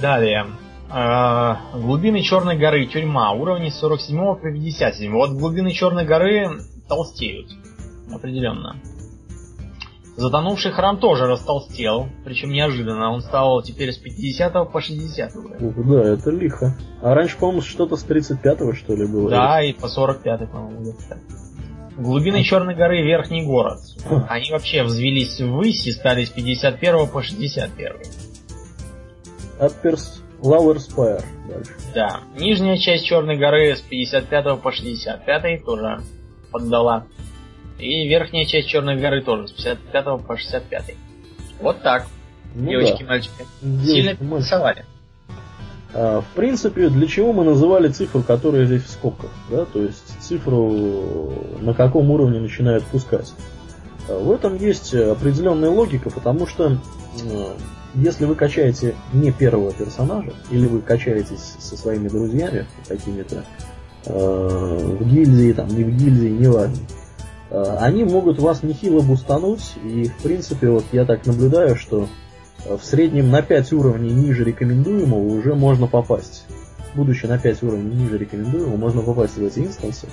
Далее. 0.00 0.46
А, 0.90 1.60
глубины 1.74 2.22
Черной 2.22 2.56
горы, 2.56 2.86
тюрьма, 2.86 3.32
уровни 3.32 3.68
47 3.68 4.18
по 4.18 4.36
57. 4.36 5.12
Вот 5.12 5.30
глубины 5.32 5.72
Черной 5.72 6.06
горы 6.06 6.60
толстеют. 6.88 7.50
Определенно. 8.12 8.76
Затонувший 10.16 10.72
храм 10.72 10.98
тоже 10.98 11.26
растолстел, 11.26 12.08
причем 12.24 12.50
неожиданно. 12.50 13.12
Он 13.12 13.20
стал 13.20 13.62
теперь 13.62 13.92
с 13.92 13.98
50 13.98 14.72
по 14.72 14.80
60 14.80 15.36
уровень. 15.36 15.88
Да, 15.88 16.08
это 16.08 16.30
лихо. 16.30 16.74
А 17.02 17.14
раньше, 17.14 17.38
по-моему, 17.38 17.62
что-то 17.62 17.96
с 17.96 18.02
35 18.02 18.76
что 18.76 18.96
ли 18.96 19.06
было? 19.06 19.30
Да, 19.30 19.62
и 19.62 19.72
по 19.72 19.86
45 19.86 20.50
по-моему, 20.50 20.94
Глубины 21.98 22.44
Черной 22.44 22.76
горы 22.76 23.02
Верхний 23.02 23.44
город. 23.44 23.80
Они 24.28 24.52
вообще 24.52 24.84
взвелись 24.84 25.40
ввысь 25.40 25.84
и 25.88 25.92
стали 25.92 26.24
с 26.24 26.30
51 26.30 27.08
по 27.08 27.22
61. 27.22 27.96
Upper 29.58 29.98
Lower 30.40 30.76
Spire 30.76 31.24
дальше. 31.48 31.72
Да. 31.94 32.20
Нижняя 32.38 32.76
часть 32.76 33.04
Черной 33.04 33.36
горы 33.36 33.74
с 33.74 33.80
55 33.80 34.60
по 34.60 34.70
65 34.70 35.64
тоже 35.64 36.00
поддала. 36.52 37.06
И 37.80 38.06
верхняя 38.06 38.44
часть 38.44 38.68
Черной 38.68 38.96
горы 38.96 39.22
тоже, 39.22 39.48
с 39.48 39.52
55 39.52 40.04
по 40.24 40.36
65. 40.36 40.94
Вот 41.60 41.82
так. 41.82 42.06
Ну 42.54 42.70
девочки, 42.70 43.02
да. 43.02 43.08
мальчики. 43.08 43.46
Девочки, 43.60 44.18
Сильно 44.18 44.36
рисовали. 44.36 44.84
А, 45.94 46.20
в 46.20 46.26
принципе, 46.34 46.88
для 46.90 47.06
чего 47.06 47.32
мы 47.32 47.44
называли 47.44 47.88
цифру, 47.88 48.22
которая 48.22 48.66
здесь 48.66 48.82
в 48.82 48.90
скобках, 48.90 49.30
да, 49.50 49.64
то 49.64 49.82
есть 49.82 50.20
цифру 50.20 51.32
на 51.60 51.72
каком 51.72 52.10
уровне 52.10 52.40
начинают 52.40 52.84
пускать. 52.84 53.32
А, 54.08 54.18
в 54.18 54.30
этом 54.30 54.56
есть 54.56 54.94
определенная 54.94 55.70
логика, 55.70 56.10
потому 56.10 56.46
что 56.46 56.78
если 57.94 58.26
вы 58.26 58.34
качаете 58.34 58.94
не 59.12 59.32
первого 59.32 59.72
персонажа, 59.72 60.34
или 60.50 60.66
вы 60.66 60.80
качаетесь 60.80 61.56
со 61.58 61.76
своими 61.76 62.08
друзьями 62.08 62.66
какими-то 62.86 63.44
э, 64.04 64.12
в 64.12 65.04
гильдии, 65.08 65.52
там, 65.52 65.68
не 65.68 65.84
в 65.84 65.90
гильдии, 65.96 66.28
неважно, 66.28 66.76
они 67.50 68.04
могут 68.04 68.38
вас 68.38 68.62
нехило 68.62 69.00
бустануть, 69.00 69.74
и 69.82 70.04
в 70.04 70.22
принципе 70.22 70.68
вот 70.68 70.84
я 70.92 71.06
так 71.06 71.24
наблюдаю, 71.24 71.76
что 71.76 72.06
в 72.76 72.84
среднем 72.84 73.30
на 73.30 73.42
5 73.42 73.72
уровней 73.72 74.10
ниже 74.10 74.44
рекомендуемого 74.44 75.20
уже 75.20 75.54
можно 75.54 75.86
попасть. 75.86 76.44
Будучи 76.94 77.26
на 77.26 77.38
5 77.38 77.62
уровней 77.62 77.94
ниже 77.94 78.18
рекомендуемого, 78.18 78.76
можно 78.76 79.02
попасть 79.02 79.36
в 79.36 79.44
эти 79.44 79.60
инстансы. 79.60 80.08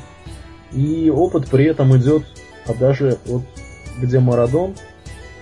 И 0.72 1.10
опыт 1.10 1.49
при 1.49 1.66
этом 1.66 1.95
идет, 1.97 2.24
а 2.68 2.74
даже 2.74 3.18
вот 3.26 3.43
где 3.99 4.20
Марадон, 4.20 4.76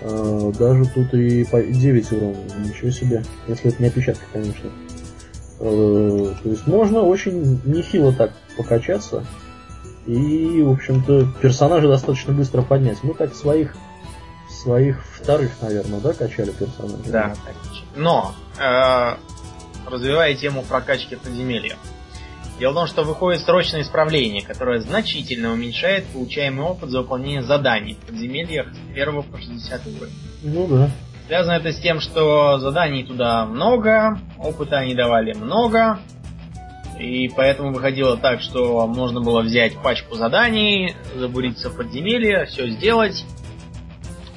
э, 0.01 0.51
даже 0.57 0.85
тут 0.85 1.13
и 1.13 1.43
по 1.45 1.61
9 1.61 2.11
уровней, 2.11 2.69
ничего 2.69 2.91
себе, 2.91 3.23
если 3.47 3.71
это 3.71 3.81
не 3.81 3.87
опечатка, 3.87 4.25
конечно. 4.31 4.69
То 5.59 6.35
есть 6.43 6.67
можно 6.67 7.03
очень 7.03 7.61
нехило 7.63 8.11
так 8.11 8.33
покачаться, 8.57 9.23
и, 10.05 10.61
в 10.61 10.71
общем-то, 10.71 11.27
персонажа 11.41 11.87
достаточно 11.87 12.33
быстро 12.33 12.61
поднять. 12.61 12.97
Мы 13.03 13.13
так 13.13 13.33
своих 13.33 13.75
своих 14.63 15.03
вторых, 15.05 15.51
наверное, 15.61 15.99
да, 15.99 16.13
качали 16.13 16.51
персонажей? 16.51 17.11
Да, 17.11 17.35
Но, 17.95 18.33
э, 18.57 19.15
развивая 19.89 20.33
тему 20.35 20.63
прокачки 20.63 21.15
подземелья. 21.15 21.75
Дело 22.59 22.71
в 22.71 22.75
том, 22.75 22.87
что 22.87 23.03
выходит 23.03 23.41
срочное 23.41 23.81
исправление, 23.81 24.41
которое 24.41 24.79
значительно 24.79 25.51
уменьшает 25.51 26.05
получаемый 26.05 26.65
опыт 26.65 26.89
за 26.89 27.01
выполнение 27.01 27.41
заданий 27.41 27.95
в 27.95 28.05
подземельях 28.07 28.67
с 28.73 28.91
1 28.91 29.23
по 29.23 29.37
60 29.37 29.87
уровень. 29.87 30.13
Ну 30.43 30.67
да. 30.67 30.89
Связано 31.27 31.53
это 31.53 31.71
с 31.71 31.79
тем, 31.79 31.99
что 31.99 32.59
заданий 32.59 33.03
туда 33.03 33.45
много, 33.45 34.19
опыта 34.37 34.77
они 34.77 34.93
давали 34.93 35.33
много, 35.33 35.99
и 36.99 37.29
поэтому 37.29 37.73
выходило 37.73 38.17
так, 38.17 38.41
что 38.41 38.85
можно 38.87 39.19
было 39.19 39.41
взять 39.41 39.75
пачку 39.81 40.15
заданий, 40.15 40.95
забуриться 41.15 41.69
в 41.69 41.77
подземелье, 41.77 42.45
все 42.45 42.67
сделать, 42.69 43.25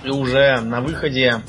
и 0.07 0.11
уже 0.11 0.61
на 0.61 0.81
выходе 0.81 1.43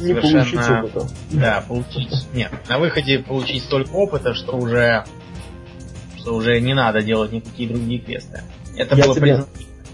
не 0.00 0.14
получить 0.14 0.54
опыта. 0.54 1.08
Да, 1.32 1.64
получить. 1.66 2.28
Нет, 2.32 2.52
на 2.68 2.78
выходе 2.78 3.18
получить 3.18 3.62
столько 3.64 3.90
опыта, 3.90 4.34
что 4.34 4.56
уже 4.56 5.04
что 6.16 6.34
уже 6.34 6.60
не 6.60 6.74
надо 6.74 7.02
делать 7.02 7.32
никакие 7.32 7.68
другие 7.68 8.00
квесты. 8.00 8.42
Это 8.76 8.96
Я 8.96 9.04
было 9.04 9.14
тебе... 9.14 9.44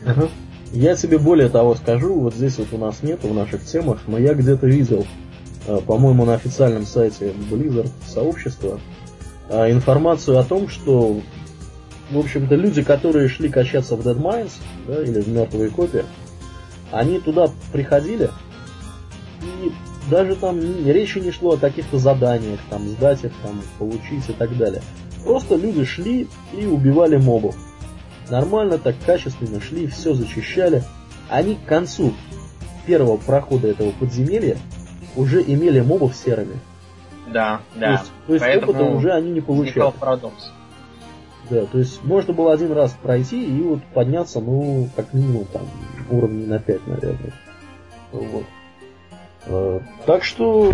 Ага. 0.07 0.29
Я 0.73 0.95
тебе 0.95 1.19
более 1.19 1.49
того 1.49 1.75
скажу, 1.75 2.15
вот 2.21 2.35
здесь 2.35 2.59
вот 2.59 2.69
у 2.73 2.79
нас 2.79 3.03
нет 3.03 3.25
в 3.25 3.35
наших 3.35 3.65
темах, 3.65 4.03
но 4.07 4.19
я 4.19 4.35
где-то 4.35 4.69
видел, 4.69 5.05
э, 5.67 5.79
по-моему, 5.85 6.25
на 6.25 6.35
официальном 6.35 6.87
сайте 6.87 7.33
Blizzard 7.51 7.91
сообщества, 8.07 8.79
а, 9.49 9.69
информацию 9.69 10.39
о 10.39 10.45
том, 10.45 10.69
что, 10.69 11.21
в 12.11 12.19
общем-то, 12.19 12.55
люди, 12.55 12.85
которые 12.85 13.29
шли 13.29 13.49
качаться 13.49 13.97
в 13.97 14.07
Dead 14.07 14.17
Mines, 14.17 14.53
да, 14.87 15.03
или 15.03 15.21
в 15.21 15.29
мертвые 15.29 15.71
копии, 15.71 16.05
они 16.93 17.21
туда 17.21 17.49
приходили, 17.73 18.31
и 19.43 19.73
даже 20.11 20.37
там 20.37 20.61
речи 20.61 21.19
не 21.19 21.31
шло 21.31 21.55
о 21.55 21.59
каких-то 21.59 21.99
заданиях, 21.99 22.61
там, 22.69 22.89
сдать 22.89 23.25
их, 23.25 23.33
там, 23.43 23.61
получить 23.79 24.29
и 24.29 24.33
так 24.33 24.57
далее. 24.57 24.83
Просто 25.25 25.57
люди 25.57 25.85
шли 25.85 26.29
и 26.53 26.67
убивали 26.67 27.17
мобов. 27.17 27.57
Нормально 28.29 28.79
так, 28.79 28.95
качественно 29.05 29.61
шли, 29.61 29.87
все 29.87 30.15
зачищали. 30.15 30.83
Они 31.29 31.57
к 31.57 31.65
концу 31.65 32.15
первого 32.87 33.17
прохода 33.17 33.69
этого 33.69 33.93
подземелья 33.93 34.59
уже 35.17 35.43
имели 35.43 35.81
мобов 35.81 36.15
серыми. 36.15 36.59
Да, 37.33 37.61
да. 37.77 37.87
То 37.87 37.93
есть, 37.93 38.13
то 38.27 38.33
есть 38.33 38.45
Поэтому 38.45 38.73
опыта 38.73 38.85
уже 38.85 39.13
они 39.13 39.31
не 39.31 39.41
получали. 39.41 39.93
парадокс. 39.99 40.53
Да, 41.51 41.67
то 41.67 41.79
есть 41.79 42.05
можно 42.05 42.33
было 42.33 42.53
один 42.53 42.73
раз 42.73 42.97
пройти 43.03 43.45
и 43.45 43.61
вот 43.63 43.83
подняться, 43.93 44.41
ну, 44.41 44.89
как 44.95 45.13
минимум, 45.13 45.47
там, 45.47 45.63
уровней 46.11 46.47
на 46.47 46.59
5, 46.59 46.87
наверное. 46.87 47.33
Вот. 48.13 48.45
А, 49.47 49.81
так 50.07 50.25
что, 50.25 50.73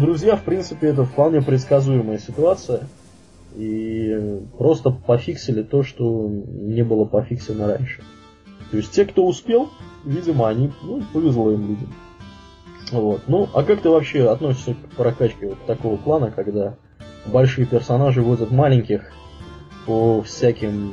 друзья, 0.00 0.36
в 0.36 0.42
принципе, 0.42 0.88
это 0.88 1.04
вполне 1.04 1.42
предсказуемая 1.42 2.18
ситуация. 2.18 2.88
И 3.56 4.42
просто 4.56 4.90
пофиксили 4.90 5.62
то, 5.62 5.82
что 5.82 6.28
не 6.28 6.82
было 6.82 7.04
пофиксено 7.04 7.66
раньше. 7.66 8.00
То 8.70 8.76
есть 8.76 8.92
те, 8.92 9.04
кто 9.04 9.26
успел, 9.26 9.70
видимо, 10.04 10.48
они, 10.48 10.70
ну, 10.82 11.02
повезло 11.12 11.50
им, 11.50 11.66
видимо. 11.66 11.92
Вот. 12.92 13.22
Ну, 13.26 13.48
а 13.52 13.62
как 13.64 13.82
ты 13.82 13.88
вообще 13.88 14.30
относишься 14.30 14.74
к 14.74 14.96
прокачке 14.96 15.48
вот 15.48 15.66
такого 15.66 15.96
плана, 15.96 16.30
когда 16.30 16.76
большие 17.26 17.66
персонажи 17.66 18.22
возят 18.22 18.50
маленьких 18.50 19.12
по 19.86 20.22
всяким 20.22 20.92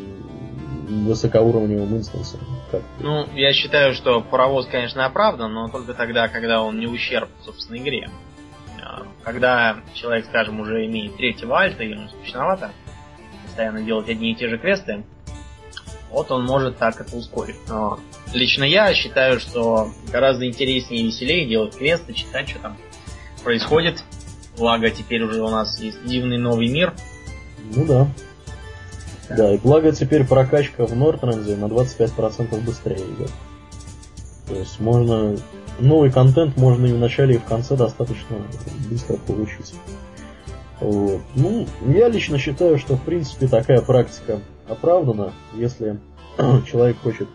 высокоуровневым 1.05 1.97
инстансам? 1.97 2.39
Как? 2.71 2.81
Ну, 2.99 3.27
я 3.33 3.53
считаю, 3.53 3.93
что 3.93 4.21
паровоз, 4.21 4.67
конечно, 4.67 5.05
оправдан, 5.05 5.53
но 5.53 5.69
только 5.69 5.93
тогда, 5.93 6.27
когда 6.27 6.61
он 6.61 6.79
не 6.79 6.87
ущерб, 6.87 7.29
собственно, 7.43 7.77
игре. 7.77 8.09
А, 8.83 9.03
когда 9.23 9.77
человек, 9.93 10.25
скажем, 10.25 10.59
уже 10.59 10.85
имеет 10.85 11.15
третьего 11.17 11.59
альта, 11.59 11.83
и 11.83 11.91
ему 11.91 12.07
скучновато 12.09 12.71
постоянно 13.45 13.81
делать 13.81 14.09
одни 14.09 14.31
и 14.31 14.35
те 14.35 14.49
же 14.49 14.57
квесты, 14.57 15.03
вот 16.09 16.31
он 16.31 16.45
может 16.45 16.77
так 16.77 16.99
это 17.01 17.15
ускорить. 17.15 17.57
Но 17.67 17.99
лично 18.33 18.63
я 18.63 18.93
считаю, 18.93 19.39
что 19.39 19.89
гораздо 20.11 20.45
интереснее 20.45 21.01
и 21.01 21.05
веселее 21.07 21.47
делать 21.47 21.77
квесты, 21.77 22.13
читать, 22.13 22.49
что 22.49 22.59
там 22.59 22.77
происходит. 23.43 24.03
Благо, 24.57 24.89
теперь 24.89 25.23
уже 25.23 25.41
у 25.41 25.49
нас 25.49 25.79
есть 25.79 26.03
дивный 26.05 26.37
новый 26.37 26.67
мир. 26.67 26.93
Ну 27.75 27.85
да. 27.85 28.07
Да, 29.29 29.53
и 29.53 29.57
благо 29.57 29.91
теперь 29.91 30.25
прокачка 30.25 30.85
в 30.85 30.95
Нортренде 30.95 31.55
на 31.55 31.65
25% 31.65 32.63
быстрее 32.63 32.95
идет. 32.95 33.31
То 34.47 34.55
есть 34.55 34.79
можно 34.79 35.35
новый 35.79 36.11
контент 36.11 36.57
можно 36.57 36.85
и 36.85 36.93
в 36.93 36.97
начале, 36.97 37.35
и 37.35 37.37
в 37.37 37.43
конце 37.43 37.75
достаточно 37.75 38.37
быстро 38.89 39.17
получить. 39.17 39.73
Вот. 40.79 41.21
Ну, 41.35 41.67
я 41.87 42.07
лично 42.07 42.37
считаю, 42.37 42.77
что 42.77 42.95
в 42.95 43.01
принципе 43.01 43.47
такая 43.47 43.81
практика 43.81 44.39
оправдана, 44.67 45.33
если 45.55 45.99
человек 46.65 46.97
хочет 47.01 47.27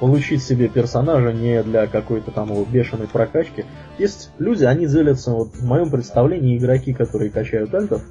получить 0.00 0.42
себе 0.42 0.68
персонажа 0.68 1.32
не 1.32 1.62
для 1.62 1.86
какой-то 1.86 2.30
там 2.30 2.50
его 2.50 2.64
бешеной 2.64 3.06
прокачки. 3.06 3.64
Есть 3.98 4.30
люди, 4.38 4.64
они 4.64 4.86
делятся, 4.86 5.30
вот 5.30 5.54
в 5.54 5.64
моем 5.64 5.90
представлении, 5.90 6.58
игроки, 6.58 6.92
которые 6.92 7.30
качают 7.30 7.74
альтов, 7.74 8.02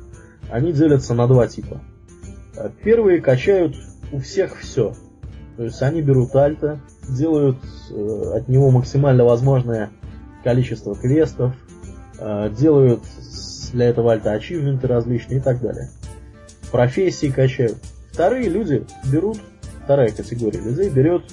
они 0.49 0.71
делятся 0.71 1.13
на 1.13 1.27
два 1.27 1.47
типа. 1.47 1.81
Первые 2.83 3.21
качают 3.21 3.75
у 4.11 4.19
всех 4.19 4.57
все. 4.59 4.93
То 5.57 5.63
есть 5.63 5.81
они 5.81 6.01
берут 6.01 6.35
альта, 6.35 6.79
делают 7.07 7.57
э, 7.91 8.31
от 8.35 8.47
него 8.47 8.71
максимально 8.71 9.23
возможное 9.23 9.91
количество 10.43 10.95
квестов, 10.95 11.55
э, 12.19 12.49
делают 12.57 13.01
для 13.71 13.85
этого 13.85 14.13
альта 14.13 14.31
ачивменты 14.31 14.87
различные 14.87 15.39
и 15.39 15.41
так 15.41 15.61
далее. 15.61 15.89
Профессии 16.71 17.27
качают. 17.27 17.77
Вторые 18.11 18.49
люди 18.49 18.85
берут, 19.11 19.37
вторая 19.83 20.09
категория 20.09 20.59
людей 20.59 20.89
берет 20.89 21.23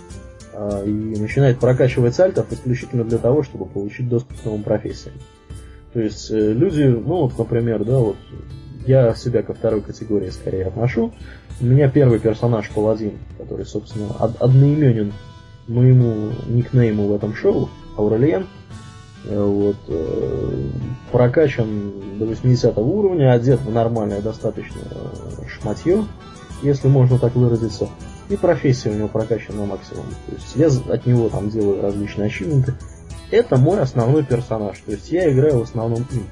э, 0.53 0.85
и 0.87 1.19
начинает 1.19 1.59
прокачивать 1.59 2.19
альтов 2.21 2.53
исключительно 2.53 3.05
для 3.05 3.19
того, 3.19 3.43
чтобы 3.43 3.67
получить 3.67 4.09
доступ 4.09 4.41
к 4.41 4.45
новым 4.45 4.63
профессиям. 4.63 5.15
То 5.93 6.01
есть 6.01 6.31
э, 6.31 6.53
люди, 6.53 6.83
ну 6.85 7.23
вот, 7.23 7.39
например, 7.39 7.85
да, 7.85 7.99
вот 7.99 8.17
я 8.87 9.15
себя 9.15 9.43
ко 9.43 9.55
второй 9.55 9.83
категории 9.83 10.31
скорее 10.31 10.67
отношу. 10.67 11.13
У 11.61 11.65
меня 11.65 11.89
первый 11.89 12.19
персонаж 12.19 12.71
паладин, 12.71 13.19
который, 13.39 13.67
собственно, 13.67 14.09
од- 14.19 14.41
одноименен 14.41 15.13
моему 15.69 16.31
никнейму 16.49 17.09
в 17.09 17.15
этом 17.15 17.35
шоу, 17.35 17.69
Аурелиен, 17.97 18.47
э, 19.25 19.43
вот, 19.43 19.77
э, 19.89 20.69
прокачан 21.13 21.93
до 22.19 22.25
80 22.27 22.79
уровня, 22.79 23.33
одет 23.33 23.61
в 23.61 23.71
нормальное 23.71 24.23
достаточно 24.23 24.81
шматье, 25.49 26.05
если 26.63 26.89
можно 26.89 27.19
так 27.19 27.35
выразиться, 27.35 27.89
и 28.29 28.37
профессия 28.37 28.91
у 28.91 28.95
него 28.95 29.09
прокачана 29.09 29.61
на 29.61 29.67
максимум. 29.67 30.07
То 30.27 30.33
есть 30.35 30.57
я 30.57 30.93
от 30.93 31.07
него 31.07 31.29
там 31.29 31.51
делаю 31.51 31.83
различные 31.83 32.27
ачивменты. 32.27 32.75
Это 33.31 33.57
мой 33.57 33.81
основной 33.81 34.25
персонаж, 34.25 34.79
то 34.85 34.93
есть 34.93 35.13
я 35.13 35.31
играю 35.31 35.59
в 35.61 35.63
основном 35.63 36.07
им. 36.11 36.27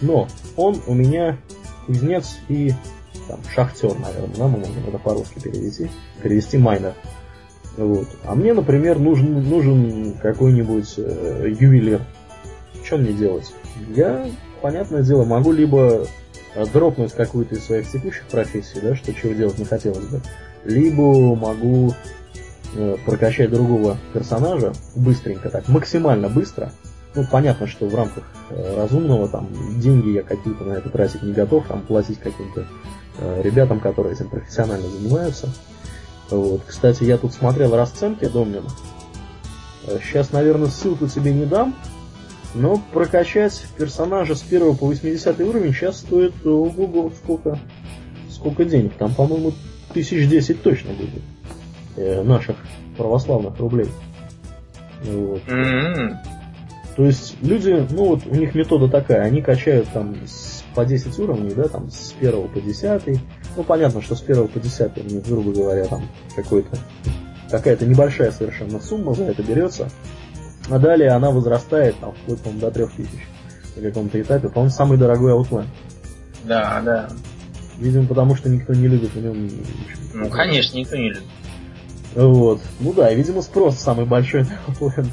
Но 0.00 0.28
он 0.56 0.80
у 0.86 0.94
меня 0.94 1.38
кузнец 1.86 2.38
и 2.48 2.72
там, 3.28 3.40
шахтер, 3.54 3.94
наверное, 3.98 4.36
да, 4.36 4.48
мы 4.48 4.58
можем 4.58 4.88
это 4.88 4.98
по-русски 4.98 5.38
перевести, 5.40 5.90
перевести 6.22 6.58
майнер. 6.58 6.94
Вот. 7.76 8.06
А 8.24 8.34
мне, 8.34 8.52
например, 8.52 8.98
нужен, 8.98 9.42
нужен 9.48 10.14
какой-нибудь 10.22 10.94
э, 10.98 11.54
ювелир. 11.58 12.02
Что 12.84 12.98
мне 12.98 13.12
делать? 13.12 13.52
Я, 13.94 14.26
понятное 14.60 15.02
дело, 15.02 15.24
могу 15.24 15.52
либо 15.52 16.06
э, 16.54 16.66
дропнуть 16.72 17.12
какую-то 17.12 17.56
из 17.56 17.64
своих 17.64 17.90
текущих 17.90 18.24
профессий, 18.24 18.80
да, 18.80 18.94
что 18.94 19.12
чего 19.12 19.32
делать 19.32 19.58
не 19.58 19.64
хотелось 19.64 20.06
бы, 20.06 20.20
либо 20.64 21.34
могу 21.34 21.92
э, 22.76 22.96
прокачать 23.04 23.50
другого 23.50 23.98
персонажа 24.12 24.72
быстренько, 24.94 25.50
так, 25.50 25.68
максимально 25.68 26.28
быстро. 26.28 26.72
Ну, 27.14 27.24
понятно, 27.30 27.66
что 27.66 27.86
в 27.86 27.94
рамках 27.94 28.24
э, 28.50 28.76
разумного, 28.76 29.28
там, 29.28 29.48
деньги 29.78 30.10
я 30.10 30.22
какие-то 30.22 30.64
на 30.64 30.72
это 30.72 30.90
тратить 30.90 31.22
не 31.22 31.32
готов, 31.32 31.66
там, 31.66 31.82
платить 31.82 32.18
каким-то 32.18 32.66
э, 33.18 33.42
ребятам, 33.42 33.78
которые 33.78 34.14
этим 34.14 34.28
профессионально 34.28 34.88
занимаются. 34.88 35.48
Вот. 36.30 36.62
Кстати, 36.66 37.04
я 37.04 37.16
тут 37.16 37.32
смотрел 37.32 37.76
расценки 37.76 38.26
Домнина. 38.26 38.68
Сейчас, 40.02 40.30
э, 40.32 40.34
наверное, 40.34 40.68
ссылку 40.68 41.06
тебе 41.06 41.32
не 41.32 41.44
дам, 41.44 41.74
но 42.54 42.82
прокачать 42.92 43.64
персонажа 43.76 44.34
с 44.34 44.42
1 44.42 44.76
по 44.76 44.86
80 44.86 45.40
уровень 45.40 45.72
сейчас 45.72 45.98
стоит 45.98 46.34
ого 46.44 47.12
сколько, 47.22 47.58
сколько 48.30 48.64
денег. 48.64 48.94
Там, 48.94 49.14
по-моему, 49.14 49.52
тысяч 49.92 50.28
десять 50.28 50.62
точно 50.62 50.92
будет 50.94 51.22
э, 51.96 52.22
наших 52.22 52.56
православных 52.96 53.58
рублей. 53.58 53.88
Вот. 55.04 55.42
Mm-hmm. 55.46 56.16
То 56.96 57.04
есть 57.04 57.36
люди, 57.42 57.86
ну 57.90 58.04
вот 58.10 58.26
у 58.26 58.34
них 58.34 58.54
метода 58.54 58.88
такая, 58.88 59.22
они 59.22 59.42
качают 59.42 59.88
там 59.92 60.16
с, 60.26 60.62
по 60.74 60.84
10 60.84 61.18
уровней, 61.18 61.52
да, 61.54 61.64
там 61.64 61.90
с 61.90 62.14
1 62.18 62.48
по 62.48 62.60
10. 62.60 63.20
Ну 63.56 63.64
понятно, 63.64 64.00
что 64.00 64.14
с 64.14 64.22
1 64.22 64.48
по 64.48 64.60
10 64.60 64.98
у 64.98 65.14
них, 65.14 65.26
грубо 65.26 65.52
говоря, 65.52 65.86
там 65.86 66.08
какой-то 66.36 66.78
какая-то 67.50 67.86
небольшая 67.86 68.30
совершенно 68.30 68.80
сумма 68.80 69.14
за 69.14 69.24
это 69.24 69.42
берется. 69.42 69.88
А 70.70 70.78
далее 70.78 71.10
она 71.10 71.30
возрастает 71.30 71.96
там 72.00 72.12
вплоть 72.12 72.40
по 72.40 72.50
до 72.50 72.70
3000 72.70 73.08
на 73.76 73.82
каком-то 73.82 74.20
этапе. 74.20 74.48
По-моему, 74.48 74.70
самый 74.70 74.98
дорогой 74.98 75.32
Outland. 75.32 75.66
Да, 76.44 76.80
да. 76.84 77.08
Видимо, 77.78 78.06
потому 78.06 78.36
что 78.36 78.48
никто 78.48 78.72
не 78.72 78.88
любит 78.88 79.10
в 79.14 79.20
нем. 79.20 79.50
Ну, 80.14 80.28
конечно, 80.30 80.76
никто 80.76 80.96
не 80.96 81.10
любит. 81.10 81.24
Вот. 82.14 82.60
Ну 82.80 82.92
да, 82.92 83.10
и, 83.10 83.16
видимо, 83.16 83.42
спрос 83.42 83.78
самый 83.78 84.06
большой 84.06 84.44
на 84.44 84.58
Outland. 84.68 85.08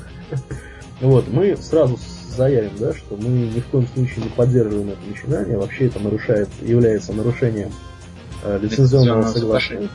Вот, 1.02 1.28
мы 1.30 1.58
сразу 1.58 2.00
заявим, 2.30 2.74
да, 2.80 2.94
что 2.94 3.18
мы 3.18 3.28
ни 3.28 3.60
в 3.60 3.66
коем 3.68 3.88
случае 3.88 4.26
не 4.26 4.30
поддерживаем 4.30 4.90
это 4.90 5.02
начинание. 5.08 5.58
Вообще 5.58 5.88
это 5.88 6.00
нарушает, 6.00 6.48
является 6.62 7.12
нарушением 7.14 7.72
э, 8.44 8.60
лицензионного 8.62 9.24
соглашения, 9.24 9.90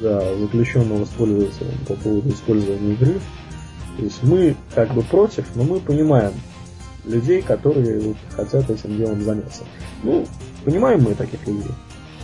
да, 0.00 0.34
заключенного 0.36 1.04
с 1.04 1.08
пользователем 1.10 1.78
по 1.86 1.94
поводу 1.94 2.28
использования 2.30 2.94
игры. 2.94 3.20
То 3.96 4.02
есть 4.02 4.22
мы 4.22 4.56
как 4.74 4.92
бы 4.92 5.02
против, 5.02 5.44
но 5.54 5.62
мы 5.62 5.78
понимаем 5.78 6.32
людей, 7.04 7.42
которые 7.42 8.00
вот, 8.00 8.16
хотят 8.30 8.68
этим 8.68 8.96
делом 8.96 9.22
заняться. 9.22 9.64
Ну, 10.02 10.26
понимаем 10.64 11.02
мы 11.02 11.14
таких 11.14 11.46
людей. 11.46 11.70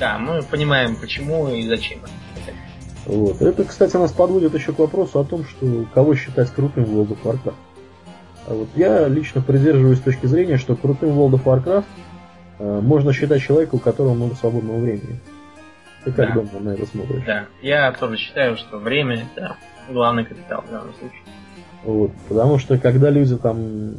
Да, 0.01 0.19
мы 0.19 0.43
понимаем, 0.43 0.97
почему 0.97 1.49
и 1.49 1.67
зачем. 1.67 2.01
Вот. 3.07 3.41
Это, 3.41 3.65
кстати, 3.65 3.97
нас 3.97 4.11
подводит 4.11 4.53
еще 4.55 4.73
к 4.73 4.81
вопросу 4.81 5.21
о 5.21 5.25
том, 5.25 5.45
что 5.45 5.87
кого 5.95 6.15
считать 6.17 6.51
крутым 6.51 6.85
в 6.85 6.91
World 6.91 7.17
of 7.17 7.23
Warcraft. 7.23 7.55
А 8.47 8.55
вот 8.55 8.69
я 8.77 9.09
лично 9.09 9.43
придерживаюсь 9.43 10.01
точки 10.01 10.27
зрения, 10.27 10.57
что 10.57 10.77
крутым 10.77 11.11
World 11.11 11.43
of 11.43 11.45
Warcraft 11.45 11.85
э, 12.59 12.81
можно 12.81 13.13
считать 13.13 13.43
человека, 13.43 13.75
у 13.75 13.79
которого 13.79 14.15
много 14.15 14.35
свободного 14.37 14.79
времени. 14.79 15.21
Ты 16.05 16.13
как 16.13 16.29
да. 16.29 16.35
дома 16.35 16.61
на 16.61 16.71
это 16.71 16.87
смотришь? 16.87 17.25
Да, 17.27 17.47
я 17.61 17.91
тоже 17.93 18.17
считаю, 18.17 18.57
что 18.57 18.79
время 18.79 19.27
это 19.33 19.57
главный 19.91 20.25
капитал 20.25 20.63
в 20.63 20.71
данном 20.71 20.95
случае. 20.95 21.21
Вот, 21.83 22.13
потому 22.29 22.59
что 22.59 22.79
когда 22.79 23.11
люди 23.11 23.37
там 23.37 23.95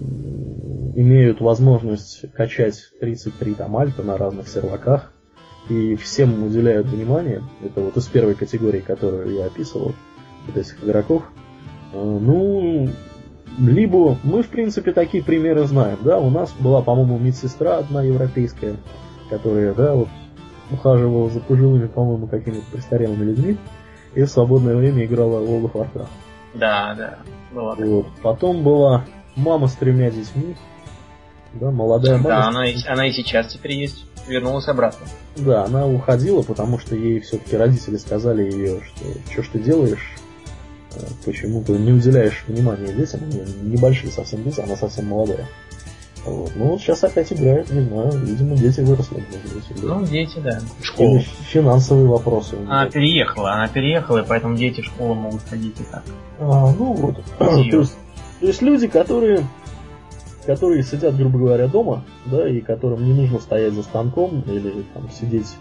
имеют 0.95 1.41
возможность 1.41 2.31
качать 2.33 2.91
33 2.99 3.53
там 3.55 3.75
альта 3.77 4.03
на 4.03 4.17
разных 4.17 4.47
серваках, 4.47 5.11
и 5.69 5.95
всем 5.95 6.43
уделяют 6.43 6.87
внимание, 6.87 7.43
это 7.61 7.81
вот 7.81 7.97
из 7.97 8.05
первой 8.07 8.35
категории, 8.35 8.79
которую 8.79 9.35
я 9.35 9.45
описывал, 9.45 9.93
вот 10.45 10.57
этих 10.57 10.81
игроков, 10.83 11.23
э, 11.93 11.97
ну, 11.97 12.89
либо 13.57 14.17
мы, 14.23 14.43
в 14.43 14.49
принципе, 14.49 14.91
такие 14.93 15.23
примеры 15.23 15.65
знаем, 15.65 15.97
да, 16.01 16.19
у 16.19 16.29
нас 16.29 16.53
была, 16.59 16.81
по-моему, 16.81 17.17
медсестра 17.17 17.77
одна 17.77 18.03
европейская, 18.03 18.75
которая, 19.29 19.73
да, 19.73 19.93
вот 19.93 20.09
ухаживала 20.69 21.29
за 21.29 21.39
пожилыми, 21.39 21.87
по-моему, 21.87 22.27
какими-то 22.27 22.65
престарелыми 22.71 23.23
людьми, 23.23 23.57
и 24.15 24.23
в 24.23 24.29
свободное 24.29 24.75
время 24.75 25.05
играла 25.05 25.39
в 25.39 25.49
World 25.49 25.71
of 25.71 25.73
Warcraft. 25.73 26.07
Да, 26.53 26.95
да, 26.95 27.19
была 27.51 27.75
вот. 27.75 28.07
Потом 28.21 28.63
была 28.63 29.05
мама 29.35 29.67
с 29.67 29.73
тремя 29.73 30.11
детьми, 30.11 30.55
да, 31.53 31.71
молодая 31.71 32.17
мама. 32.17 32.29
Да, 32.29 32.47
она, 32.47 32.67
и, 32.67 32.75
она 32.87 33.07
и 33.07 33.11
сейчас 33.11 33.47
теперь 33.47 33.73
есть, 33.73 34.05
вернулась 34.27 34.67
обратно. 34.67 35.07
Да, 35.35 35.65
она 35.65 35.87
уходила, 35.87 36.41
потому 36.41 36.79
что 36.79 36.95
ей 36.95 37.19
все-таки 37.21 37.55
родители 37.55 37.97
сказали 37.97 38.43
ее, 38.43 38.81
что 38.81 39.31
что 39.31 39.43
ж 39.43 39.47
ты 39.53 39.59
делаешь, 39.59 40.15
почему 41.25 41.63
ты 41.63 41.73
не 41.73 41.91
уделяешь 41.91 42.43
внимания 42.47 42.93
детям, 42.93 43.21
небольшие 43.63 44.11
совсем 44.11 44.43
дети, 44.43 44.61
она 44.61 44.75
совсем 44.75 45.07
молодая. 45.07 45.47
Вот. 46.25 46.51
Ну 46.55 46.65
вот 46.65 46.81
сейчас 46.81 47.03
опять 47.03 47.31
играет, 47.31 47.71
не 47.71 47.81
знаю, 47.81 48.11
видимо, 48.19 48.55
дети 48.57 48.81
выросли. 48.81 49.23
Ну, 49.81 50.05
дети, 50.05 50.39
да. 50.39 50.59
Школа. 50.81 51.19
Финансовые 51.19 52.07
вопросы. 52.07 52.57
Она 52.67 52.89
переехала, 52.89 53.53
она 53.53 53.67
переехала, 53.67 54.23
и 54.23 54.27
поэтому 54.27 54.57
дети 54.57 54.81
в 54.81 54.85
школу 54.85 55.13
могут 55.13 55.41
ходить 55.43 55.79
и 55.79 55.83
так. 55.83 56.03
А, 56.39 56.73
ну 56.77 56.93
вот. 56.93 57.23
то, 57.37 57.79
есть, 57.79 57.97
то 58.41 58.47
есть 58.47 58.61
люди, 58.61 58.87
которые 58.87 59.47
которые 60.45 60.81
сидят, 60.81 61.17
грубо 61.17 61.39
говоря, 61.39 61.67
дома, 61.67 62.05
да, 62.25 62.47
и 62.47 62.61
которым 62.61 63.03
не 63.03 63.13
нужно 63.13 63.39
стоять 63.39 63.73
за 63.73 63.83
станком 63.83 64.41
или 64.47 64.85
там 64.93 65.09
сидеть 65.11 65.57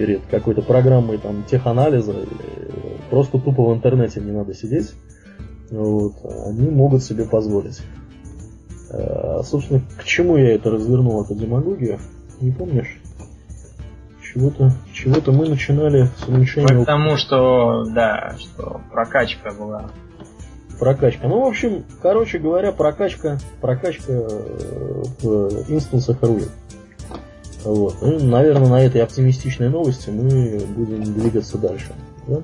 перед 0.00 0.22
какой-то 0.30 0.62
программой 0.62 1.18
там 1.18 1.44
теханализа 1.44 2.12
или 2.12 3.02
просто 3.10 3.38
тупо 3.38 3.62
в 3.66 3.74
интернете 3.74 4.18
не 4.22 4.32
надо 4.32 4.54
сидеть, 4.54 4.94
вот, 5.70 6.14
они 6.46 6.70
могут 6.70 7.02
себе 7.02 7.26
позволить. 7.26 7.82
А, 8.90 9.42
собственно, 9.42 9.82
к 9.98 10.04
чему 10.04 10.38
я 10.38 10.54
это 10.54 10.70
развернул, 10.70 11.22
эту 11.22 11.34
демагогию? 11.34 11.98
Не 12.40 12.50
помнишь? 12.50 12.98
Чего-то 14.22 14.72
чего 14.94 15.16
мы 15.32 15.50
начинали 15.50 16.08
с 16.16 16.26
уменьшения... 16.26 16.78
Потому 16.78 17.18
что, 17.18 17.84
да, 17.94 18.36
что 18.38 18.80
прокачка 18.90 19.52
была. 19.52 19.90
Прокачка. 20.78 21.28
Ну, 21.28 21.44
в 21.44 21.46
общем, 21.46 21.84
короче 22.00 22.38
говоря, 22.38 22.72
прокачка, 22.72 23.38
прокачка 23.60 24.12
э, 24.14 24.28
в 25.20 25.70
инстансах 25.70 26.22
руин. 26.22 26.48
Вот. 27.64 27.96
Ну, 28.00 28.18
наверное, 28.20 28.68
на 28.68 28.82
этой 28.82 29.02
оптимистичной 29.02 29.68
новости 29.68 30.10
мы 30.10 30.60
будем 30.74 31.02
двигаться 31.02 31.58
дальше. 31.58 31.92
Да? 32.26 32.42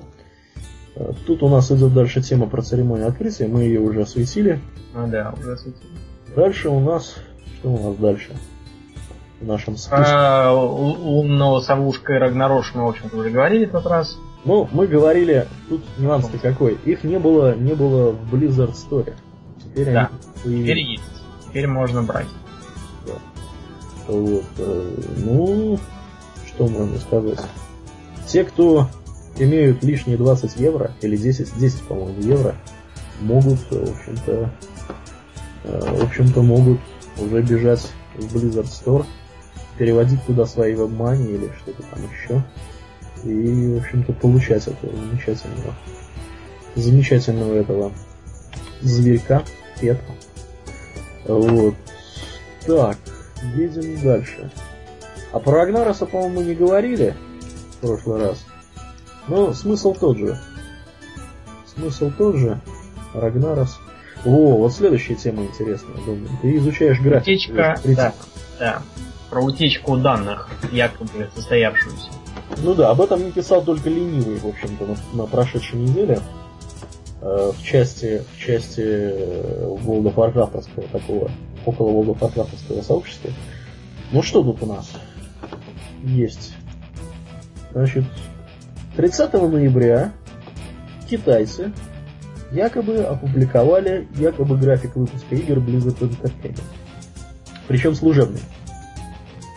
А, 0.95 1.13
тут 1.25 1.43
у 1.43 1.49
нас 1.49 1.71
идет 1.71 1.93
дальше 1.93 2.21
тема 2.21 2.47
про 2.47 2.61
церемонию 2.61 3.07
открытия, 3.07 3.47
мы 3.47 3.63
ее 3.63 3.79
уже 3.79 4.01
осветили. 4.01 4.59
А, 4.93 5.07
да, 5.07 5.33
уже 5.39 5.53
осветили. 5.53 5.89
Дальше 6.35 6.69
у 6.69 6.79
нас... 6.79 7.15
Что 7.59 7.69
у 7.69 7.89
нас 7.89 7.95
дальше? 7.97 8.31
В 9.41 9.45
нашем 9.45 9.77
списке. 9.77 9.95
А, 9.97 10.51
лунного 10.53 11.59
совушка 11.61 12.13
и 12.13 12.17
Рагнарош 12.17 12.73
мы, 12.75 12.85
в 12.85 12.89
общем-то, 12.89 13.17
уже 13.17 13.29
говорили 13.29 13.65
в 13.65 13.71
тот 13.71 13.85
раз. 13.85 14.17
Ну, 14.45 14.67
мы 14.71 14.87
говорили, 14.87 15.47
тут 15.67 15.81
нюанс-то 15.97 16.37
какой. 16.37 16.77
Их 16.85 17.03
не 17.03 17.19
было, 17.19 17.55
не 17.55 17.73
было 17.73 18.11
в 18.11 18.33
Blizzard 18.33 18.73
Store. 18.73 19.13
Теперь 19.63 19.93
да, 19.93 20.09
они 20.45 20.61
теперь 20.61 20.79
есть. 20.79 21.03
Теперь 21.45 21.67
можно 21.67 22.03
брать. 22.03 22.27
Вот. 24.07 24.45
Э, 24.57 24.95
ну, 25.17 25.79
что 26.45 26.67
можно 26.67 26.97
сказать? 26.99 27.39
Те, 28.27 28.43
кто 28.43 28.89
имеют 29.37 29.83
лишние 29.83 30.17
20 30.17 30.57
евро, 30.57 30.91
или 31.01 31.17
10, 31.17 31.57
10, 31.57 31.83
по-моему, 31.83 32.21
евро, 32.21 32.55
могут, 33.21 33.59
в 33.69 33.73
общем-то, 33.73 34.51
э, 35.63 35.97
в 35.99 36.03
общем-то, 36.03 36.41
могут 36.41 36.79
уже 37.17 37.41
бежать 37.41 37.87
в 38.15 38.35
Blizzard 38.35 38.65
Store, 38.65 39.05
переводить 39.77 40.23
туда 40.25 40.45
свои 40.45 40.73
вебмани 40.73 41.33
или 41.33 41.51
что-то 41.61 41.83
там 41.83 41.99
еще, 42.11 42.43
и, 43.23 43.73
в 43.73 43.81
общем-то, 43.81 44.13
получать 44.13 44.67
этого 44.67 44.93
замечательного, 44.95 45.75
замечательного 46.75 47.53
этого 47.55 47.91
зверька, 48.81 49.43
пет. 49.79 49.99
Вот. 51.25 51.75
Так, 52.65 52.97
едем 53.55 54.01
дальше. 54.01 54.51
А 55.31 55.39
про 55.39 55.65
Рагнароса, 55.65 56.05
по-моему, 56.05 56.41
не 56.41 56.55
говорили 56.55 57.15
в 57.73 57.87
прошлый 57.87 58.23
раз. 58.23 58.45
Но 59.27 59.53
смысл 59.53 59.93
тот 59.93 60.17
же. 60.17 60.39
Смысл 61.65 62.11
тот 62.17 62.37
же. 62.37 62.59
Рагнарос. 63.13 63.79
О, 64.25 64.57
вот 64.57 64.73
следующая 64.73 65.15
тема 65.15 65.43
интересная, 65.43 65.97
думаю. 65.97 66.29
Ты 66.41 66.57
изучаешь 66.57 66.99
график. 66.99 67.27
Утечка, 67.27 67.79
да, 67.83 68.13
да. 68.59 68.81
Про 69.29 69.41
утечку 69.41 69.97
данных, 69.97 70.49
якобы 70.71 71.29
состоявшуюся. 71.35 72.09
Ну 72.63 72.73
да, 72.73 72.89
об 72.89 73.01
этом 73.01 73.23
не 73.23 73.31
писал 73.31 73.61
только 73.61 73.89
ленивый, 73.89 74.37
в 74.37 74.47
общем-то, 74.47 74.85
на, 74.85 74.95
на 75.13 75.27
прошедшей 75.27 75.79
неделе. 75.79 76.19
Э, 77.21 77.51
в 77.55 77.63
части, 77.63 78.23
в 78.33 78.39
части 78.39 78.81
World 78.81 80.13
of 80.13 80.15
Warcraft 80.15 80.91
такого, 80.91 81.29
около 81.67 82.03
Warcraft 82.03 82.83
сообщества. 82.83 83.31
Ну 84.11 84.23
что 84.23 84.41
тут 84.41 84.63
у 84.63 84.65
нас 84.65 84.89
есть? 86.03 86.53
Значит, 87.73 88.05
30 88.95 89.33
ноября 89.33 90.13
китайцы 91.09 91.73
якобы 92.51 92.99
опубликовали 92.99 94.07
якобы 94.15 94.57
график 94.57 94.95
выпуска 94.95 95.35
игр 95.35 95.57
Blizzard 95.57 95.99
Entertainment. 95.99 96.61
Причем 97.67 97.95
служебный. 97.95 98.39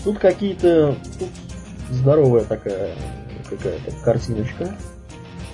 Тут 0.02 0.18
какие-то... 0.18 0.96
Тут 1.18 1.28
здоровая 1.90 2.44
такая 2.44 2.90
какая-то 3.48 3.92
картиночка. 4.04 4.76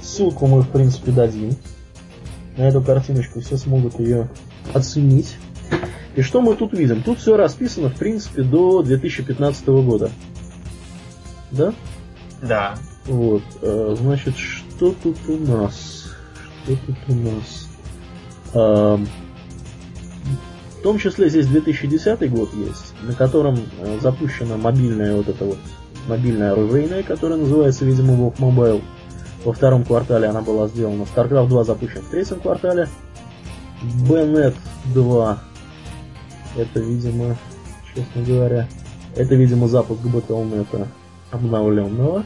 Ссылку 0.00 0.46
мы, 0.46 0.62
в 0.62 0.68
принципе, 0.68 1.12
дадим. 1.12 1.54
На 2.56 2.62
эту 2.62 2.80
картиночку 2.82 3.40
все 3.40 3.58
смогут 3.58 3.98
ее 4.00 4.28
оценить. 4.72 5.36
И 6.16 6.22
что 6.22 6.40
мы 6.40 6.56
тут 6.56 6.72
видим? 6.72 7.02
Тут 7.02 7.18
все 7.18 7.36
расписано, 7.36 7.90
в 7.90 7.96
принципе, 7.96 8.42
до 8.42 8.82
2015 8.82 9.66
года. 9.66 10.10
Да? 11.50 11.74
Да. 12.40 12.74
Вот, 13.04 13.42
э, 13.60 13.94
значит, 13.98 14.36
что 14.38 14.94
тут 15.02 15.16
у 15.28 15.36
нас? 15.36 16.10
Что 16.64 16.76
тут 16.86 16.96
у 17.08 17.14
нас? 17.14 17.68
Э, 18.54 18.98
в 20.78 20.82
том 20.82 20.98
числе 20.98 21.28
здесь 21.28 21.46
2010 21.48 22.30
год 22.30 22.48
есть, 22.54 22.94
на 23.02 23.12
котором 23.12 23.58
э, 23.80 23.98
запущена 24.00 24.56
мобильная 24.56 25.14
вот 25.14 25.28
эта 25.28 25.44
вот 25.44 25.58
мобильная 26.08 26.52
оружейная, 26.52 27.02
которая 27.02 27.38
называется, 27.38 27.84
видимо, 27.84 28.14
WoW 28.14 28.36
Mobile. 28.38 28.82
Во 29.44 29.52
втором 29.52 29.84
квартале 29.84 30.28
она 30.28 30.40
была 30.40 30.66
сделана. 30.68 31.02
StarCraft 31.02 31.48
2 31.48 31.64
запущен 31.64 32.00
в 32.00 32.08
третьем 32.08 32.40
квартале. 32.40 32.88
Bnet 34.08 34.54
2 34.94 35.42
это, 36.56 36.80
видимо, 36.80 37.36
честно 37.94 38.22
говоря, 38.22 38.68
это, 39.14 39.34
видимо, 39.34 39.68
запуск 39.68 40.02
Battle.net 40.02 40.86
обновленного 41.30 42.24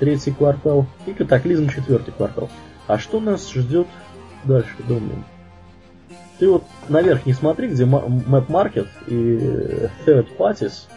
третий 0.00 0.32
квартал, 0.32 0.86
и 1.06 1.12
катаклизм 1.12 1.68
четвертый 1.68 2.12
квартал. 2.12 2.48
А 2.86 2.98
что 2.98 3.20
нас 3.20 3.52
ждет 3.52 3.86
дальше, 4.44 4.74
думаю? 4.88 5.24
Ты 6.38 6.48
вот 6.48 6.64
наверх 6.88 7.26
не 7.26 7.34
смотри, 7.34 7.68
где 7.68 7.84
Map 7.84 8.46
Market 8.46 8.88
и 9.06 9.88
Third 10.06 10.28
Parties. 10.38 10.88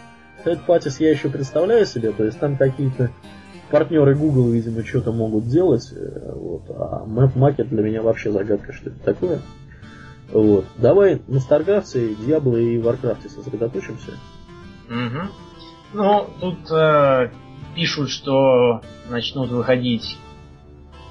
Third 0.44 0.60
Parties 0.66 0.96
я 1.00 1.10
еще 1.10 1.28
представляю 1.28 1.84
себе, 1.84 2.12
то 2.12 2.24
есть 2.24 2.40
там 2.40 2.56
какие-то 2.56 3.10
партнеры 3.70 4.14
Google, 4.14 4.48
видимо, 4.48 4.84
что-то 4.84 5.12
могут 5.12 5.48
делать. 5.48 5.92
Э, 5.92 6.32
вот. 6.34 6.62
А 6.70 7.04
Map 7.06 7.34
Market 7.34 7.64
для 7.64 7.82
меня 7.82 8.02
вообще 8.02 8.32
загадка, 8.32 8.72
что 8.72 8.88
это 8.88 8.98
такое. 9.00 9.40
Вот. 10.32 10.66
Давай 10.78 11.20
на 11.28 11.40
Старкрафте, 11.40 12.14
Диабло 12.14 12.56
и 12.56 12.78
Варкрафте 12.78 13.28
сосредоточимся. 13.28 14.12
Угу. 14.88 15.28
Ну, 15.94 16.30
тут 16.40 16.70
э, 16.72 17.30
пишут, 17.74 18.10
что 18.10 18.80
начнут 19.08 19.50
выходить, 19.50 20.18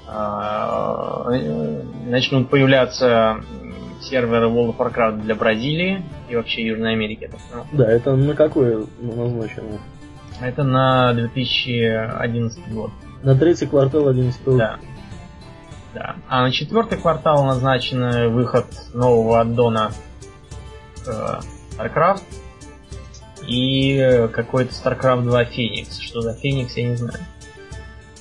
э, 0.08 1.82
начнут 2.06 2.50
появляться 2.50 3.38
серверы 4.02 4.48
World 4.48 4.76
of 4.76 4.78
Warcraft 4.78 5.22
для 5.22 5.36
Бразилии 5.36 6.04
и 6.30 6.36
вообще 6.36 6.66
Южной 6.66 6.94
Америки. 6.94 7.30
Да, 7.72 7.90
это 7.90 8.16
на 8.16 8.36
какое 8.36 8.86
назначено? 9.00 9.80
Это 10.42 10.64
на 10.64 11.14
2011 11.14 12.74
год. 12.74 12.92
На 13.24 13.36
третий 13.36 13.66
квартал 13.66 14.04
2011 14.04 14.46
года. 14.46 14.58
Да. 14.58 14.93
Да. 15.94 16.16
А 16.28 16.42
на 16.42 16.52
четвертый 16.52 16.98
квартал 16.98 17.46
назначен 17.46 18.34
выход 18.34 18.66
нового 18.94 19.42
аддона 19.42 19.92
э, 21.06 21.40
StarCraft 21.78 22.24
и 23.48 24.28
какой-то 24.34 24.72
StarCraft 24.72 25.24
2 25.24 25.44
Phoenix. 25.44 26.00
Что 26.00 26.22
за 26.22 26.32
Phoenix, 26.32 26.70
я 26.76 26.90
не 26.90 26.96
знаю. 26.96 27.20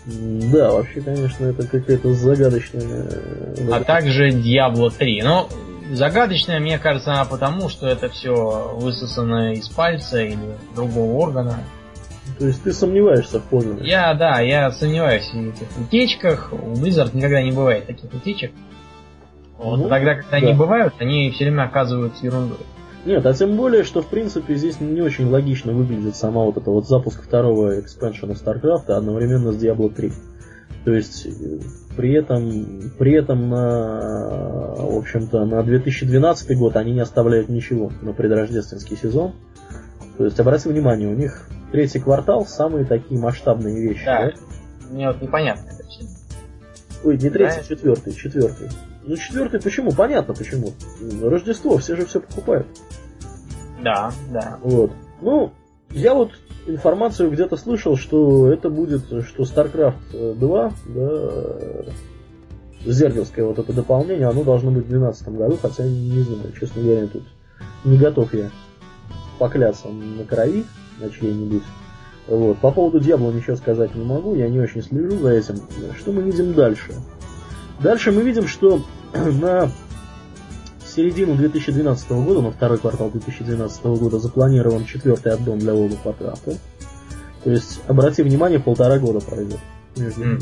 Да, 0.05 0.73
вообще, 0.73 1.01
конечно, 1.01 1.47
это 1.47 1.67
какая-то 1.67 2.13
загадочная... 2.13 3.07
А 3.71 3.85
также 3.85 4.31
Diablo 4.31 4.91
3. 4.91 5.23
Но 5.23 5.49
загадочная, 5.93 6.59
мне 6.59 6.79
кажется, 6.79 7.13
она 7.13 7.25
потому, 7.25 7.69
что 7.69 7.87
это 7.87 8.09
все 8.09 8.75
высосано 8.77 9.53
из 9.53 9.69
пальца 9.69 10.21
или 10.21 10.57
другого 10.75 11.23
органа. 11.23 11.61
То 12.39 12.47
есть 12.47 12.63
ты 12.63 12.73
сомневаешься 12.73 13.41
в 13.41 13.45
подлинности? 13.45 13.89
Я, 13.89 14.15
да, 14.15 14.41
я 14.41 14.71
сомневаюсь 14.71 15.31
в 15.33 15.49
этих 15.49 15.69
утечках. 15.81 16.53
У 16.53 16.73
Blizzard 16.73 17.15
никогда 17.15 17.43
не 17.43 17.53
бывает 17.53 17.87
таких 17.87 18.13
утечек. 18.13 18.53
Вот. 19.59 19.79
Ну, 19.79 19.89
Тогда, 19.89 20.17
когда 20.17 20.31
да. 20.31 20.37
они 20.39 20.55
бывают, 20.55 20.95
они 20.99 21.31
все 21.31 21.45
время 21.45 21.65
оказываются 21.65 22.25
ерундой. 22.27 22.59
Нет, 23.05 23.27
а 23.27 23.35
тем 23.35 23.57
более, 23.57 23.83
что 23.83 24.01
в 24.01 24.07
принципе 24.07 24.55
здесь 24.55 24.81
не 24.81 25.01
очень 25.01 25.29
логично 25.29 25.73
выглядит 25.73 26.15
сама 26.15 26.45
вот 26.45 26.57
эта 26.57 26.71
вот 26.71 26.87
запуск 26.87 27.23
второго 27.23 27.81
экспеншена 27.81 28.35
StarCraft 28.35 28.91
одновременно 28.91 29.53
с 29.53 29.63
Diablo 29.63 29.93
3. 29.93 30.13
То 30.85 30.93
есть 30.93 31.27
э, 31.27 31.31
при 31.97 32.13
этом, 32.13 32.93
при 32.99 33.13
этом 33.15 33.51
на, 33.51 34.75
в 34.77 34.99
общем-то, 34.99 35.45
на 35.45 35.63
2012 35.63 36.59
год 36.59 36.77
они 36.77 36.93
не 36.93 37.01
оставляют 37.01 37.49
ничего 37.49 37.93
на 38.03 38.13
предрождественский 38.13 38.97
сезон. 38.97 39.33
То 40.19 40.25
есть, 40.25 40.39
обрати 40.39 40.69
внимание, 40.69 41.09
у 41.09 41.15
них 41.15 41.49
третий 41.71 41.99
квартал 41.99 42.47
самые 42.47 42.85
такие 42.85 43.21
масштабные 43.21 43.81
вещи. 43.81 44.05
Да. 44.05 44.27
да? 44.27 44.33
Мне 44.91 45.09
вот 45.09 45.23
непонятно 45.23 45.71
все. 45.89 46.05
Ой, 47.05 47.19
не 47.19 47.31
третий, 47.31 47.61
да? 47.61 47.65
четвертый, 47.65 48.13
четвертый. 48.13 48.69
Ну, 49.05 49.17
четвертый 49.17 49.61
почему? 49.61 49.93
Понятно 49.93 50.35
почему. 50.35 50.73
Рождество, 51.23 51.79
все 51.79 51.97
же 51.97 52.07
все 52.07 52.21
покупают. 52.21 52.67
Да, 53.83 54.13
да. 54.31 54.59
Вот. 54.63 54.93
Ну, 55.21 55.53
я 55.91 56.15
вот 56.15 56.31
информацию 56.67 57.31
где-то 57.31 57.57
слышал, 57.57 57.97
что 57.97 58.53
это 58.53 58.71
будет, 58.71 59.07
что 59.25 59.43
StarCraft 59.43 60.35
2, 60.35 60.73
да, 60.87 61.93
Зерговское 62.85 63.45
вот 63.45 63.59
это 63.59 63.73
дополнение, 63.73 64.27
оно 64.27 64.45
должно 64.45 64.71
быть 64.71 64.85
в 64.85 64.89
2012 64.89 65.29
году, 65.29 65.59
хотя 65.61 65.85
не 65.85 66.21
знаю, 66.23 66.53
честно 66.59 66.83
говоря, 66.83 67.07
тут 67.07 67.23
не 67.85 67.97
готов 67.97 68.33
я 68.35 68.51
покляться 69.43 69.89
на 69.89 70.25
крови 70.25 70.65
на 71.01 71.11
чьей-нибудь. 71.11 71.65
Вот. 72.29 72.59
По 72.59 72.71
поводу 72.71 73.01
Дьявола 73.01 73.33
ничего 73.33 73.57
сказать 73.57 73.93
не 73.97 74.05
могу, 74.05 74.37
я 74.37 74.49
не 74.49 74.61
очень 74.61 74.85
слежу 74.85 75.19
за 75.19 75.31
этим. 75.31 75.57
Что 75.99 76.13
мы 76.13 76.23
видим 76.23 76.55
дальше? 76.55 76.95
Дальше 77.81 78.13
мы 78.13 78.23
видим, 78.23 78.47
что 78.47 78.85
на 79.13 79.69
середину 80.87 81.35
2012 81.35 82.11
года, 82.13 82.41
на 82.41 82.53
второй 82.53 82.79
квартал 82.79 83.11
2012 83.11 83.85
года 83.85 84.21
запланирован 84.21 84.85
четвертый 84.85 85.33
аддон 85.33 85.59
для 85.59 85.73
World 85.73 85.99
of 86.05 86.17
Warcraft. 86.21 86.57
То 87.43 87.51
есть, 87.51 87.81
обрати 87.89 88.23
внимание, 88.23 88.61
полтора 88.61 89.01
года 89.01 89.19
пройдет 89.19 89.59
ними. 89.97 90.39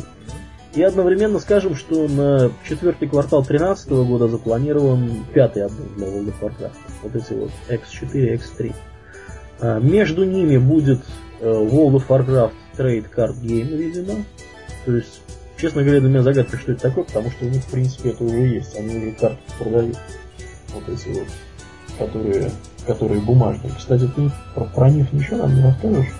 И 0.75 0.83
одновременно 0.83 1.39
скажем, 1.39 1.75
что 1.75 2.07
на 2.07 2.53
четвертый 2.69 3.09
квартал 3.09 3.41
2013 3.43 3.91
года 4.07 4.29
запланирован 4.29 5.25
пятый 5.33 5.65
аддон 5.65 5.89
для 5.97 6.07
World 6.07 6.35
of 6.35 6.41
Warcraft. 6.43 6.77
Вот 7.03 7.17
эти 7.17 7.33
вот 7.33 7.51
X4, 7.71 8.35
X3. 8.35 8.75
А, 9.61 9.79
между 9.79 10.25
ними 10.25 10.57
будет 10.57 11.01
э, 11.41 11.45
World 11.45 11.97
of 11.97 12.07
Warcraft 12.09 12.53
Trade 12.77 13.07
Card 13.15 13.41
Game, 13.43 13.77
видимо. 13.77 14.25
То 14.87 14.93
есть, 14.93 15.23
честно 15.59 15.83
говоря, 15.83 16.01
для 16.01 16.09
меня 16.09 16.23
загадка, 16.23 16.57
что 16.57 16.73
это 16.73 16.83
такое, 16.83 17.05
потому 17.05 17.31
что 17.31 17.45
у 17.45 17.49
них, 17.49 17.63
в 17.63 17.71
принципе, 17.71 18.11
это 18.11 18.25
уже 18.25 18.37
есть. 18.37 18.77
Они 18.77 18.97
уже 18.97 19.13
карты 19.13 19.39
продают. 19.59 19.99
Вот 20.73 20.89
эти 20.89 21.09
вот, 21.09 21.29
которые, 21.99 22.51
которые 22.87 23.21
бумажные. 23.21 23.73
Кстати, 23.77 24.09
ты 24.15 24.31
про, 24.55 24.65
про 24.65 24.91
них 24.91 25.13
ничего 25.13 25.39
нам 25.39 25.55
не 25.55 25.63
расскажешь? 25.63 26.13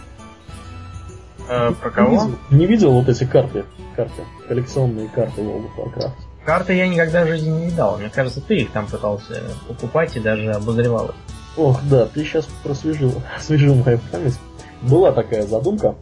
А, 1.49 1.73
про 1.73 1.91
кого? 1.91 2.11
Не 2.11 2.17
видел, 2.17 2.39
не 2.51 2.67
видел 2.67 2.93
вот 2.93 3.09
эти 3.09 3.25
карты, 3.25 3.65
карты, 3.97 4.23
коллекционные 4.49 5.09
карты 5.09 5.41
World 5.41 5.65
of 5.65 5.95
Warcraft? 5.95 6.13
Карты 6.45 6.75
я 6.75 6.89
никогда 6.89 7.25
в 7.25 7.29
жизни 7.29 7.51
не 7.51 7.67
видал. 7.67 7.99
Мне 7.99 8.11
кажется, 8.11 8.41
ты 8.41 8.57
их 8.59 8.73
там 8.73 8.87
пытался 8.87 9.43
покупать 9.69 10.17
и 10.17 10.21
даже 10.21 10.51
обозревал 10.53 11.07
их. 11.09 11.15
Ох, 11.57 11.81
да, 11.91 12.07
ты 12.07 12.25
сейчас 12.25 12.47
просвежил, 12.63 13.13
освежил 13.39 13.75
мою 13.75 13.99
память. 14.13 14.35
Была 14.83 15.13
такая 15.13 15.43
задумка. 15.47 15.95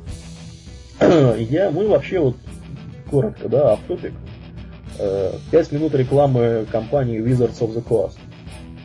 Я, 1.01 1.71
мы 1.71 1.89
вообще 1.89 2.21
вот 2.21 2.37
коротко, 3.11 3.49
да, 3.49 3.73
автопик. 3.73 4.13
э, 4.99 5.33
5 5.51 5.73
минут 5.73 5.95
рекламы 5.95 6.67
компании 6.71 7.21
Wizards 7.21 7.59
of 7.61 7.75
the 7.75 7.85
Coast. 7.85 8.19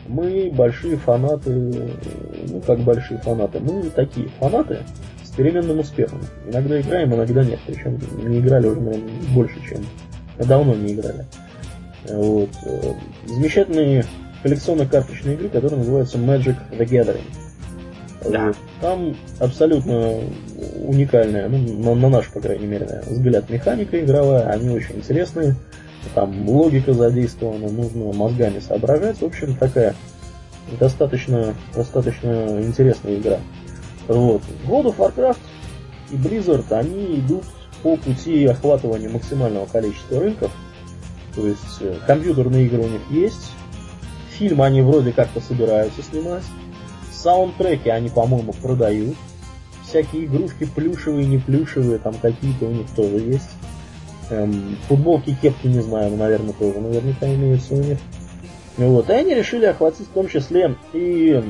Мы 0.06 0.50
большие 0.52 0.96
фанаты, 0.96 1.50
ну 1.50 2.60
как 2.66 2.80
большие 2.80 3.18
фанаты, 3.20 3.58
мы 3.60 3.84
такие 3.90 4.28
фанаты 4.38 4.80
с 5.22 5.30
переменным 5.30 5.78
успехом. 5.78 6.20
Иногда 6.46 6.80
играем, 6.80 7.14
иногда 7.14 7.42
нет. 7.42 7.58
Причем 7.66 7.98
не 8.28 8.38
играли 8.40 8.68
уже, 8.68 8.80
наверное, 8.80 9.12
больше, 9.34 9.56
чем 9.66 9.84
давно 10.38 10.74
не 10.74 10.92
играли. 10.92 11.24
Вот. 12.08 12.50
Э, 12.66 12.92
карточные 14.86 15.34
игры, 15.34 15.48
которые 15.48 15.78
называются 15.78 16.18
Magic 16.18 16.56
the 16.70 16.84
Gathering. 16.84 17.24
Да. 18.30 18.52
Там 18.80 19.16
абсолютно 19.38 20.20
уникальная, 20.82 21.48
ну, 21.48 21.58
на, 21.58 21.94
на 21.94 22.08
наш, 22.08 22.28
по 22.30 22.40
крайней 22.40 22.66
мере, 22.66 23.02
взгляд, 23.06 23.50
механика 23.50 24.00
игровая, 24.00 24.48
они 24.48 24.70
очень 24.70 24.96
интересные. 24.96 25.56
Там 26.14 26.48
логика 26.48 26.92
задействована, 26.92 27.68
нужно 27.70 28.12
мозгами 28.12 28.60
соображать. 28.60 29.18
В 29.18 29.24
общем, 29.24 29.56
такая 29.56 29.94
достаточно, 30.78 31.54
достаточно 31.74 32.62
интересная 32.62 33.16
игра. 33.16 33.38
Вот. 34.08 34.42
World 34.66 34.94
of 34.94 34.96
Warcraft 34.98 35.38
и 36.10 36.16
Blizzard, 36.16 36.70
они 36.72 37.16
идут 37.16 37.44
по 37.82 37.96
пути 37.96 38.46
охватывания 38.46 39.08
максимального 39.08 39.66
количества 39.66 40.20
рынков. 40.20 40.52
То 41.34 41.46
есть 41.46 41.78
э, 41.80 41.96
компьютерные 42.06 42.66
игры 42.66 42.82
у 42.82 42.88
них 42.88 43.00
есть, 43.10 43.50
фильм 44.34 44.62
они 44.62 44.82
вроде 44.82 45.12
как-то 45.12 45.40
собираются 45.40 46.02
снимать, 46.02 46.44
саундтреки 47.12 47.88
они, 47.88 48.08
по-моему, 48.08 48.52
продают, 48.52 49.16
всякие 49.86 50.26
игрушки 50.26 50.66
плюшевые, 50.66 51.26
не 51.26 51.38
плюшевые, 51.38 51.98
там 51.98 52.14
какие-то 52.14 52.66
у 52.66 52.70
них 52.70 52.86
тоже 52.90 53.16
есть. 53.16 53.50
Эм, 54.30 54.76
футболки, 54.88 55.36
кепки, 55.40 55.66
не 55.66 55.80
знаю, 55.80 56.10
но, 56.10 56.16
наверное, 56.16 56.54
тоже 56.54 56.80
наверняка 56.80 57.26
имеются 57.26 57.74
у 57.74 57.78
них. 57.78 57.98
Вот. 58.76 59.08
И 59.08 59.12
они 59.12 59.34
решили 59.34 59.66
охватить 59.66 60.08
в 60.08 60.12
том 60.12 60.28
числе 60.28 60.76
и 60.92 61.42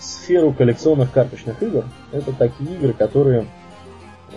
сферу 0.00 0.52
коллекционных 0.52 1.12
карточных 1.12 1.62
игр. 1.62 1.84
Это 2.10 2.32
такие 2.32 2.74
игры, 2.74 2.92
которые 2.92 3.42
э, 3.42 4.34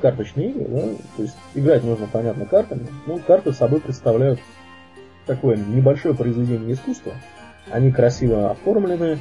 карточные 0.00 0.50
игры, 0.50 0.66
да, 0.68 0.82
то 1.16 1.22
есть 1.22 1.36
играть 1.54 1.84
нужно, 1.84 2.06
понятно, 2.06 2.44
картами, 2.46 2.88
но 3.06 3.18
карты 3.18 3.52
собой 3.52 3.80
представляют 3.80 4.40
такое 5.28 5.56
небольшое 5.56 6.14
произведение 6.14 6.72
искусства. 6.72 7.12
Они 7.70 7.92
красиво 7.92 8.50
оформлены, 8.50 9.18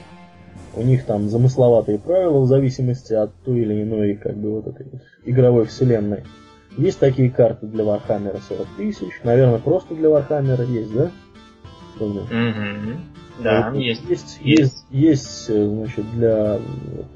у 0.74 0.82
них 0.82 1.06
там 1.06 1.30
замысловатые 1.30 2.00
правила 2.00 2.40
в 2.40 2.48
зависимости 2.48 3.14
от 3.14 3.34
той 3.44 3.60
или 3.60 3.84
иной 3.84 4.16
как 4.16 4.36
бы 4.36 4.56
вот 4.56 4.68
этой 4.68 4.88
игровой 5.26 5.66
вселенной. 5.66 6.24
Есть 6.78 7.00
такие 7.00 7.30
карты 7.30 7.68
для 7.68 7.84
Вархаммера 7.84 8.40
40 8.48 8.68
тысяч, 8.78 9.12
наверное, 9.24 9.60
просто 9.60 9.96
для 9.96 10.10
Вархаммера 10.10 10.64
есть, 10.64 10.94
да? 10.94 11.12
Mm-hmm. 12.00 12.96
Да, 13.40 13.72
вот, 13.72 13.80
есть, 13.80 14.04
есть, 14.10 14.40
есть. 14.42 14.86
Есть, 14.92 15.48
значит, 15.48 16.06
для... 16.14 16.60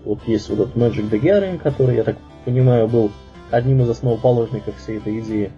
Вот 0.06 0.20
есть 0.28 0.50
вот 0.50 0.60
этот 0.60 0.76
Magic 0.76 1.10
the 1.10 1.20
Gathering, 1.20 1.60
который, 1.60 1.96
я 1.96 2.04
так 2.04 2.18
понимаю, 2.46 2.88
был 2.88 3.12
одним 3.52 3.82
из 3.82 3.89
основоположников 3.89 4.76
всей 4.78 4.98
этой 4.98 5.20
идеи. 5.20 5.52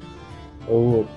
Вот. 0.67 1.07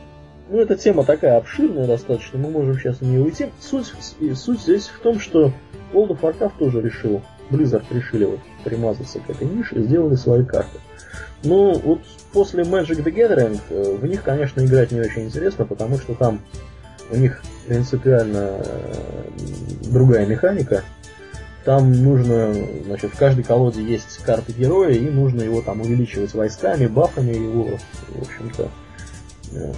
Ну, 0.49 0.61
эта 0.61 0.77
тема 0.77 1.05
такая 1.05 1.39
обширная 1.39 1.87
достаточно, 1.87 2.39
мы 2.39 2.51
можем 2.51 2.79
сейчас 2.79 3.01
на 3.01 3.07
нее 3.07 3.21
уйти. 3.21 3.47
Суть, 3.61 3.93
суть 4.35 4.61
здесь 4.61 4.87
в 4.87 5.01
том, 5.01 5.19
что 5.19 5.53
World 5.93 6.11
of 6.11 6.21
Warcraft 6.21 6.53
тоже 6.59 6.81
решил, 6.81 7.23
Blizzard 7.51 7.85
решили 7.91 8.27
вот 8.27 8.41
примазаться 8.65 9.19
к 9.19 9.29
этой 9.29 9.49
нише 9.49 9.75
и 9.77 9.83
сделали 9.83 10.15
свои 10.15 10.45
карты. 10.45 10.79
Ну, 11.43 11.79
вот 11.79 12.01
после 12.33 12.63
Magic 12.63 13.03
the 13.03 13.13
Gathering 13.13 13.61
э, 13.71 13.97
в 13.97 14.07
них, 14.07 14.23
конечно, 14.23 14.65
играть 14.65 14.93
не 14.93 15.01
очень 15.01 15.25
интересно, 15.25 15.65
потому 15.65 15.99
что 15.99 16.15
там 16.15 16.41
у 17.11 17.17
них 17.17 17.43
принципиально 17.67 18.61
э, 18.61 18.95
другая 19.91 20.27
механика. 20.27 20.85
Там 21.65 21.93
нужно, 21.93 22.55
значит, 22.85 23.13
в 23.13 23.19
каждой 23.19 23.43
колоде 23.43 23.83
есть 23.83 24.19
карты 24.23 24.53
героя, 24.53 24.93
и 24.93 25.11
нужно 25.11 25.43
его 25.43 25.61
там 25.63 25.81
увеличивать 25.81 26.33
войсками, 26.35 26.87
бафами 26.87 27.33
его, 27.33 27.71
в 28.09 28.23
общем-то, 28.23 28.71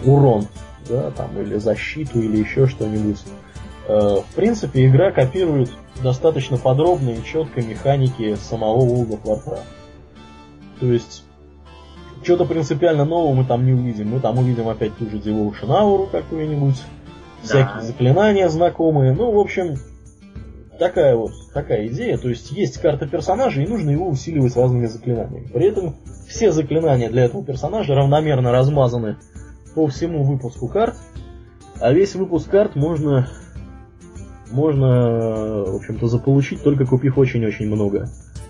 урон, 0.04 0.46
да, 0.88 1.10
там, 1.10 1.38
или 1.40 1.56
защиту, 1.56 2.20
или 2.20 2.38
еще 2.38 2.66
что-нибудь. 2.66 3.18
В 3.86 4.24
принципе, 4.36 4.86
игра 4.86 5.10
копирует 5.12 5.70
достаточно 6.02 6.58
подробно 6.58 7.10
и 7.10 7.24
четко 7.24 7.62
механики 7.62 8.34
самого 8.36 8.80
World 8.80 9.10
of 9.10 9.22
Warcraft. 9.24 9.62
То 10.80 10.92
есть 10.92 11.24
что-то 12.22 12.44
принципиально 12.44 13.04
нового 13.04 13.32
мы 13.32 13.44
там 13.44 13.64
не 13.64 13.72
увидим. 13.72 14.10
Мы 14.10 14.20
там 14.20 14.38
увидим 14.38 14.68
опять 14.68 14.96
ту 14.98 15.08
же 15.08 15.16
Devotion 15.16 15.68
Aura 15.68 16.10
какую-нибудь, 16.10 16.76
да. 17.42 17.46
всякие 17.46 17.82
заклинания 17.82 18.48
знакомые. 18.48 19.14
Ну, 19.14 19.32
в 19.32 19.38
общем, 19.38 19.76
такая 20.78 21.16
вот 21.16 21.32
такая 21.54 21.86
идея. 21.86 22.18
То 22.18 22.28
есть 22.28 22.52
есть 22.52 22.78
карта 22.78 23.06
персонажа, 23.06 23.62
и 23.62 23.66
нужно 23.66 23.90
его 23.90 24.08
усиливать 24.08 24.54
разными 24.54 24.86
заклинаниями. 24.86 25.46
При 25.46 25.66
этом 25.66 25.96
все 26.28 26.52
заклинания 26.52 27.08
для 27.08 27.24
этого 27.24 27.42
персонажа 27.42 27.94
равномерно 27.94 28.52
размазаны 28.52 29.16
по 29.78 29.86
всему 29.86 30.24
выпуску 30.24 30.66
карт. 30.66 30.96
А 31.80 31.92
весь 31.92 32.16
выпуск 32.16 32.50
карт 32.50 32.74
можно, 32.74 33.28
можно 34.50 35.62
в 35.66 35.76
общем-то, 35.76 36.08
заполучить, 36.08 36.64
только 36.64 36.84
купив 36.84 37.16
очень-очень 37.16 37.68
много 37.68 38.08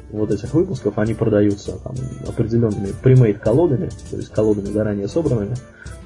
вот 0.08 0.30
этих 0.30 0.54
выпусков, 0.54 0.96
они 0.96 1.12
продаются 1.12 1.76
там, 1.80 1.94
определенными 2.26 2.94
премейт 3.02 3.40
колодами, 3.40 3.90
то 4.08 4.16
есть 4.16 4.30
колодами 4.30 4.72
заранее 4.72 5.06
собранными, 5.06 5.54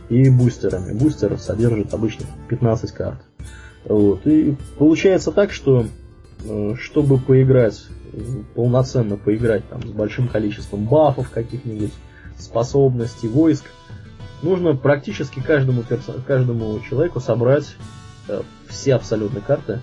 и 0.08 0.28
бустерами. 0.28 0.92
Бустер 0.92 1.38
содержит 1.38 1.94
обычно 1.94 2.26
15 2.48 2.90
карт. 2.90 3.20
Вот. 3.84 4.26
И 4.26 4.56
получается 4.76 5.30
так, 5.30 5.52
что 5.52 5.86
э, 6.44 6.74
чтобы 6.80 7.18
поиграть, 7.18 7.80
полноценно 8.56 9.16
поиграть 9.16 9.68
там, 9.68 9.82
с 9.86 9.92
большим 9.92 10.26
количеством 10.26 10.86
бафов 10.86 11.30
каких-нибудь, 11.30 11.92
способностей, 12.40 13.28
войск, 13.28 13.66
нужно 14.42 14.74
практически 14.74 15.40
каждому, 15.40 15.82
персо... 15.82 16.14
каждому 16.26 16.78
человеку 16.80 17.20
собрать 17.20 17.76
э, 18.28 18.42
все 18.68 18.94
абсолютно 18.94 19.40
карты, 19.40 19.82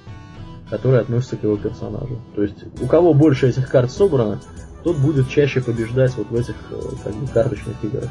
которые 0.69 1.01
относятся 1.01 1.37
к 1.37 1.43
его 1.43 1.57
персонажу. 1.57 2.19
То 2.35 2.43
есть 2.43 2.57
у 2.81 2.87
кого 2.87 3.13
больше 3.13 3.49
этих 3.49 3.69
карт 3.69 3.91
собрано, 3.91 4.39
тот 4.83 4.97
будет 4.97 5.29
чаще 5.29 5.61
побеждать 5.61 6.15
вот 6.15 6.29
в 6.29 6.35
этих 6.35 6.55
э, 6.71 6.81
как 7.03 7.13
бы, 7.15 7.27
карточных 7.27 7.83
играх. 7.83 8.09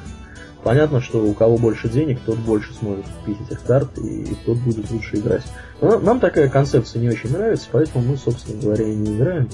Понятно, 0.65 1.01
что 1.01 1.25
у 1.25 1.35
кого 1.35 1.57
больше 1.57 1.89
денег, 1.89 2.21
тот 2.27 2.37
больше 2.39 2.75
сможет 2.75 3.07
купить 3.07 3.39
этих 3.49 3.63
карт, 3.63 3.97
и 3.99 4.37
тот 4.45 4.59
будет 4.59 4.91
лучше 4.91 5.17
играть. 5.17 5.45
Но 5.81 6.01
нам 6.01 6.19
такая 6.19 6.49
концепция 6.49 7.01
не 7.01 7.09
очень 7.09 7.33
нравится, 7.33 7.69
поэтому 7.71 8.05
мы, 8.05 8.17
собственно 8.17 8.61
говоря, 8.61 8.85
и 8.85 8.95
не 8.95 9.17
играем. 9.17 9.49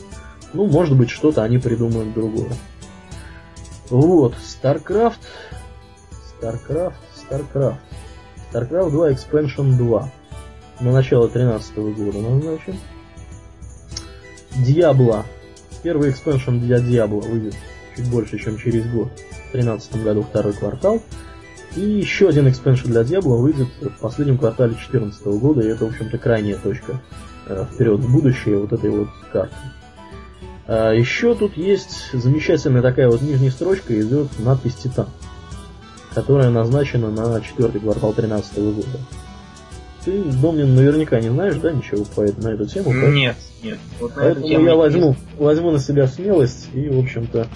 Ну, 0.55 0.67
может 0.67 0.97
быть, 0.97 1.11
что-то 1.11 1.43
они 1.43 1.59
придумают 1.59 2.15
другое. 2.15 2.53
Вот, 3.91 4.35
StarCraft, 4.35 5.19
StarCraft, 6.41 6.95
StarCraft. 7.15 7.79
StarCraft 8.53 8.91
2 8.91 9.11
Expansion 9.11 9.77
2. 9.77 10.11
На 10.81 10.93
начало 10.93 11.29
2013 11.29 11.77
года 11.77 12.19
назначен. 12.19 12.77
Диабло. 14.57 15.25
Первый 15.83 16.11
экспеншн 16.11 16.59
для 16.59 16.81
Диабло 16.81 17.21
выйдет 17.21 17.55
чуть 17.97 18.09
больше, 18.11 18.39
чем 18.39 18.59
через 18.59 18.87
год. 18.87 19.09
В 19.09 19.53
2013 19.53 20.03
году 20.03 20.23
второй 20.23 20.53
квартал. 20.53 21.03
И 21.77 21.81
еще 21.81 22.29
один 22.29 22.49
экспеншн 22.49 22.89
для 22.89 23.05
Диабло 23.05 23.37
выйдет 23.37 23.69
в 23.81 24.01
последнем 24.01 24.39
квартале 24.39 24.71
2014 24.71 25.27
года, 25.27 25.61
и 25.61 25.69
это, 25.69 25.85
в 25.85 25.89
общем-то, 25.89 26.19
крайняя 26.19 26.57
точка 26.57 27.01
э, 27.47 27.67
вперед 27.73 28.01
в 28.01 28.13
будущее 28.13 28.59
вот 28.59 28.73
этой 28.73 28.91
вот 28.91 29.09
карты. 29.33 29.57
А 30.67 30.93
еще 30.93 31.35
тут 31.35 31.57
есть 31.57 32.13
замечательная 32.13 32.81
такая 32.81 33.09
вот 33.09 33.23
нижняя 33.23 33.51
строчка, 33.51 34.01
идет 34.01 34.29
надпись 34.39 34.77
Титан, 34.77 35.09
которая 36.15 36.51
назначена 36.51 37.11
на 37.11 37.41
четвертый 37.41 37.81
квартал 37.81 38.13
2013 38.13 38.59
года. 38.59 38.99
Ты, 40.05 40.23
Домнин, 40.23 40.75
наверняка 40.75 41.19
не 41.21 41.31
знаешь, 41.31 41.57
да, 41.57 41.73
ничего 41.73 42.05
по, 42.05 42.23
на 42.23 42.49
эту 42.49 42.67
тему? 42.67 42.93
Нет, 42.93 43.37
нет. 43.63 43.79
Вот 44.01 44.13
Поэтому 44.15 44.47
я 44.47 44.75
возьму, 44.75 45.17
возьму 45.39 45.71
на 45.71 45.79
себя 45.79 46.07
смелость 46.07 46.69
и, 46.75 46.89
в 46.89 46.99
общем-то, 46.99 47.49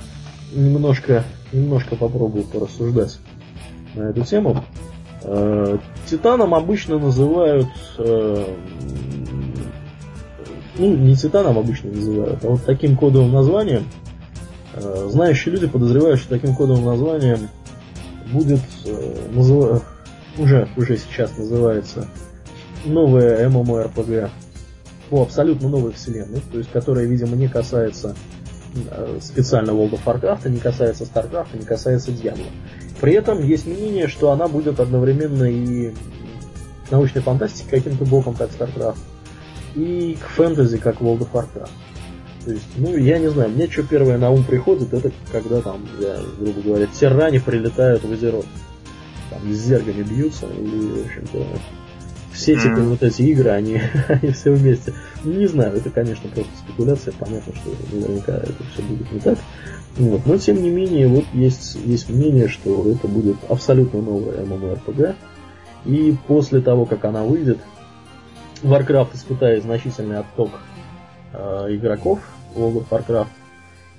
немножко, 0.54 1.24
немножко 1.52 1.94
попробую 1.94 2.44
порассуждать 2.44 3.18
на 3.94 4.10
эту 4.10 4.24
тему. 4.24 4.64
Э, 5.22 5.78
титаном 6.06 6.54
обычно 6.54 6.98
называют... 6.98 7.68
Э, 7.98 8.44
ну, 10.78 10.96
не 10.96 11.16
титаном 11.16 11.58
обычно 11.58 11.90
называют, 11.90 12.44
а 12.44 12.48
вот 12.48 12.64
таким 12.64 12.96
кодовым 12.96 13.32
названием. 13.32 13.84
Э, 14.72 15.08
знающие 15.10 15.52
люди 15.52 15.66
подозревают, 15.66 16.20
что 16.20 16.30
таким 16.30 16.54
кодовым 16.54 16.86
названием 16.86 17.48
будет 18.32 18.60
назыв... 19.30 19.82
уже, 20.38 20.68
уже 20.76 20.96
сейчас 20.96 21.36
называется 21.36 22.08
новое 22.84 23.48
MMORPG 23.48 24.30
по 25.10 25.22
абсолютно 25.22 25.68
новой 25.68 25.92
вселенной, 25.92 26.40
то 26.52 26.58
есть 26.58 26.70
которая, 26.70 27.06
видимо, 27.06 27.34
не 27.36 27.48
касается 27.48 28.14
э, 28.90 29.18
специально 29.20 29.70
World 29.70 29.92
of 29.92 30.04
Warcraft, 30.04 30.48
не 30.48 30.58
касается 30.58 31.04
StarCraft, 31.04 31.58
не 31.58 31.64
касается 31.64 32.10
Diablo. 32.10 32.46
При 33.00 33.14
этом 33.14 33.42
есть 33.42 33.66
мнение, 33.66 34.08
что 34.08 34.30
она 34.30 34.48
будет 34.48 34.80
одновременно 34.80 35.44
и 35.44 35.94
научной 36.90 37.22
фантастике 37.22 37.70
каким-то 37.70 38.04
боком, 38.04 38.34
как 38.34 38.50
StarCraft, 38.50 38.98
и 39.74 40.18
к 40.20 40.26
фэнтези, 40.28 40.78
как 40.78 41.00
World 41.00 41.20
of 41.20 41.32
Warcraft. 41.32 41.70
То 42.48 42.54
есть, 42.54 42.64
ну, 42.78 42.96
я 42.96 43.18
не 43.18 43.28
знаю, 43.28 43.50
мне 43.50 43.70
что 43.70 43.82
первое 43.82 44.16
на 44.16 44.30
ум 44.30 44.42
приходит, 44.42 44.94
это 44.94 45.12
когда 45.30 45.60
там, 45.60 45.86
я, 46.00 46.18
грубо 46.40 46.62
говоря, 46.62 46.86
тиране 46.86 47.40
прилетают 47.40 48.04
в 48.04 48.10
озеро. 48.10 48.40
Там 49.28 49.52
с 49.52 49.56
зергами 49.58 50.02
бьются, 50.02 50.46
и, 50.46 50.64
в 50.64 51.04
общем-то, 51.04 51.46
все 52.32 52.54
эти 52.54 52.68
mm-hmm. 52.68 52.88
вот 52.88 53.02
эти 53.02 53.20
игры, 53.20 53.50
они, 53.50 53.82
они 54.08 54.32
все 54.32 54.52
вместе. 54.52 54.94
Ну, 55.24 55.34
не 55.34 55.46
знаю, 55.46 55.76
это, 55.76 55.90
конечно, 55.90 56.30
просто 56.30 56.50
спекуляция, 56.64 57.12
понятно, 57.18 57.52
что 57.54 57.70
наверняка 57.92 58.32
это 58.32 58.64
все 58.72 58.80
будет 58.80 59.12
не 59.12 59.20
так. 59.20 59.38
Вот. 59.98 60.24
Но, 60.24 60.38
тем 60.38 60.62
не 60.62 60.70
менее, 60.70 61.06
вот 61.06 61.26
есть, 61.34 61.76
есть 61.84 62.08
мнение, 62.08 62.48
что 62.48 62.90
это 62.90 63.08
будет 63.08 63.36
абсолютно 63.50 64.00
новая 64.00 64.42
MMORPG. 64.42 65.16
И 65.84 66.16
после 66.26 66.62
того, 66.62 66.86
как 66.86 67.04
она 67.04 67.24
выйдет, 67.24 67.58
Warcraft 68.62 69.16
испытает 69.16 69.64
значительный 69.64 70.20
отток 70.20 70.52
э, 71.34 71.66
игроков 71.72 72.20
World 72.54 72.86
of 72.86 72.88
Warcraft. 72.88 73.28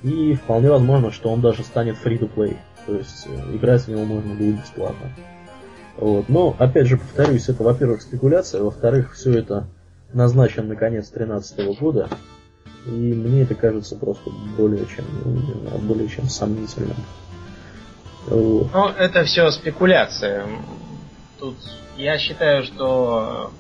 И 0.04 0.34
вполне 0.36 0.70
возможно, 0.70 1.12
что 1.12 1.30
он 1.30 1.42
даже 1.42 1.64
станет 1.64 1.98
free-to-play. 2.04 2.58
То 2.86 2.96
есть 2.96 3.28
э, 3.28 3.56
играть 3.56 3.82
в 3.82 3.88
него 3.90 4.06
можно 4.06 4.34
будет 4.34 4.62
бесплатно. 4.62 5.12
Вот. 5.98 6.30
Но, 6.30 6.56
опять 6.58 6.88
же, 6.88 6.98
повторюсь, 6.98 7.50
это, 7.50 7.64
во-первых, 7.64 8.02
спекуляция, 8.02 8.64
во-вторых, 8.64 9.14
все 9.14 9.40
это 9.40 9.68
назначен 10.14 10.68
на 10.68 10.76
конец 10.76 11.10
2013 11.10 11.80
года. 11.80 12.10
И 12.86 12.90
мне 12.90 13.44
это 13.44 13.56
кажется 13.56 13.96
просто 13.98 14.30
более 14.58 14.86
чем, 14.86 15.06
более 15.82 16.08
чем 16.08 16.30
сомнительным. 16.30 16.96
Ну, 18.28 18.70
это 18.98 19.24
все 19.26 19.52
спекуляция. 19.52 20.46
Тут 21.40 21.56
я 21.98 22.18
считаю, 22.18 22.64
что 22.64 23.52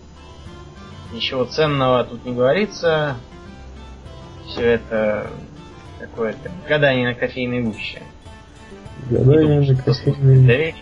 ничего 1.11 1.43
ценного 1.45 2.05
тут 2.05 2.25
не 2.25 2.33
говорится. 2.33 3.15
Все 4.49 4.61
это 4.61 5.29
какое-то 5.99 6.51
гадание 6.67 7.09
на 7.09 7.13
кофейной 7.13 7.61
гуще. 7.61 8.01
Гадание 9.09 9.61
на 9.61 9.75
кофейной 9.75 10.75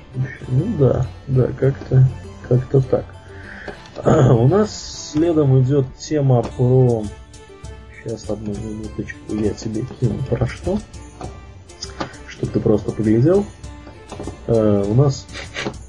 Ну 0.47 0.65
да, 0.79 1.05
да, 1.27 1.47
как-то 1.59 2.07
как-то 2.47 2.81
так. 2.81 3.05
А, 4.03 4.33
у 4.35 4.47
нас 4.47 5.11
следом 5.11 5.61
идет 5.61 5.85
тема 5.97 6.43
про... 6.43 7.03
Сейчас 8.03 8.29
одну 8.29 8.53
минуточку 8.53 9.35
я 9.35 9.53
тебе 9.53 9.83
кину 9.99 10.17
про 10.29 10.47
что. 10.47 10.79
Чтобы 12.27 12.51
ты 12.53 12.59
просто 12.59 12.91
поглядел. 12.91 13.45
А, 14.47 14.83
у 14.83 14.93
нас 14.93 15.27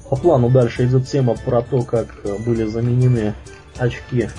по 0.09 0.15
плану 0.15 0.49
дальше 0.49 0.85
идет 0.85 1.07
тема 1.07 1.35
про 1.35 1.61
то, 1.61 1.83
как 1.83 2.07
были 2.45 2.65
заменены 2.65 3.35
очки 3.77 4.29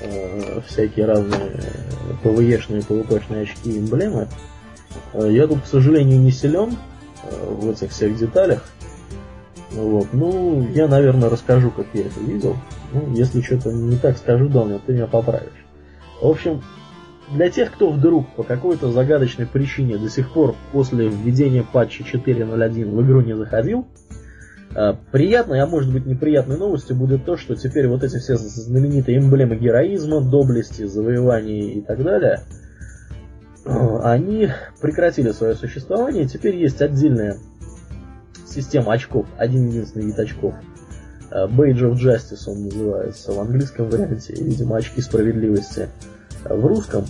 э, 0.00 0.60
всякие 0.66 1.06
разные 1.06 1.60
PvE-шные, 2.22 2.86
PvP-шные 2.86 3.42
очки 3.42 3.70
и 3.70 3.78
эмблемы. 3.78 4.28
Э, 5.12 5.28
я 5.30 5.46
тут, 5.46 5.62
к 5.62 5.66
сожалению, 5.66 6.20
не 6.20 6.30
силен 6.30 6.76
э, 7.22 7.50
в 7.50 7.70
этих 7.70 7.90
всех 7.90 8.16
деталях. 8.16 8.64
Вот. 9.72 10.08
Ну, 10.12 10.68
я, 10.72 10.86
наверное, 10.86 11.28
расскажу, 11.28 11.70
как 11.70 11.86
я 11.94 12.02
это 12.02 12.20
видел. 12.20 12.56
Ну, 12.92 13.14
если 13.14 13.40
что-то 13.40 13.72
не 13.72 13.96
так 13.96 14.16
скажу, 14.18 14.48
Доня, 14.48 14.78
ты 14.84 14.92
меня 14.92 15.06
поправишь. 15.06 15.64
В 16.20 16.26
общем, 16.26 16.62
для 17.30 17.50
тех, 17.50 17.72
кто 17.72 17.90
вдруг 17.90 18.28
по 18.34 18.42
какой-то 18.42 18.92
загадочной 18.92 19.46
причине 19.46 19.96
до 19.96 20.08
сих 20.08 20.32
пор 20.32 20.54
после 20.72 21.08
введения 21.08 21.64
патча 21.64 22.04
4.0.1 22.04 22.90
в 22.90 23.02
игру 23.04 23.20
не 23.22 23.34
заходил, 23.34 23.86
э, 24.10 24.14
приятной, 25.12 25.60
а 25.60 25.66
может 25.66 25.92
быть 25.92 26.06
неприятной 26.06 26.58
новостью 26.58 26.96
будет 26.96 27.24
то, 27.24 27.36
что 27.36 27.54
теперь 27.54 27.86
вот 27.86 28.02
эти 28.02 28.18
все 28.18 28.36
знаменитые 28.36 29.18
эмблемы 29.18 29.56
героизма, 29.56 30.20
доблести, 30.20 30.84
завоевания 30.84 31.74
и 31.74 31.80
так 31.80 32.02
далее– 32.02 32.40
они 33.64 34.50
прекратили 34.80 35.32
свое 35.32 35.54
существование. 35.54 36.26
Теперь 36.26 36.56
есть 36.56 36.82
отдельная 36.82 37.38
система 38.46 38.92
очков, 38.92 39.26
один 39.38 39.68
единственный 39.68 40.06
вид 40.06 40.18
очков. 40.18 40.54
Э, 41.30 41.46
Badge 41.46 41.80
of 41.80 41.94
Justice 41.94 42.44
он 42.46 42.64
называется 42.64 43.32
в 43.32 43.40
английском 43.40 43.88
варианте, 43.88 44.34
видимо, 44.34 44.76
очки 44.76 45.00
справедливости 45.00 45.88
э, 46.44 46.54
в 46.54 46.66
русском. 46.66 47.04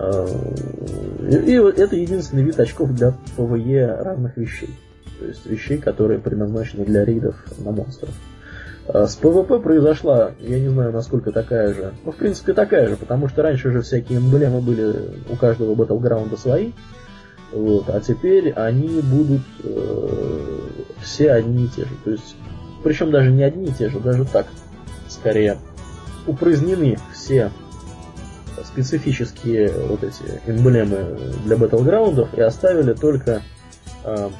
И 0.00 1.52
это 1.52 1.94
единственный 1.94 2.42
вид 2.42 2.58
очков 2.58 2.94
для 2.94 3.12
PvE 3.36 3.96
разных 4.00 4.34
вещей. 4.38 4.70
То 5.20 5.26
есть 5.26 5.46
вещей, 5.46 5.78
которые 5.78 6.18
предназначены 6.18 6.84
для 6.84 7.04
рейдов 7.04 7.36
на 7.58 7.70
монстров. 7.70 8.10
А, 8.88 9.06
с 9.06 9.18
PvP 9.20 9.60
произошла, 9.60 10.32
я 10.40 10.58
не 10.58 10.68
знаю, 10.68 10.92
насколько 10.92 11.30
такая 11.30 11.74
же. 11.74 11.92
Ну, 12.04 12.12
в 12.12 12.16
принципе, 12.16 12.54
такая 12.54 12.88
же, 12.88 12.96
потому 12.96 13.28
что 13.28 13.42
раньше 13.42 13.70
же 13.70 13.82
всякие 13.82 14.18
эмблемы 14.18 14.60
были 14.62 14.94
у 15.28 15.36
каждого 15.36 15.74
Battleground 15.74 16.36
свои. 16.38 16.72
Вот, 17.52 17.88
а 17.88 18.00
теперь 18.00 18.50
они 18.52 19.00
будут 19.02 19.42
э, 19.62 20.58
все 21.02 21.32
одни 21.32 21.66
и 21.66 21.68
те 21.68 21.82
же. 21.82 21.90
То 22.04 22.12
есть, 22.12 22.36
причем 22.82 23.10
даже 23.10 23.30
не 23.30 23.42
одни 23.42 23.66
и 23.66 23.72
те 23.72 23.90
же, 23.90 24.00
даже 24.00 24.24
так, 24.24 24.46
скорее, 25.08 25.58
упразднены 26.26 26.96
все 27.12 27.50
специфические 28.64 29.72
вот 29.88 30.04
эти 30.04 30.40
эмблемы 30.46 31.18
для 31.44 31.56
батлграундов 31.56 32.32
и 32.34 32.40
оставили 32.40 32.92
только, 32.92 33.42
э, 34.04 34.30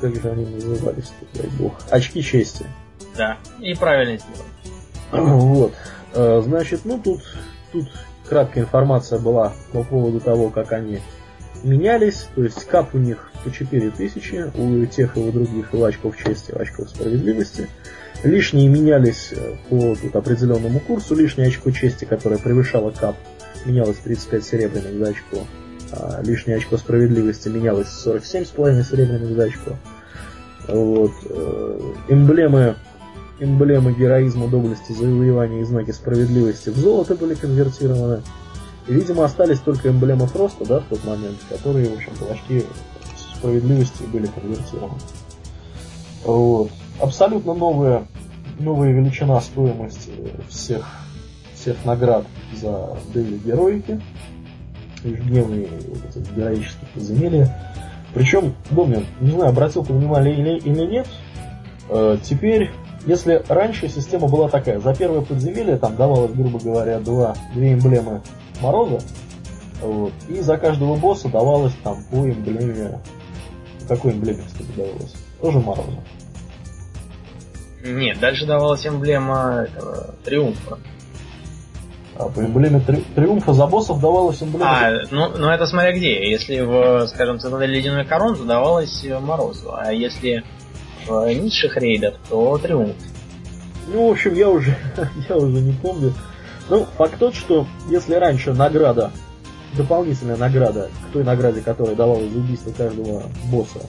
как 0.00 0.14
же 0.14 0.30
они 0.30 0.46
назывались, 0.46 1.12
дай 1.34 1.46
бог, 1.58 1.74
очки 1.90 2.22
чести. 2.22 2.66
Да, 3.16 3.38
и 3.60 3.74
правильно 3.74 4.18
сделал. 4.18 4.46
Вот. 5.10 5.72
Э, 6.14 6.42
значит, 6.44 6.82
ну 6.84 7.00
тут, 7.02 7.22
тут 7.72 7.88
краткая 8.28 8.64
информация 8.64 9.18
была 9.18 9.52
по 9.72 9.82
поводу 9.82 10.20
того, 10.20 10.50
как 10.50 10.72
они 10.72 11.00
менялись. 11.62 12.28
То 12.34 12.44
есть 12.44 12.64
кап 12.66 12.94
у 12.94 12.98
них 12.98 13.30
по 13.44 13.50
4000, 13.50 14.52
у 14.56 14.86
тех 14.86 15.16
и 15.16 15.20
у 15.20 15.32
других 15.32 15.72
и 15.72 15.76
в 15.76 15.84
очков 15.84 16.16
чести, 16.16 16.50
и 16.50 16.54
в 16.54 16.58
очков 16.58 16.90
справедливости. 16.90 17.68
Лишние 18.24 18.68
менялись 18.68 19.32
э, 19.32 19.56
по 19.68 19.94
тут 19.94 20.14
определенному 20.16 20.80
курсу. 20.80 21.14
Лишнее 21.14 21.48
очко 21.48 21.70
чести, 21.70 22.04
которое 22.04 22.38
превышало 22.38 22.90
кап, 22.90 23.16
менялось 23.64 23.98
35 23.98 24.44
серебряных 24.44 24.94
за 24.94 25.08
очко. 25.10 25.46
А 25.92 26.20
лишнее 26.22 26.58
очко 26.58 26.76
справедливости 26.76 27.48
менялось 27.48 27.88
47,5 28.06 28.82
серебряных 28.82 29.34
за 29.34 29.44
очко. 29.44 29.76
Вот. 30.68 31.12
Э, 31.30 31.80
эмблемы 32.08 32.76
эмблемы 33.40 33.92
героизма, 33.92 34.48
доблести, 34.48 34.92
завоевания 34.92 35.60
и 35.60 35.64
знаки 35.64 35.92
справедливости 35.92 36.70
в 36.70 36.76
золото 36.76 37.14
были 37.14 37.34
конвертированы. 37.34 38.22
И, 38.88 38.92
видимо, 38.92 39.24
остались 39.24 39.60
только 39.60 39.90
эмблемы 39.90 40.26
Фроста, 40.26 40.64
да, 40.64 40.80
в 40.80 40.84
тот 40.84 41.04
момент, 41.04 41.38
которые, 41.48 41.88
в 41.90 41.94
общем-то, 41.94 42.24
в 42.24 42.30
очки 42.30 42.64
справедливости 43.36 44.02
были 44.04 44.26
конвертированы. 44.26 44.98
Вот. 46.24 46.70
Абсолютно 47.00 47.54
новая, 47.54 48.06
новая 48.58 48.92
величина 48.92 49.40
стоимости 49.40 50.10
всех, 50.48 50.84
всех 51.54 51.84
наград 51.84 52.24
за 52.60 52.96
Дэви 53.14 53.38
Героики. 53.38 54.00
Ежедневные 55.04 55.68
героические 56.36 56.88
подземелья. 56.94 57.74
Причем, 58.14 58.54
Домнин, 58.70 59.06
не 59.20 59.30
знаю, 59.30 59.50
обратил 59.50 59.84
ты 59.84 59.92
внимание 59.92 60.34
или, 60.34 60.58
или 60.58 60.86
нет, 60.86 61.06
э, 61.90 62.16
теперь 62.22 62.70
если 63.06 63.42
раньше 63.48 63.88
система 63.88 64.28
была 64.28 64.48
такая, 64.48 64.80
за 64.80 64.94
первое 64.94 65.22
подземелье 65.22 65.76
там 65.76 65.96
давалось, 65.96 66.32
грубо 66.32 66.58
говоря, 66.58 66.98
два, 67.00 67.34
две 67.54 67.74
эмблемы 67.74 68.22
Мороза, 68.60 69.00
вот, 69.80 70.12
и 70.28 70.40
за 70.40 70.58
каждого 70.58 70.96
босса 70.96 71.28
давалось 71.28 71.74
там 71.82 72.02
по 72.10 72.16
эмблеме... 72.16 73.00
Какой 73.88 74.12
эмблеме, 74.12 74.42
кстати, 74.46 74.68
давалось? 74.76 75.14
Тоже 75.40 75.60
Мороза. 75.60 76.02
Нет, 77.82 78.18
дальше 78.18 78.44
давалась 78.44 78.86
эмблема 78.86 79.66
этого, 79.66 80.14
Триумфа. 80.24 80.78
А 82.18 82.28
по 82.28 82.40
эмблеме 82.40 82.80
три, 82.80 83.04
Триумфа 83.14 83.52
за 83.52 83.66
боссов 83.68 84.00
давалась 84.00 84.42
эмблема... 84.42 84.66
А, 84.68 84.90
ну, 85.12 85.28
ну 85.36 85.48
это 85.48 85.66
смотря 85.66 85.92
где. 85.92 86.28
Если 86.28 86.60
в, 86.60 87.06
скажем, 87.06 87.38
Цитадель 87.38 87.70
Ледяной 87.70 88.04
Корон, 88.04 88.34
то 88.34 88.44
давалась 88.44 89.06
Морозу. 89.20 89.72
А 89.72 89.92
если 89.92 90.42
в 91.06 91.32
низших 91.32 91.76
рейдах, 91.76 92.14
то 92.28 92.58
Триумф. 92.58 92.96
Ну, 93.86 94.08
в 94.08 94.10
общем, 94.10 94.34
я 94.34 94.48
уже, 94.48 94.76
я 95.28 95.36
уже 95.36 95.60
не 95.60 95.72
помню. 95.72 96.12
Ну, 96.68 96.86
факт 96.96 97.18
тот, 97.18 97.34
что 97.34 97.66
если 97.88 98.14
раньше 98.14 98.52
награда, 98.52 99.12
дополнительная 99.76 100.36
награда 100.36 100.90
к 101.08 101.12
той 101.12 101.22
награде, 101.22 101.60
которая 101.60 101.94
давалась 101.94 102.30
за 102.30 102.38
убийство 102.38 102.70
каждого 102.72 103.22
босса, 103.44 103.80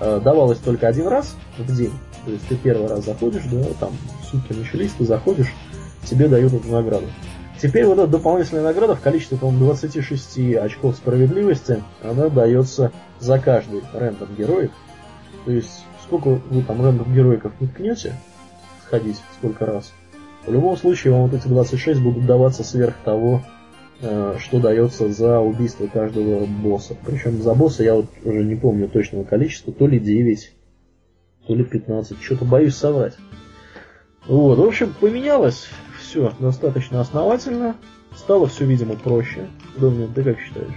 э, 0.00 0.20
давалась 0.22 0.58
только 0.58 0.86
один 0.86 1.08
раз 1.08 1.36
в 1.58 1.76
день. 1.76 1.92
То 2.24 2.30
есть 2.30 2.46
ты 2.48 2.56
первый 2.56 2.88
раз 2.88 3.04
заходишь, 3.04 3.42
да, 3.50 3.64
там 3.80 3.90
сутки 4.30 4.52
начались, 4.52 4.92
ты 4.92 5.04
заходишь, 5.04 5.52
тебе 6.04 6.28
дают 6.28 6.52
эту 6.54 6.68
награду. 6.68 7.06
Теперь 7.68 7.86
вот 7.86 7.98
эта 7.98 8.06
дополнительная 8.06 8.62
награда 8.62 8.94
в 8.94 9.00
количестве, 9.00 9.38
по-моему, 9.38 9.66
26 9.66 10.56
очков 10.56 10.96
справедливости, 10.96 11.82
она 12.02 12.28
дается 12.28 12.92
за 13.18 13.38
каждый 13.38 13.82
рандом 13.92 14.28
героев. 14.36 14.70
То 15.44 15.52
есть 15.52 15.84
сколько 16.02 16.28
вы 16.28 16.62
там 16.62 16.82
рандом 16.82 17.12
героиков 17.12 17.52
не 17.60 17.66
ткнете, 17.66 18.14
сходить 18.84 19.20
сколько 19.38 19.66
раз. 19.66 19.92
В 20.46 20.52
любом 20.52 20.76
случае 20.76 21.12
вам 21.12 21.22
вот 21.28 21.34
эти 21.34 21.48
26 21.48 22.00
будут 22.00 22.26
даваться 22.26 22.62
сверх 22.62 22.94
того, 23.04 23.42
э, 24.00 24.36
что 24.38 24.60
дается 24.60 25.08
за 25.08 25.40
убийство 25.40 25.88
каждого 25.88 26.46
босса. 26.46 26.96
Причем 27.04 27.42
за 27.42 27.54
босса 27.54 27.82
я 27.82 27.94
вот 27.94 28.06
уже 28.24 28.44
не 28.44 28.54
помню 28.54 28.88
точного 28.88 29.24
количества, 29.24 29.72
то 29.72 29.88
ли 29.88 29.98
9, 29.98 30.52
то 31.48 31.54
ли 31.54 31.64
15, 31.64 32.22
что-то 32.22 32.44
боюсь 32.44 32.76
соврать. 32.76 33.14
Вот, 34.28 34.58
в 34.58 34.62
общем, 34.62 34.94
поменялось 35.00 35.68
все 36.06 36.32
достаточно 36.38 37.00
основательно, 37.00 37.76
стало 38.14 38.46
все, 38.46 38.64
видимо, 38.64 38.94
проще. 38.94 39.48
Домнин, 39.76 40.12
ты 40.12 40.22
как 40.22 40.38
считаешь? 40.40 40.74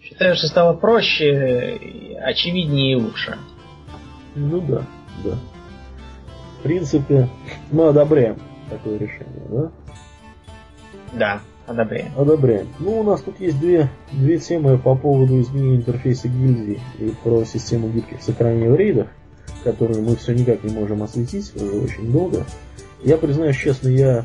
Считаю, 0.00 0.34
что 0.36 0.46
стало 0.46 0.74
проще, 0.74 2.16
очевиднее 2.22 2.92
и 2.92 2.96
лучше. 2.96 3.38
Ну 4.34 4.60
да, 4.60 4.82
да. 5.24 5.38
В 6.58 6.62
принципе, 6.62 7.28
мы 7.70 7.88
одобряем 7.88 8.38
такое 8.70 8.98
решение, 8.98 9.42
да? 9.50 9.70
Да, 11.12 11.40
одобряем. 11.66 12.12
Одобряем. 12.16 12.68
Ну, 12.78 13.00
у 13.00 13.02
нас 13.02 13.20
тут 13.20 13.40
есть 13.40 13.58
две, 13.60 13.90
две 14.12 14.38
темы 14.38 14.78
по 14.78 14.94
поводу 14.94 15.40
изменения 15.40 15.76
интерфейса 15.76 16.28
гильдии 16.28 16.80
и 16.98 17.12
про 17.22 17.44
систему 17.44 17.88
гибких 17.88 18.22
сохранений 18.22 18.68
в 18.68 18.76
рейдах, 18.76 19.08
которые 19.64 20.02
мы 20.02 20.16
все 20.16 20.32
никак 20.32 20.62
не 20.64 20.72
можем 20.72 21.02
осветить 21.02 21.52
уже 21.56 21.72
очень 21.72 22.10
долго. 22.12 22.44
Я 23.04 23.18
признаюсь 23.18 23.56
честно, 23.56 23.88
я 23.88 24.24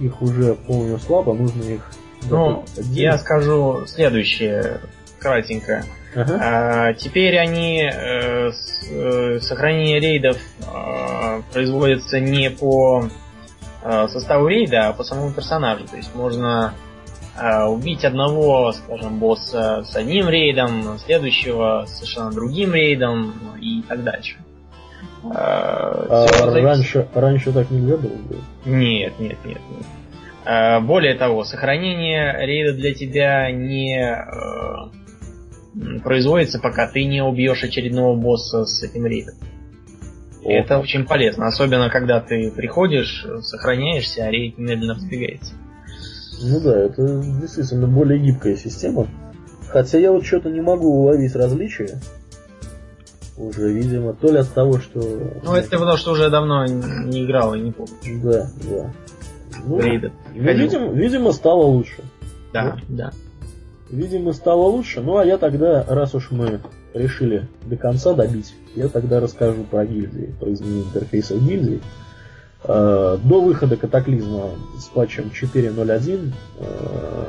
их 0.00 0.22
уже 0.22 0.54
помню 0.54 0.98
слабо, 0.98 1.34
нужно 1.34 1.62
их... 1.62 1.90
Ну, 2.28 2.64
я 2.90 3.18
скажу 3.18 3.86
следующее, 3.86 4.80
кратенько. 5.18 5.84
Ага. 6.14 6.38
А, 6.40 6.92
теперь 6.94 7.36
они 7.38 7.82
э, 7.82 8.50
с, 8.50 8.88
э, 8.90 9.38
сохранение 9.40 10.00
рейдов 10.00 10.38
э, 10.60 11.42
производится 11.52 12.20
не 12.20 12.50
по 12.50 13.04
э, 13.82 14.08
составу 14.08 14.48
рейда, 14.48 14.88
а 14.88 14.92
по 14.94 15.04
самому 15.04 15.32
персонажу. 15.32 15.86
То 15.86 15.96
есть 15.96 16.14
можно 16.14 16.74
э, 17.38 17.64
убить 17.64 18.04
одного, 18.04 18.72
скажем, 18.72 19.18
босса 19.18 19.84
с 19.84 19.94
одним 19.94 20.30
рейдом, 20.30 20.98
следующего 20.98 21.84
с 21.86 21.96
совершенно 21.96 22.32
другим 22.32 22.72
рейдом 22.72 23.34
и 23.60 23.82
так 23.82 24.02
дальше. 24.02 24.36
Э, 25.30 25.34
а 25.34 26.60
раньше, 26.60 27.08
раньше 27.14 27.52
так 27.52 27.70
нельзя 27.70 27.96
было? 27.96 28.12
Нет, 28.64 29.14
нет, 29.18 29.38
нет, 29.44 29.60
нет. 29.70 29.86
Э, 30.44 30.80
более 30.80 31.14
того, 31.14 31.44
сохранение 31.44 32.34
рейда 32.46 32.74
для 32.74 32.94
тебя 32.94 33.50
не 33.50 34.00
э, 34.00 34.14
производится, 36.02 36.60
пока 36.60 36.88
ты 36.88 37.04
не 37.04 37.22
убьешь 37.22 37.64
очередного 37.64 38.16
босса 38.16 38.64
с 38.64 38.82
этим 38.82 39.06
рейдом. 39.06 39.34
О. 40.44 40.52
Это 40.52 40.78
очень 40.78 41.06
полезно, 41.06 41.48
особенно 41.48 41.90
когда 41.90 42.20
ты 42.20 42.50
приходишь, 42.50 43.26
сохраняешься, 43.40 44.24
а 44.24 44.30
рейд 44.30 44.56
немедленно 44.58 44.94
вздвигается. 44.94 45.54
Ну 46.42 46.60
да, 46.60 46.84
это 46.84 47.22
действительно 47.40 47.88
более 47.88 48.20
гибкая 48.20 48.56
система. 48.56 49.08
Хотя 49.68 49.98
я 49.98 50.12
вот 50.12 50.24
что-то 50.24 50.50
не 50.50 50.60
могу 50.60 50.88
уловить 50.88 51.34
различия. 51.34 51.98
Уже, 53.38 53.70
видимо, 53.70 54.14
то 54.14 54.28
ли 54.30 54.38
от 54.38 54.52
того, 54.52 54.78
что... 54.78 55.00
Ну, 55.42 55.54
это 55.54 55.68
потому, 55.70 55.96
что 55.96 56.12
уже 56.12 56.30
давно 56.30 56.64
не 56.64 57.24
играл 57.24 57.54
и 57.54 57.60
не 57.60 57.72
помню. 57.72 57.92
Да, 58.22 58.50
да. 58.70 58.92
Ну, 59.66 59.78
Рейда. 59.78 60.10
Видимо, 60.32 60.92
видимо, 60.92 61.32
стало 61.32 61.64
лучше. 61.64 62.02
Да, 62.52 62.76
да. 62.88 63.10
да. 63.10 63.12
Видимо, 63.90 64.32
стало 64.32 64.62
лучше. 64.62 65.00
Ну, 65.00 65.18
а 65.18 65.24
я 65.24 65.36
тогда, 65.38 65.84
раз 65.86 66.14
уж 66.14 66.30
мы 66.30 66.60
решили 66.94 67.46
до 67.64 67.76
конца 67.76 68.14
добить, 68.14 68.54
я 68.74 68.88
тогда 68.88 69.20
расскажу 69.20 69.64
про 69.64 69.84
гильдии, 69.84 70.34
про 70.40 70.52
изменение 70.52 70.84
интерфейса 70.84 71.36
гильдии. 71.36 71.82
Э, 72.64 73.18
до 73.22 73.40
выхода 73.40 73.76
катаклизма 73.76 74.50
с 74.78 74.86
патчем 74.86 75.30
4.0.1 75.30 76.32
э, 76.58 77.24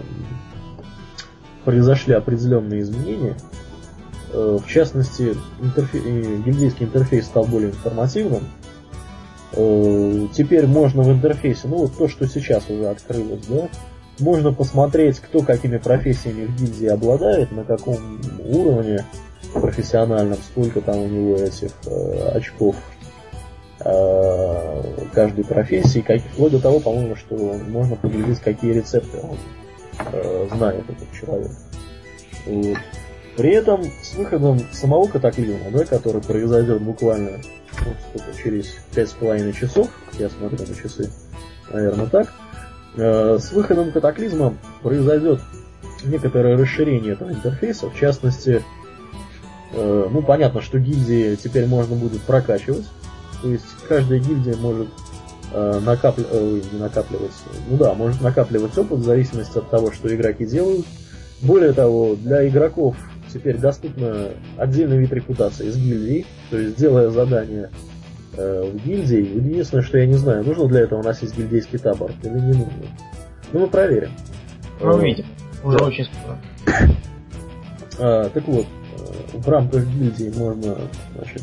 произошли 1.63 2.13
определенные 2.13 2.81
изменения. 2.81 3.35
Э, 4.31 4.57
в 4.61 4.67
частности, 4.67 5.35
интерфей... 5.61 6.01
гильдейский 6.43 6.85
интерфейс 6.85 7.25
стал 7.25 7.45
более 7.45 7.69
информативным. 7.71 8.43
Теперь 9.53 10.67
можно 10.67 11.01
в 11.01 11.11
интерфейсе, 11.11 11.67
ну 11.67 11.77
вот 11.77 11.97
то, 11.97 12.09
что 12.09 12.27
сейчас 12.27 12.69
уже 12.69 12.89
открылось, 12.89 13.45
да, 13.47 13.69
можно 14.19 14.51
посмотреть, 14.53 15.19
кто 15.19 15.41
какими 15.41 15.77
профессиями 15.77 16.45
в 16.45 16.55
гильдии 16.57 16.87
обладает, 16.87 17.51
на 17.51 17.63
каком 17.63 18.19
уровне 18.45 19.05
профессиональном, 19.53 20.37
сколько 20.37 20.81
там 20.81 20.97
у 20.99 21.07
него 21.07 21.35
этих 21.35 21.71
э, 21.85 22.29
очков 22.35 22.75
э, 23.79 24.83
каждой 25.13 25.45
профессии, 25.45 25.99
как, 25.99 26.21
вплоть 26.21 26.51
до 26.51 26.59
того, 26.59 26.79
по-моему, 26.79 27.15
что 27.15 27.35
можно 27.35 27.95
поглядеть, 27.95 28.39
какие 28.39 28.73
рецепты 28.73 29.19
он 29.21 29.37
э, 30.11 30.47
знает 30.51 30.83
этот 30.89 31.11
человек. 31.19 31.51
Вот. 32.45 32.77
При 33.37 33.51
этом 33.51 33.83
с 34.01 34.15
выходом 34.15 34.59
самого 34.73 35.07
катаклизма, 35.07 35.71
да, 35.71 35.85
который 35.85 36.21
произойдет 36.21 36.81
буквально 36.81 37.37
ну, 37.85 37.93
сколько, 38.09 38.41
через 38.43 38.75
5,5 38.93 39.53
часов, 39.53 39.89
я 40.17 40.29
смотрю 40.29 40.65
на 40.67 40.75
часы, 40.75 41.11
наверное, 41.71 42.07
так, 42.07 42.33
Э, 42.97 43.37
с 43.39 43.51
выходом 43.51 43.91
катаклизма 43.91 44.57
произойдет 44.81 45.39
некоторое 46.03 46.57
расширение 46.57 47.13
этого 47.13 47.29
интерфейса. 47.29 47.89
В 47.89 47.95
частности, 47.95 48.63
э, 49.73 50.07
ну 50.11 50.21
понятно, 50.23 50.61
что 50.61 50.79
гильдии 50.79 51.35
теперь 51.35 51.67
можно 51.67 51.95
будет 51.95 52.21
прокачивать. 52.21 52.85
То 53.43 53.49
есть 53.49 53.65
каждая 53.87 54.19
гильдия 54.19 54.55
может 54.57 54.87
э, 55.53 55.79
накапливать, 55.85 56.73
не 56.73 56.79
накапливать, 56.79 57.31
ну 57.69 57.77
да, 57.77 57.93
может 57.93 58.19
накапливать 58.19 58.75
опыт 58.75 58.97
в 58.97 59.03
зависимости 59.03 59.59
от 59.59 59.69
того, 59.69 59.91
что 59.91 60.13
игроки 60.13 60.47
делают. 60.47 60.85
Более 61.43 61.73
того, 61.73 62.15
для 62.15 62.47
игроков 62.47 62.95
теперь 63.31 63.57
доступна 63.57 64.29
отдельный 64.57 64.97
вид 64.97 65.11
репутации 65.13 65.67
из 65.67 65.77
гильдии, 65.77 66.25
то 66.49 66.57
есть 66.57 66.77
делая 66.77 67.09
задание 67.09 67.69
э, 68.33 68.71
в 68.71 68.85
гильдии. 68.85 69.19
Единственное, 69.19 69.83
что 69.83 69.97
я 69.97 70.05
не 70.05 70.15
знаю, 70.15 70.43
нужно 70.43 70.67
для 70.67 70.81
этого 70.81 71.01
носить 71.03 71.35
гильдейский 71.35 71.79
табор 71.79 72.11
или 72.23 72.29
не 72.29 72.53
нужно. 72.53 72.87
Ну, 73.53 73.59
мы 73.61 73.67
проверим. 73.67 74.11
Мы 74.81 74.95
увидим. 74.95 75.25
Уже 75.63 75.77
да. 75.77 75.85
очень 75.85 76.05
скоро. 76.05 76.39
А, 77.99 78.29
так 78.29 78.47
вот, 78.47 78.67
э, 78.67 79.37
в 79.39 79.49
рамках 79.49 79.83
гильдии 79.87 80.31
можно, 80.37 80.77
значит, 81.15 81.41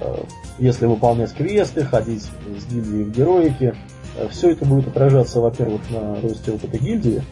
э, 0.00 0.16
если 0.58 0.86
выполнять 0.86 1.34
квесты, 1.34 1.84
ходить 1.84 2.22
с 2.22 2.72
гильдии 2.72 3.04
в 3.04 3.12
героике, 3.12 3.74
э, 4.16 4.28
все 4.30 4.52
это 4.52 4.64
будет 4.64 4.88
отражаться, 4.88 5.40
во-первых, 5.40 5.82
на 5.90 6.18
росте 6.22 6.52
опыта 6.52 6.78
гильдии, 6.78 7.22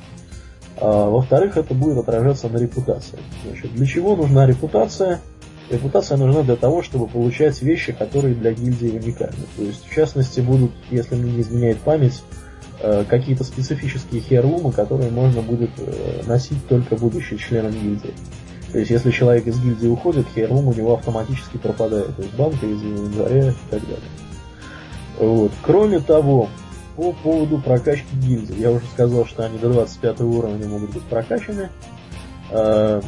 а 0.78 1.08
во-вторых, 1.08 1.56
это 1.56 1.74
будет 1.74 1.98
отражаться 1.98 2.48
на 2.48 2.58
репутации. 2.58 3.18
Значит, 3.44 3.74
для 3.74 3.86
чего 3.86 4.14
нужна 4.16 4.46
репутация? 4.46 5.20
Репутация 5.70 6.16
нужна 6.16 6.42
для 6.42 6.56
того, 6.56 6.82
чтобы 6.82 7.08
получать 7.08 7.60
вещи, 7.62 7.92
которые 7.92 8.34
для 8.34 8.52
гильдии 8.52 8.90
уникальны. 8.90 9.46
То 9.56 9.62
есть, 9.62 9.84
в 9.88 9.94
частности, 9.94 10.40
будут, 10.40 10.72
если 10.90 11.16
мне 11.16 11.32
не 11.32 11.40
изменяет 11.40 11.78
память, 11.78 12.22
э, 12.80 13.04
какие-то 13.08 13.42
специфические 13.42 14.20
херлумы, 14.20 14.70
которые 14.70 15.10
можно 15.10 15.42
будет 15.42 15.70
э, 15.78 16.22
носить 16.26 16.68
только 16.68 16.94
будучи 16.96 17.36
членом 17.36 17.72
гильдии. 17.72 18.14
То 18.70 18.78
есть, 18.78 18.90
если 18.90 19.10
человек 19.10 19.46
из 19.46 19.58
гильдии 19.58 19.88
уходит, 19.88 20.26
херлум 20.34 20.68
у 20.68 20.74
него 20.74 20.94
автоматически 20.94 21.56
пропадает. 21.56 22.14
То 22.14 22.22
есть, 22.22 22.34
банка 22.34 22.66
из 22.66 22.82
инвентаря 22.82 23.50
и 23.50 23.70
так 23.70 23.80
далее. 23.80 23.98
Вот. 25.18 25.52
Кроме 25.62 26.00
того, 26.00 26.48
по 26.96 27.12
поводу 27.12 27.58
прокачки 27.58 28.16
гильдии. 28.16 28.58
Я 28.58 28.70
уже 28.70 28.86
сказал, 28.86 29.26
что 29.26 29.44
они 29.44 29.58
до 29.58 29.70
25 29.70 30.20
уровня 30.22 30.66
могут 30.66 30.90
быть 30.90 31.02
прокачаны. 31.04 31.68
Э, 32.50 33.00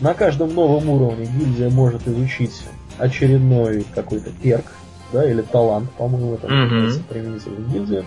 на 0.00 0.14
каждом 0.14 0.54
новом 0.54 0.88
уровне 0.90 1.26
гильдия 1.26 1.70
может 1.70 2.06
изучить 2.06 2.62
очередной 2.98 3.84
какой-то 3.94 4.30
перк, 4.30 4.66
да, 5.12 5.28
или 5.28 5.42
талант, 5.42 5.90
по-моему, 5.92 6.34
это 6.34 6.46
mm-hmm. 6.46 7.04
применительно 7.08 7.56
в 7.56 7.72
гильдии. 7.72 8.04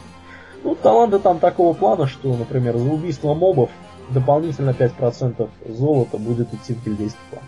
Ну, 0.63 0.75
таланты 0.75 1.19
там 1.19 1.39
такого 1.39 1.73
плана, 1.73 2.07
что, 2.07 2.35
например, 2.35 2.77
за 2.77 2.89
убийство 2.89 3.33
мобов 3.33 3.69
дополнительно 4.09 4.71
5% 4.71 5.49
золота 5.67 6.17
будет 6.17 6.53
идти 6.53 6.73
в 6.73 6.83
гильдейский 6.83 7.19
план. 7.31 7.43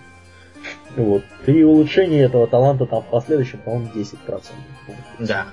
Вот. 0.96 1.24
При 1.46 1.64
улучшении 1.64 2.20
этого 2.20 2.48
таланта 2.48 2.86
там 2.86 3.02
в 3.02 3.06
последующем, 3.06 3.60
по-моему, 3.60 3.90
10%. 3.94 4.42
Да. 5.20 5.48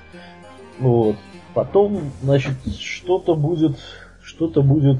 Вот. 0.79 1.15
Потом, 1.57 2.11
значит, 2.21 2.53
что-то 2.79 3.33
будет, 3.33 3.79
что-то 4.21 4.61
будет 4.61 4.97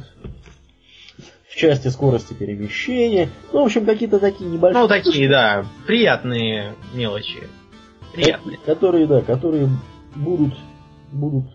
части 1.56 1.90
скорости 1.90 2.34
перемещения. 2.34 3.30
Ну, 3.54 3.62
в 3.62 3.66
общем, 3.66 3.86
какие-то 3.86 4.18
такие 4.18 4.50
небольшие... 4.50 4.82
Ну, 4.82 4.88
такие, 4.88 5.30
да, 5.30 5.68
приятные 5.86 6.74
мелочи. 6.96 7.44
Приятные. 8.12 8.58
Которые, 8.66 9.06
да, 9.06 9.22
которые 9.22 9.70
будут, 10.16 10.56
будут, 11.12 11.46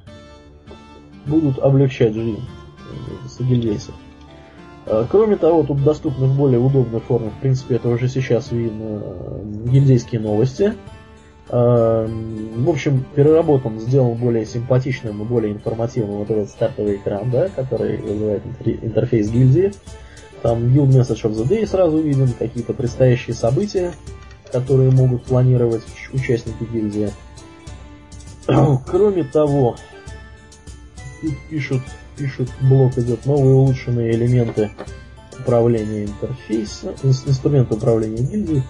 будут 1.27 1.59
облегчать 1.59 2.15
жизнь 2.15 2.41
сагильвейсов. 3.27 3.97
А, 4.87 5.05
кроме 5.11 5.35
того, 5.35 5.65
тут 5.65 5.83
доступны 5.83 6.27
в 6.27 6.37
более 6.37 6.61
удобной 6.61 7.01
форме, 7.01 7.31
в 7.31 7.41
принципе, 7.41 7.74
это 7.74 7.89
уже 7.89 8.07
сейчас 8.07 8.53
видно, 8.53 9.03
гильдейские 9.66 10.20
новости. 10.20 10.74
В 11.48 12.69
общем, 12.69 13.05
переработан, 13.14 13.78
сделан 13.78 14.14
более 14.14 14.47
симпатичным 14.47 15.23
и 15.23 15.24
более 15.24 15.52
информативным 15.52 16.19
вот 16.19 16.31
этот 16.31 16.48
стартовый 16.48 16.97
экран, 16.97 17.31
да, 17.31 17.48
который 17.48 17.98
вызывает 17.98 18.43
интерфейс 18.64 19.28
гильдии. 19.28 19.73
Там 20.43 20.64
Guild 20.64 20.89
Message 20.89 21.23
of 21.23 21.32
the 21.32 21.48
Day 21.48 21.66
сразу 21.66 22.01
виден, 22.01 22.32
какие-то 22.32 22.73
предстоящие 22.73 23.35
события, 23.35 23.93
которые 24.51 24.90
могут 24.90 25.24
планировать 25.24 25.82
участники 26.12 26.64
гильдии. 26.73 27.10
Кроме 28.86 29.24
того, 29.24 29.77
тут 31.20 31.35
пишут, 31.48 31.82
пишут, 32.16 32.51
блок 32.60 32.98
идет 32.98 33.24
новые 33.24 33.55
улучшенные 33.55 34.12
элементы 34.12 34.70
управления 35.39 36.05
интерфейса, 36.05 36.94
инструменты 37.02 37.74
управления 37.74 38.23
гильдией. 38.23 38.62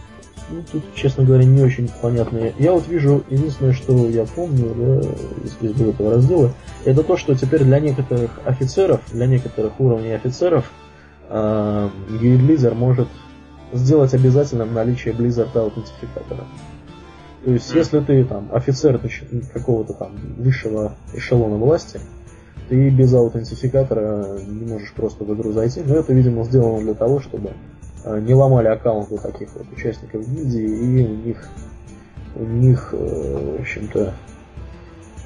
Ну, 0.51 0.63
тут, 0.71 0.83
честно 0.95 1.25
говоря, 1.25 1.45
не 1.45 1.63
очень 1.63 1.89
понятные. 2.01 2.55
Я 2.59 2.73
вот 2.73 2.87
вижу, 2.89 3.25
единственное, 3.31 3.73
что 3.73 4.09
я 4.09 4.25
помню, 4.25 4.75
да, 4.75 5.01
из, 5.45 5.57
из 5.61 5.81
этого 5.81 6.15
раздела, 6.15 6.53
это 6.85 7.03
то, 7.03 7.17
что 7.17 7.35
теперь 7.35 7.65
для 7.65 7.81
некоторых 7.81 8.31
офицеров, 8.45 9.01
для 9.13 9.27
некоторых 9.27 9.79
уровней 9.81 10.13
офицеров, 10.13 10.71
э, 11.29 11.89
может 12.75 13.09
сделать 13.73 14.15
обязательным 14.15 14.75
наличие 14.75 15.15
Blizzard 15.15 15.57
аутентификатора. 15.57 16.45
То 17.45 17.51
есть, 17.51 17.75
если 17.75 18.01
ты 18.01 18.25
там 18.25 18.49
офицер 18.53 19.01
какого-то 19.53 19.95
там 19.95 20.13
высшего 20.39 20.95
эшелона 21.15 21.57
власти, 21.57 21.99
ты 22.69 22.89
без 22.91 23.13
аутентификатора 23.13 24.39
не 24.47 24.67
можешь 24.67 24.93
просто 24.93 25.25
в 25.25 25.35
игру 25.35 25.53
зайти. 25.53 25.83
Но 25.85 25.97
это, 25.97 26.13
видимо, 26.13 26.45
сделано 26.45 26.81
для 26.81 26.95
того, 26.95 27.21
чтобы 27.21 27.53
не 28.05 28.35
ломали 28.35 28.69
аккаунты 28.69 29.19
таких 29.19 29.55
вот 29.55 29.67
участников 29.73 30.29
гильдии, 30.29 30.63
и 30.63 31.07
у 31.07 31.17
них, 31.17 31.49
у 32.37 32.45
них, 32.45 32.89
э, 32.93 33.57
в 33.59 33.61
общем-то, 33.61 34.15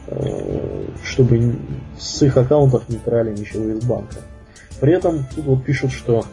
э, 0.08 0.86
чтобы 1.04 1.56
с 1.98 2.22
их 2.22 2.36
аккаунтов 2.36 2.88
не 2.88 2.98
крали 2.98 3.36
ничего 3.36 3.70
из 3.70 3.84
банка. 3.84 4.16
При 4.80 4.92
этом 4.92 5.26
тут 5.34 5.44
вот 5.46 5.64
пишут, 5.64 5.92
что 5.92 6.24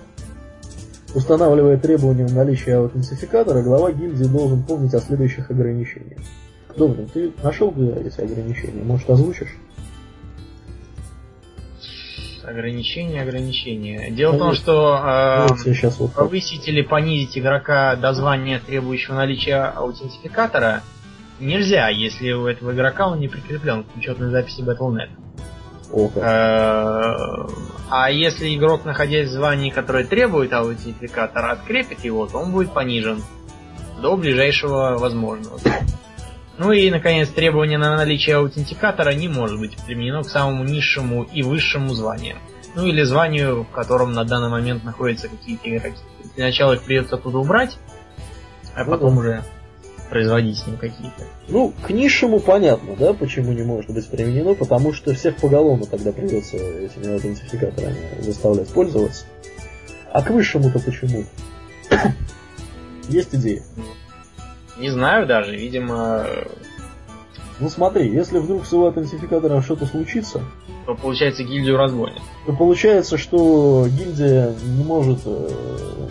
Устанавливая 1.15 1.77
требования 1.77 2.25
на 2.25 2.37
наличие 2.43 2.75
аутентификатора, 2.77 3.61
глава 3.61 3.91
гильдии 3.91 4.23
должен 4.25 4.63
помнить 4.63 4.95
о 4.95 4.99
следующих 4.99 5.51
ограничениях. 5.51 6.19
Добрый, 6.75 7.05
ты 7.05 7.31
нашел 7.43 7.69
эти 7.69 8.19
ограничения? 8.19 8.81
Может, 8.83 9.07
озвучишь? 9.11 9.55
Ограничения, 12.43 13.21
ограничения. 13.21 14.11
Дело 14.11 14.31
Конечно. 14.31 14.51
в 14.51 14.55
том, 14.55 14.55
что 14.55 15.47
э, 15.49 15.55
сейчас 15.63 15.99
вот 15.99 16.13
повысить 16.13 16.67
или 16.67 16.81
понизить 16.81 17.37
игрока 17.37 17.95
до 17.95 18.13
звания, 18.13 18.59
требующего 18.59 19.15
наличия 19.15 19.63
аутентификатора, 19.75 20.83
нельзя, 21.39 21.89
если 21.89 22.31
у 22.33 22.47
этого 22.47 22.73
игрока 22.73 23.07
он 23.07 23.19
не 23.19 23.27
прикреплен 23.27 23.83
к 23.83 23.95
учетной 23.95 24.31
записи 24.31 24.61
Battle.net. 24.61 25.09
Э, 26.15 27.47
а 27.89 28.09
если 28.09 28.55
игрок, 28.55 28.83
находясь 28.85 29.29
в 29.29 29.33
звании, 29.33 29.69
которое 29.69 30.03
требует 30.03 30.51
аутентификатора, 30.53 31.51
открепит 31.51 32.03
его, 32.03 32.25
то 32.25 32.39
он 32.39 32.51
будет 32.51 32.73
понижен 32.73 33.21
до 34.01 34.17
ближайшего 34.17 34.97
возможного. 34.97 35.59
Ну 36.57 36.71
и, 36.71 36.89
наконец, 36.91 37.29
требование 37.29 37.77
на 37.77 37.95
наличие 37.95 38.35
аутентикатора 38.35 39.11
не 39.13 39.27
может 39.27 39.59
быть 39.59 39.75
применено 39.85 40.21
к 40.21 40.29
самому 40.29 40.63
низшему 40.63 41.23
и 41.23 41.41
высшему 41.41 41.93
званию. 41.93 42.37
Ну 42.75 42.85
или 42.85 43.03
званию, 43.03 43.63
в 43.63 43.71
котором 43.71 44.13
на 44.13 44.23
данный 44.23 44.49
момент 44.49 44.83
находятся 44.83 45.29
какие-то 45.29 45.69
игроки. 45.69 45.97
Для 46.35 46.45
начала 46.45 46.73
их 46.73 46.83
придется 46.83 47.15
оттуда 47.15 47.39
убрать, 47.39 47.77
а 48.75 48.83
ну 48.83 48.91
потом 48.91 49.17
уже 49.17 49.43
производить 50.09 50.59
с 50.59 50.67
ним 50.67 50.77
какие-то. 50.77 51.23
Ну, 51.47 51.73
к 51.81 51.89
низшему 51.89 52.39
понятно, 52.39 52.95
да, 52.95 53.13
почему 53.13 53.51
не 53.51 53.63
может 53.63 53.89
быть 53.89 54.07
применено, 54.07 54.53
потому 54.53 54.93
что 54.93 55.13
всех 55.15 55.37
поголовно 55.37 55.85
тогда 55.85 56.11
придется 56.11 56.57
этими 56.57 57.13
аутентификаторами 57.13 58.21
заставлять 58.21 58.69
пользоваться. 58.69 59.25
А 60.11 60.21
к 60.21 60.29
высшему-то 60.29 60.79
почему? 60.79 61.25
Есть 63.09 63.33
идеи? 63.33 63.63
Не 64.77 64.89
знаю 64.89 65.27
даже, 65.27 65.55
видимо... 65.55 66.25
Ну 67.59 67.69
смотри, 67.69 68.11
если 68.11 68.39
вдруг 68.39 68.65
с 68.65 68.71
его 68.71 68.87
аутентификатором 68.87 69.61
что-то 69.61 69.85
случится... 69.85 70.41
То 70.85 70.95
получается 70.95 71.43
гильдию 71.43 71.77
разгонят. 71.77 72.21
То 72.45 72.53
получается, 72.53 73.17
что 73.17 73.87
гильдия 73.87 74.53
не 74.65 74.83
может, 74.83 75.19
э, 75.25 75.49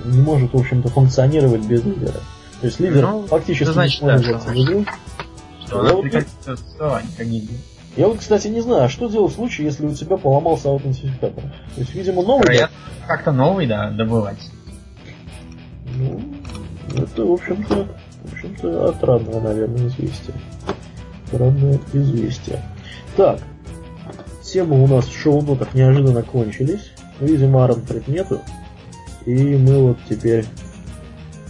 не 0.06 0.20
может 0.20 0.54
в 0.54 0.56
общем-то, 0.56 0.88
функционировать 0.88 1.66
без 1.66 1.84
лидера. 1.84 2.20
То 2.60 2.66
есть 2.66 2.80
лидер 2.80 3.02
ну, 3.02 3.26
фактически 3.26 3.64
это 3.64 3.72
значит, 3.72 4.00
не 4.02 4.08
да, 4.08 4.18
что, 4.18 4.38
что 5.66 5.80
она 5.80 5.90
существование 6.56 7.10
как 7.18 7.26
гильдия. 7.26 7.58
Я 7.96 8.08
вот, 8.08 8.20
кстати, 8.20 8.48
не 8.48 8.60
знаю, 8.62 8.84
а 8.84 8.88
что 8.88 9.08
делать 9.08 9.32
в 9.32 9.34
случае, 9.34 9.66
если 9.66 9.84
у 9.84 9.94
тебя 9.94 10.16
поломался 10.16 10.70
аутентификатор? 10.70 11.42
То 11.74 11.80
есть, 11.80 11.94
видимо, 11.94 12.22
новый... 12.22 12.44
Вероятно, 12.44 12.76
да? 13.00 13.06
как-то 13.06 13.32
новый, 13.32 13.66
да, 13.66 13.90
добывать. 13.90 14.50
Ну, 15.96 16.22
это, 16.96 17.24
в 17.26 17.32
общем-то, 17.32 17.88
общем-то, 18.32 18.88
отрадное, 18.90 19.40
наверное, 19.40 19.88
известие. 19.88 20.34
Отрадное 21.26 21.78
известие. 21.92 22.62
Так, 23.16 23.40
темы 24.42 24.82
у 24.82 24.86
нас 24.86 25.06
в 25.06 25.20
шоу-нотах 25.20 25.74
неожиданно 25.74 26.22
кончились. 26.22 26.92
Видимо, 27.20 27.64
Арнфред 27.64 28.08
нету. 28.08 28.40
И 29.24 29.56
мы 29.56 29.78
вот 29.78 29.98
теперь 30.08 30.44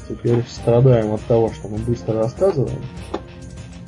теперь 0.09 0.45
страдаем 0.49 1.13
от 1.13 1.23
того, 1.23 1.53
что 1.53 1.69
мы 1.69 1.79
быстро 1.79 2.15
рассказываем. 2.15 2.83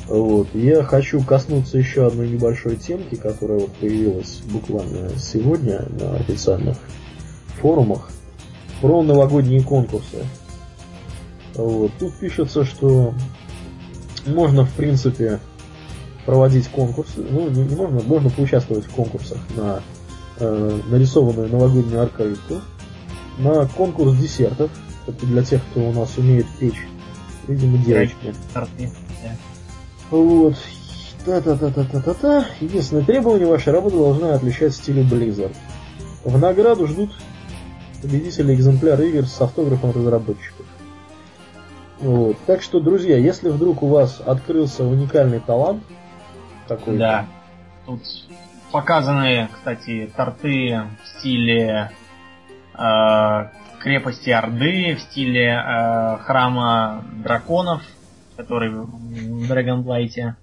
Вот. 0.07 0.49
Я 0.55 0.83
хочу 0.83 1.23
коснуться 1.23 1.79
еще 1.79 2.07
одной 2.07 2.29
небольшой 2.29 2.77
темки, 2.77 3.15
которая 3.15 3.61
вот 3.61 3.73
появилась 3.75 4.41
буквально 4.51 5.11
сегодня 5.19 5.85
на 5.99 6.16
официальных 6.16 6.77
форумах 7.61 8.11
про 8.81 9.03
новогодние 9.03 9.62
конкурсы. 9.62 10.19
Вот. 11.55 11.93
Тут 11.98 12.14
пишется, 12.14 12.64
что 12.64 13.14
можно, 14.26 14.64
в 14.64 14.72
принципе, 14.72 15.40
проводить 16.26 16.68
конкурсы. 16.68 17.24
Ну, 17.28 17.48
не, 17.51 17.62
не 17.62 17.76
можно, 17.76 18.01
можно 18.02 18.31
поучаствовать 18.31 18.86
в 18.86 18.90
конкурсах 18.90 19.39
на 19.56 19.82
э, 20.39 20.81
нарисованную 20.89 21.48
новогоднюю 21.48 22.02
открытку, 22.02 22.60
на 23.39 23.66
конкурс 23.66 24.16
десертов, 24.16 24.70
это 25.06 25.26
для 25.26 25.43
тех, 25.43 25.62
кто 25.70 25.89
у 25.89 25.93
нас 25.93 26.16
умеет 26.16 26.47
печь. 26.59 26.86
Видимо, 27.47 27.78
девочки. 27.78 28.35
Вот. 30.10 30.56
Та-та-та-та-та-та-та. 31.24 32.47
Единственное 32.60 33.05
требование, 33.05 33.47
ваша 33.47 33.72
работа 33.72 33.97
должна 33.97 34.35
отличать 34.35 34.74
стиле 34.74 35.02
Blizzard. 35.02 35.55
В 36.24 36.39
награду 36.39 36.86
ждут 36.86 37.10
победители 38.01 38.55
экземпляры 38.55 39.09
игр 39.09 39.26
с 39.26 39.40
автографом 39.40 39.93
разработчиков. 39.93 40.64
Вот. 42.01 42.37
Так 42.47 42.62
что, 42.62 42.81
друзья, 42.81 43.16
если 43.16 43.49
вдруг 43.49 43.83
у 43.83 43.89
вас 43.89 44.21
открылся 44.21 44.85
уникальный 44.85 45.41
талант 45.41 45.83
какой-то. 46.66 46.99
Да. 46.99 47.27
Тут 47.87 48.03
показаны, 48.73 49.49
кстати, 49.53 50.11
торты 50.16 50.83
в 51.03 51.19
стиле 51.19 51.91
э, 52.77 53.49
крепости 53.79 54.31
Орды 54.31 54.97
в 54.97 55.01
стиле 55.01 55.51
э, 55.51 56.16
храма 56.23 57.05
драконов, 57.23 57.83
который 58.37 58.71
в 58.71 59.51
Dragonblight. 59.51 60.35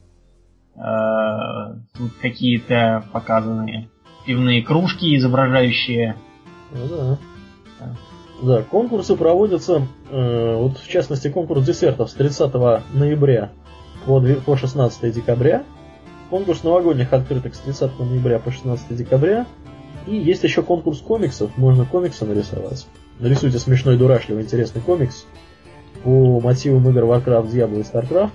Э, 0.75 1.75
тут 1.97 2.13
какие-то 2.21 3.03
показанные 3.11 3.89
пивные 4.25 4.63
кружки, 4.63 5.15
изображающие. 5.17 6.15
Ну 6.71 6.87
да. 6.87 7.17
Да, 8.41 8.63
конкурсы 8.63 9.15
проводятся, 9.15 9.87
э, 10.09 10.55
вот 10.55 10.77
в 10.77 10.87
частности 10.87 11.29
конкурс 11.29 11.63
десертов 11.65 12.09
с 12.09 12.13
30 12.13 12.53
ноября 12.93 13.51
по, 14.05 14.19
по 14.45 14.57
16 14.57 15.13
декабря. 15.13 15.63
Конкурс 16.29 16.63
новогодних 16.63 17.13
открыток 17.13 17.55
с 17.55 17.59
30 17.59 17.99
ноября 17.99 18.39
по 18.39 18.51
16 18.51 18.95
декабря. 18.95 19.45
И 20.07 20.15
есть 20.15 20.43
еще 20.43 20.63
конкурс 20.63 20.99
комиксов, 20.99 21.55
можно 21.57 21.85
комиксы 21.85 22.25
нарисовать 22.25 22.87
нарисуйте 23.21 23.59
смешной, 23.59 23.97
дурашливый, 23.97 24.43
интересный 24.43 24.81
комикс 24.81 25.25
по 26.03 26.39
мотивам 26.41 26.89
игр 26.89 27.03
Warcraft, 27.03 27.51
Diablo 27.51 27.79
и 27.79 27.83
StarCraft, 27.83 28.31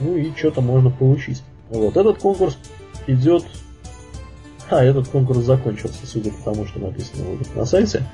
ну 0.00 0.16
и 0.16 0.32
что-то 0.36 0.60
можно 0.60 0.90
получить. 0.90 1.42
Вот, 1.70 1.96
этот 1.96 2.18
конкурс 2.18 2.58
идет... 3.06 3.44
А, 4.68 4.84
этот 4.84 5.08
конкурс 5.08 5.40
закончился, 5.40 6.06
судя 6.06 6.30
по 6.30 6.52
тому, 6.52 6.66
что 6.66 6.78
написано 6.78 7.24
на 7.56 7.64
сайте. 7.64 8.04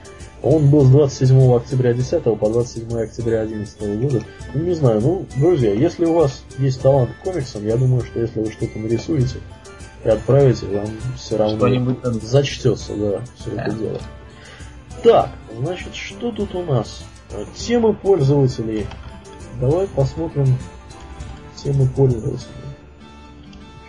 Он 0.42 0.70
был 0.70 0.84
с 0.84 0.90
27 0.90 1.54
октября 1.54 1.94
10 1.94 2.22
по 2.22 2.48
27 2.48 2.98
октября 3.00 3.40
11 3.42 4.00
года. 4.00 4.22
Ну, 4.54 4.62
не 4.62 4.74
знаю, 4.74 5.00
ну, 5.00 5.26
друзья, 5.36 5.72
если 5.72 6.04
у 6.04 6.14
вас 6.14 6.44
есть 6.58 6.80
талант 6.82 7.10
к 7.10 7.24
комиксам, 7.24 7.64
я 7.66 7.76
думаю, 7.76 8.04
что 8.04 8.20
если 8.20 8.40
вы 8.40 8.52
что-то 8.52 8.78
нарисуете 8.78 9.38
и 10.04 10.08
отправите, 10.08 10.66
вам 10.66 10.86
все 11.16 11.36
равно 11.36 11.96
зачтется, 12.22 12.94
да, 12.94 13.22
все 13.38 13.50
да. 13.50 13.62
это 13.64 13.76
дело. 13.76 14.00
Так, 15.02 15.30
значит, 15.58 15.94
что 15.94 16.30
тут 16.30 16.54
у 16.54 16.62
нас? 16.62 17.02
Темы 17.56 17.94
пользователей. 17.94 18.86
Давай 19.60 19.88
посмотрим 19.88 20.56
Темы 21.56 21.88
пользователя. 21.88 22.50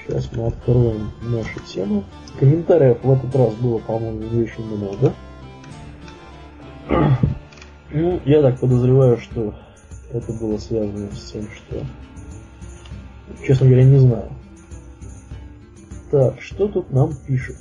Сейчас 0.07 0.30
мы 0.32 0.48
откроем 0.48 1.11
нашу 1.22 1.60
тему. 1.68 2.06
Комментариев 2.40 2.99
в 3.03 3.11
этот 3.11 3.36
раз 3.36 3.53
было, 3.56 3.78
по-моему, 3.80 4.22
не 4.22 4.44
очень 4.44 4.65
много. 4.65 5.14
Ну, 6.89 8.22
я 8.26 8.41
так 8.41 8.59
подозреваю, 8.59 9.18
что 9.18 9.53
это 10.11 10.34
было 10.34 10.57
связано 10.57 11.11
с 11.11 11.31
тем, 11.31 11.47
что... 11.49 11.85
Честно 13.45 13.68
говоря, 13.68 13.84
не 13.84 13.99
знаю. 13.99 14.30
Так, 16.11 16.41
что 16.41 16.68
тут 16.68 16.91
нам 16.91 17.14
пишут? 17.27 17.57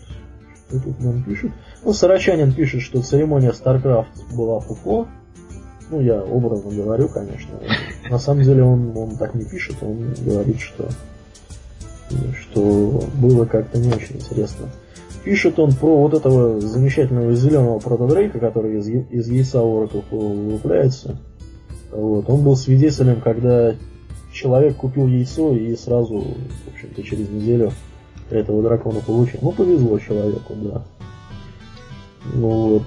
Что 0.69 0.81
тут 0.81 1.01
нам 1.01 1.23
пишут? 1.23 1.53
Ну, 1.85 1.93
Сарачанин 1.93 2.53
пишет, 2.53 2.83
что 2.83 3.03
церемония 3.03 3.51
StarCraft 3.51 4.35
была 4.35 4.61
фуфло. 4.61 5.09
Ну, 5.91 6.01
я 6.01 6.21
образно 6.23 6.71
говорю, 6.71 7.09
конечно. 7.09 7.59
На 8.11 8.19
самом 8.19 8.43
деле 8.43 8.63
он, 8.63 8.97
он 8.97 9.17
так 9.17 9.35
не 9.35 9.45
пишет, 9.45 9.77
он 9.81 10.15
говорит, 10.25 10.61
что, 10.61 10.89
что 12.41 13.05
было 13.15 13.45
как-то 13.45 13.79
не 13.79 13.93
очень 13.93 14.17
интересно. 14.17 14.69
Пишет 15.27 15.59
он 15.59 15.73
про 15.73 16.03
вот 16.03 16.15
этого 16.15 16.61
замечательного 16.61 17.35
зеленого 17.35 17.81
протодрейка, 17.81 18.39
который 18.39 18.79
из, 18.79 18.87
из 18.87 19.29
яйца 19.29 19.59
ораков 19.61 20.05
вылупляется. 20.13 21.19
Вот. 21.91 22.31
Он 22.31 22.45
был 22.45 22.55
свидетелем, 22.55 23.21
когда 23.21 23.75
человек 24.33 24.77
купил 24.77 25.09
яйцо 25.09 25.53
и 25.53 25.75
сразу, 25.75 26.21
в 26.21 26.73
общем-то, 26.73 27.03
через 27.03 27.29
неделю 27.29 27.73
этого 28.31 28.63
дракона 28.63 29.01
получил. 29.01 29.41
Ну, 29.43 29.51
повезло 29.51 29.99
человеку, 29.99 30.55
да. 30.55 30.85
Ну 32.33 32.49
вот. 32.49 32.83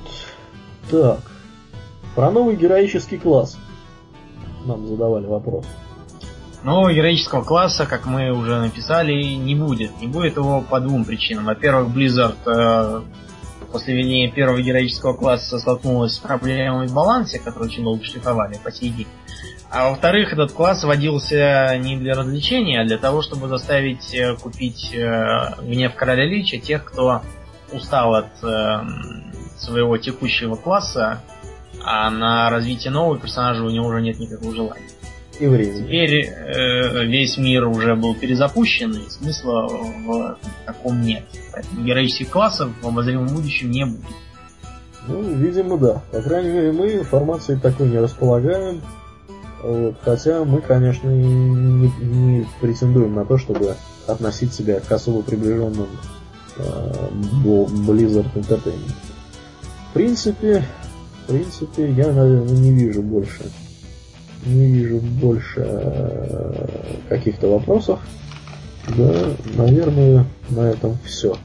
Так. 0.89 1.19
Про 2.15 2.31
новый 2.31 2.55
героический 2.55 3.17
класс. 3.17 3.57
Нам 4.65 4.87
задавали 4.87 5.25
вопрос. 5.25 5.65
Нового 6.63 6.93
героического 6.93 7.43
класса, 7.43 7.85
как 7.85 8.05
мы 8.05 8.31
уже 8.31 8.59
написали, 8.59 9.13
не 9.13 9.55
будет. 9.55 9.99
Не 10.01 10.07
будет 10.07 10.35
его 10.35 10.61
по 10.61 10.79
двум 10.79 11.05
причинам. 11.05 11.45
Во-первых, 11.45 11.95
Blizzard 11.95 12.35
э, 12.45 13.01
после 13.71 13.95
введения 13.95 14.29
первого 14.29 14.61
героического 14.61 15.13
класса 15.13 15.59
столкнулась 15.59 16.15
с 16.15 16.19
проблемами 16.19 16.87
в 16.87 16.93
балансе, 16.93 17.39
которые 17.39 17.69
очень 17.69 17.83
долго 17.83 18.03
шлифовали 18.03 18.57
по 18.63 18.71
сей 18.71 18.89
день. 18.89 19.07
А 19.71 19.89
во-вторых, 19.89 20.33
этот 20.33 20.51
класс 20.51 20.83
вводился 20.83 21.77
не 21.77 21.95
для 21.95 22.15
развлечения, 22.15 22.81
а 22.81 22.85
для 22.85 22.97
того, 22.97 23.21
чтобы 23.21 23.47
заставить 23.47 24.13
э, 24.15 24.35
купить 24.35 24.93
э, 24.93 25.53
гнев 25.61 25.93
короля 25.95 26.25
Лича 26.25 26.57
тех, 26.57 26.83
кто 26.83 27.21
устал 27.71 28.15
от 28.15 28.43
э, 28.43 28.81
своего 29.57 29.97
текущего 29.97 30.55
класса, 30.55 31.21
а 31.85 32.09
на 32.09 32.49
развитие 32.49 32.91
нового 32.91 33.19
персонажа 33.19 33.63
у 33.63 33.69
него 33.69 33.87
уже 33.87 34.01
нет 34.01 34.19
никакого 34.19 34.55
желания. 34.55 34.89
И 35.39 35.47
времени. 35.47 35.83
Теперь 35.83 36.25
э, 36.25 37.05
весь 37.05 37.37
мир 37.37 37.67
уже 37.67 37.95
был 37.95 38.13
перезапущен, 38.13 38.91
и 38.91 39.09
смысла 39.09 39.67
в 39.69 40.37
таком 40.65 41.01
нет. 41.01 41.23
Поэтому 41.53 41.85
героических 41.85 42.29
классов 42.29 42.71
в 42.81 42.87
обозримом 42.87 43.27
будущем 43.27 43.71
не 43.71 43.85
будет. 43.85 44.05
Ну, 45.07 45.21
видимо, 45.21 45.77
да. 45.77 46.03
По 46.11 46.21
крайней 46.21 46.49
мере, 46.49 46.71
мы 46.73 46.93
информацией 46.93 47.57
такой 47.57 47.87
не 47.87 47.97
располагаем. 47.99 48.81
Вот. 49.63 49.95
Хотя 50.03 50.43
мы, 50.43 50.61
конечно, 50.61 51.09
не, 51.09 51.89
не 52.01 52.47
претендуем 52.59 53.15
на 53.15 53.25
то, 53.25 53.37
чтобы 53.37 53.75
относить 54.07 54.53
себя 54.53 54.81
к 54.81 54.91
особо 54.91 55.21
приближенным 55.21 55.87
э, 56.57 56.91
Blizzard 57.43 58.33
Entertainment. 58.35 58.95
В 59.89 59.93
принципе, 59.93 60.63
в 61.23 61.31
принципе, 61.31 61.91
я, 61.91 62.11
наверное, 62.11 62.57
не 62.57 62.71
вижу 62.71 63.01
больше 63.01 63.43
не 64.45 64.67
вижу 64.67 64.99
больше 64.99 65.65
э, 65.65 66.67
каких-то 67.09 67.47
вопросов. 67.47 67.99
Да, 68.97 69.29
наверное, 69.55 70.25
на 70.49 70.61
этом 70.61 70.97
все. 71.05 71.37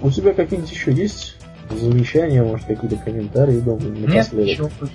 У 0.00 0.10
тебя 0.10 0.32
какие-нибудь 0.32 0.70
еще 0.70 0.92
есть 0.92 1.36
замечания, 1.70 2.42
может, 2.42 2.66
какие-то 2.66 2.96
комментарии 2.96 3.58
дома 3.58 3.82
напоследок? 3.82 4.70
Нет, 4.80 4.90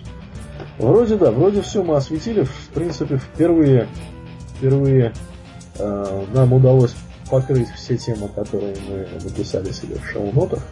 Вроде 0.77 1.15
да, 1.15 1.31
вроде 1.31 1.61
все 1.61 1.83
мы 1.83 1.95
осветили. 1.95 2.43
В 2.43 2.69
принципе, 2.73 3.17
впервые, 3.17 3.87
впервые 4.57 5.13
э, 5.77 6.25
нам 6.33 6.53
удалось 6.53 6.95
покрыть 7.29 7.69
все 7.75 7.97
темы, 7.97 8.29
которые 8.29 8.75
мы 8.89 9.07
написали 9.23 9.71
себе 9.71 9.95
в 9.95 10.09
шоу-нотах. 10.09 10.63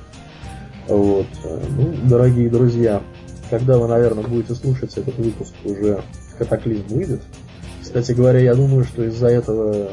Вот. 0.88 1.28
Э, 1.44 1.62
ну, 1.70 1.94
дорогие 2.06 2.50
друзья, 2.50 3.04
когда 3.50 3.78
вы, 3.78 3.88
наверное, 3.88 4.24
будете 4.24 4.56
слушать 4.56 4.98
этот 4.98 5.16
выпуск, 5.18 5.54
уже 5.64 6.02
катаклизм 6.40 6.88
выйдет. 6.88 7.22
Кстати 7.82 8.14
говоря, 8.14 8.40
я 8.40 8.56
думаю, 8.56 8.84
что 8.84 9.04
из-за 9.04 9.28
этого 9.28 9.90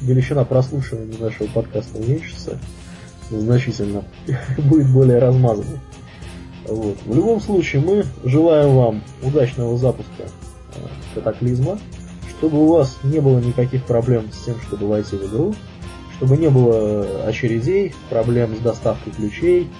величина 0.00 0.44
прослушивания 0.44 1.18
нашего 1.18 1.48
подкаста 1.48 1.98
уменьшится 1.98 2.58
значительно, 3.30 4.04
будет 4.58 4.90
более 4.92 5.18
размазанной. 5.18 5.80
Вот. 6.66 6.98
В 7.04 7.14
любом 7.14 7.40
случае, 7.40 7.82
мы 7.82 8.04
желаем 8.24 8.74
вам 8.76 9.02
удачного 9.22 9.76
запуска 9.78 10.24
э, 10.24 10.78
катаклизма, 11.14 11.78
чтобы 12.30 12.58
у 12.58 12.68
вас 12.68 12.98
не 13.02 13.20
было 13.20 13.38
никаких 13.38 13.84
проблем 13.84 14.30
с 14.32 14.44
тем, 14.44 14.60
чтобы 14.60 14.86
войти 14.86 15.16
в 15.16 15.26
игру, 15.26 15.54
чтобы 16.16 16.36
не 16.36 16.48
было 16.48 17.24
очередей, 17.26 17.94
проблем 18.10 18.54
с 18.56 18.58
доставкой 18.60 19.12
ключей, 19.12 19.70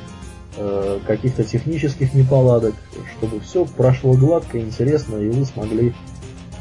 э, 0.57 0.99
каких-то 1.07 1.45
технических 1.45 2.15
неполадок, 2.15 2.75
чтобы 3.16 3.41
все 3.41 3.65
прошло 3.65 4.15
гладко, 4.15 4.59
интересно, 4.59 5.16
и 5.16 5.29
вы 5.29 5.45
смогли 5.45 5.95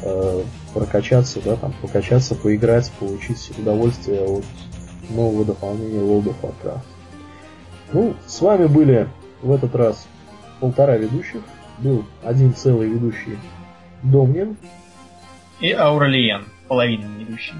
э, 0.02 0.42
прокачаться, 0.74 1.40
да, 1.44 1.56
там, 1.56 1.74
покачаться, 1.80 2.34
поиграть, 2.34 2.90
получить 2.98 3.52
удовольствие 3.58 4.22
от 4.22 4.44
нового 5.10 5.44
дополнения 5.44 6.00
World 6.00 6.26
of 6.26 6.36
Warcraft. 6.42 6.80
Ну, 7.92 8.14
с 8.26 8.40
вами 8.40 8.66
были 8.66 9.08
в 9.42 9.52
этот 9.52 9.74
раз 9.74 10.06
полтора 10.60 10.96
ведущих. 10.96 11.40
Был 11.78 12.04
один 12.22 12.54
целый 12.54 12.88
ведущий 12.88 13.38
Домнин. 14.02 14.56
И 15.60 15.72
Ауралиен, 15.72 16.44
половина 16.68 17.06
ведущий. 17.18 17.54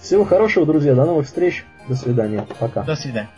Всего 0.00 0.24
хорошего, 0.24 0.66
друзья. 0.66 0.94
До 0.94 1.04
новых 1.04 1.26
встреч. 1.26 1.64
До 1.88 1.94
свидания. 1.94 2.46
Пока. 2.58 2.82
До 2.82 2.96
свидания. 2.96 3.30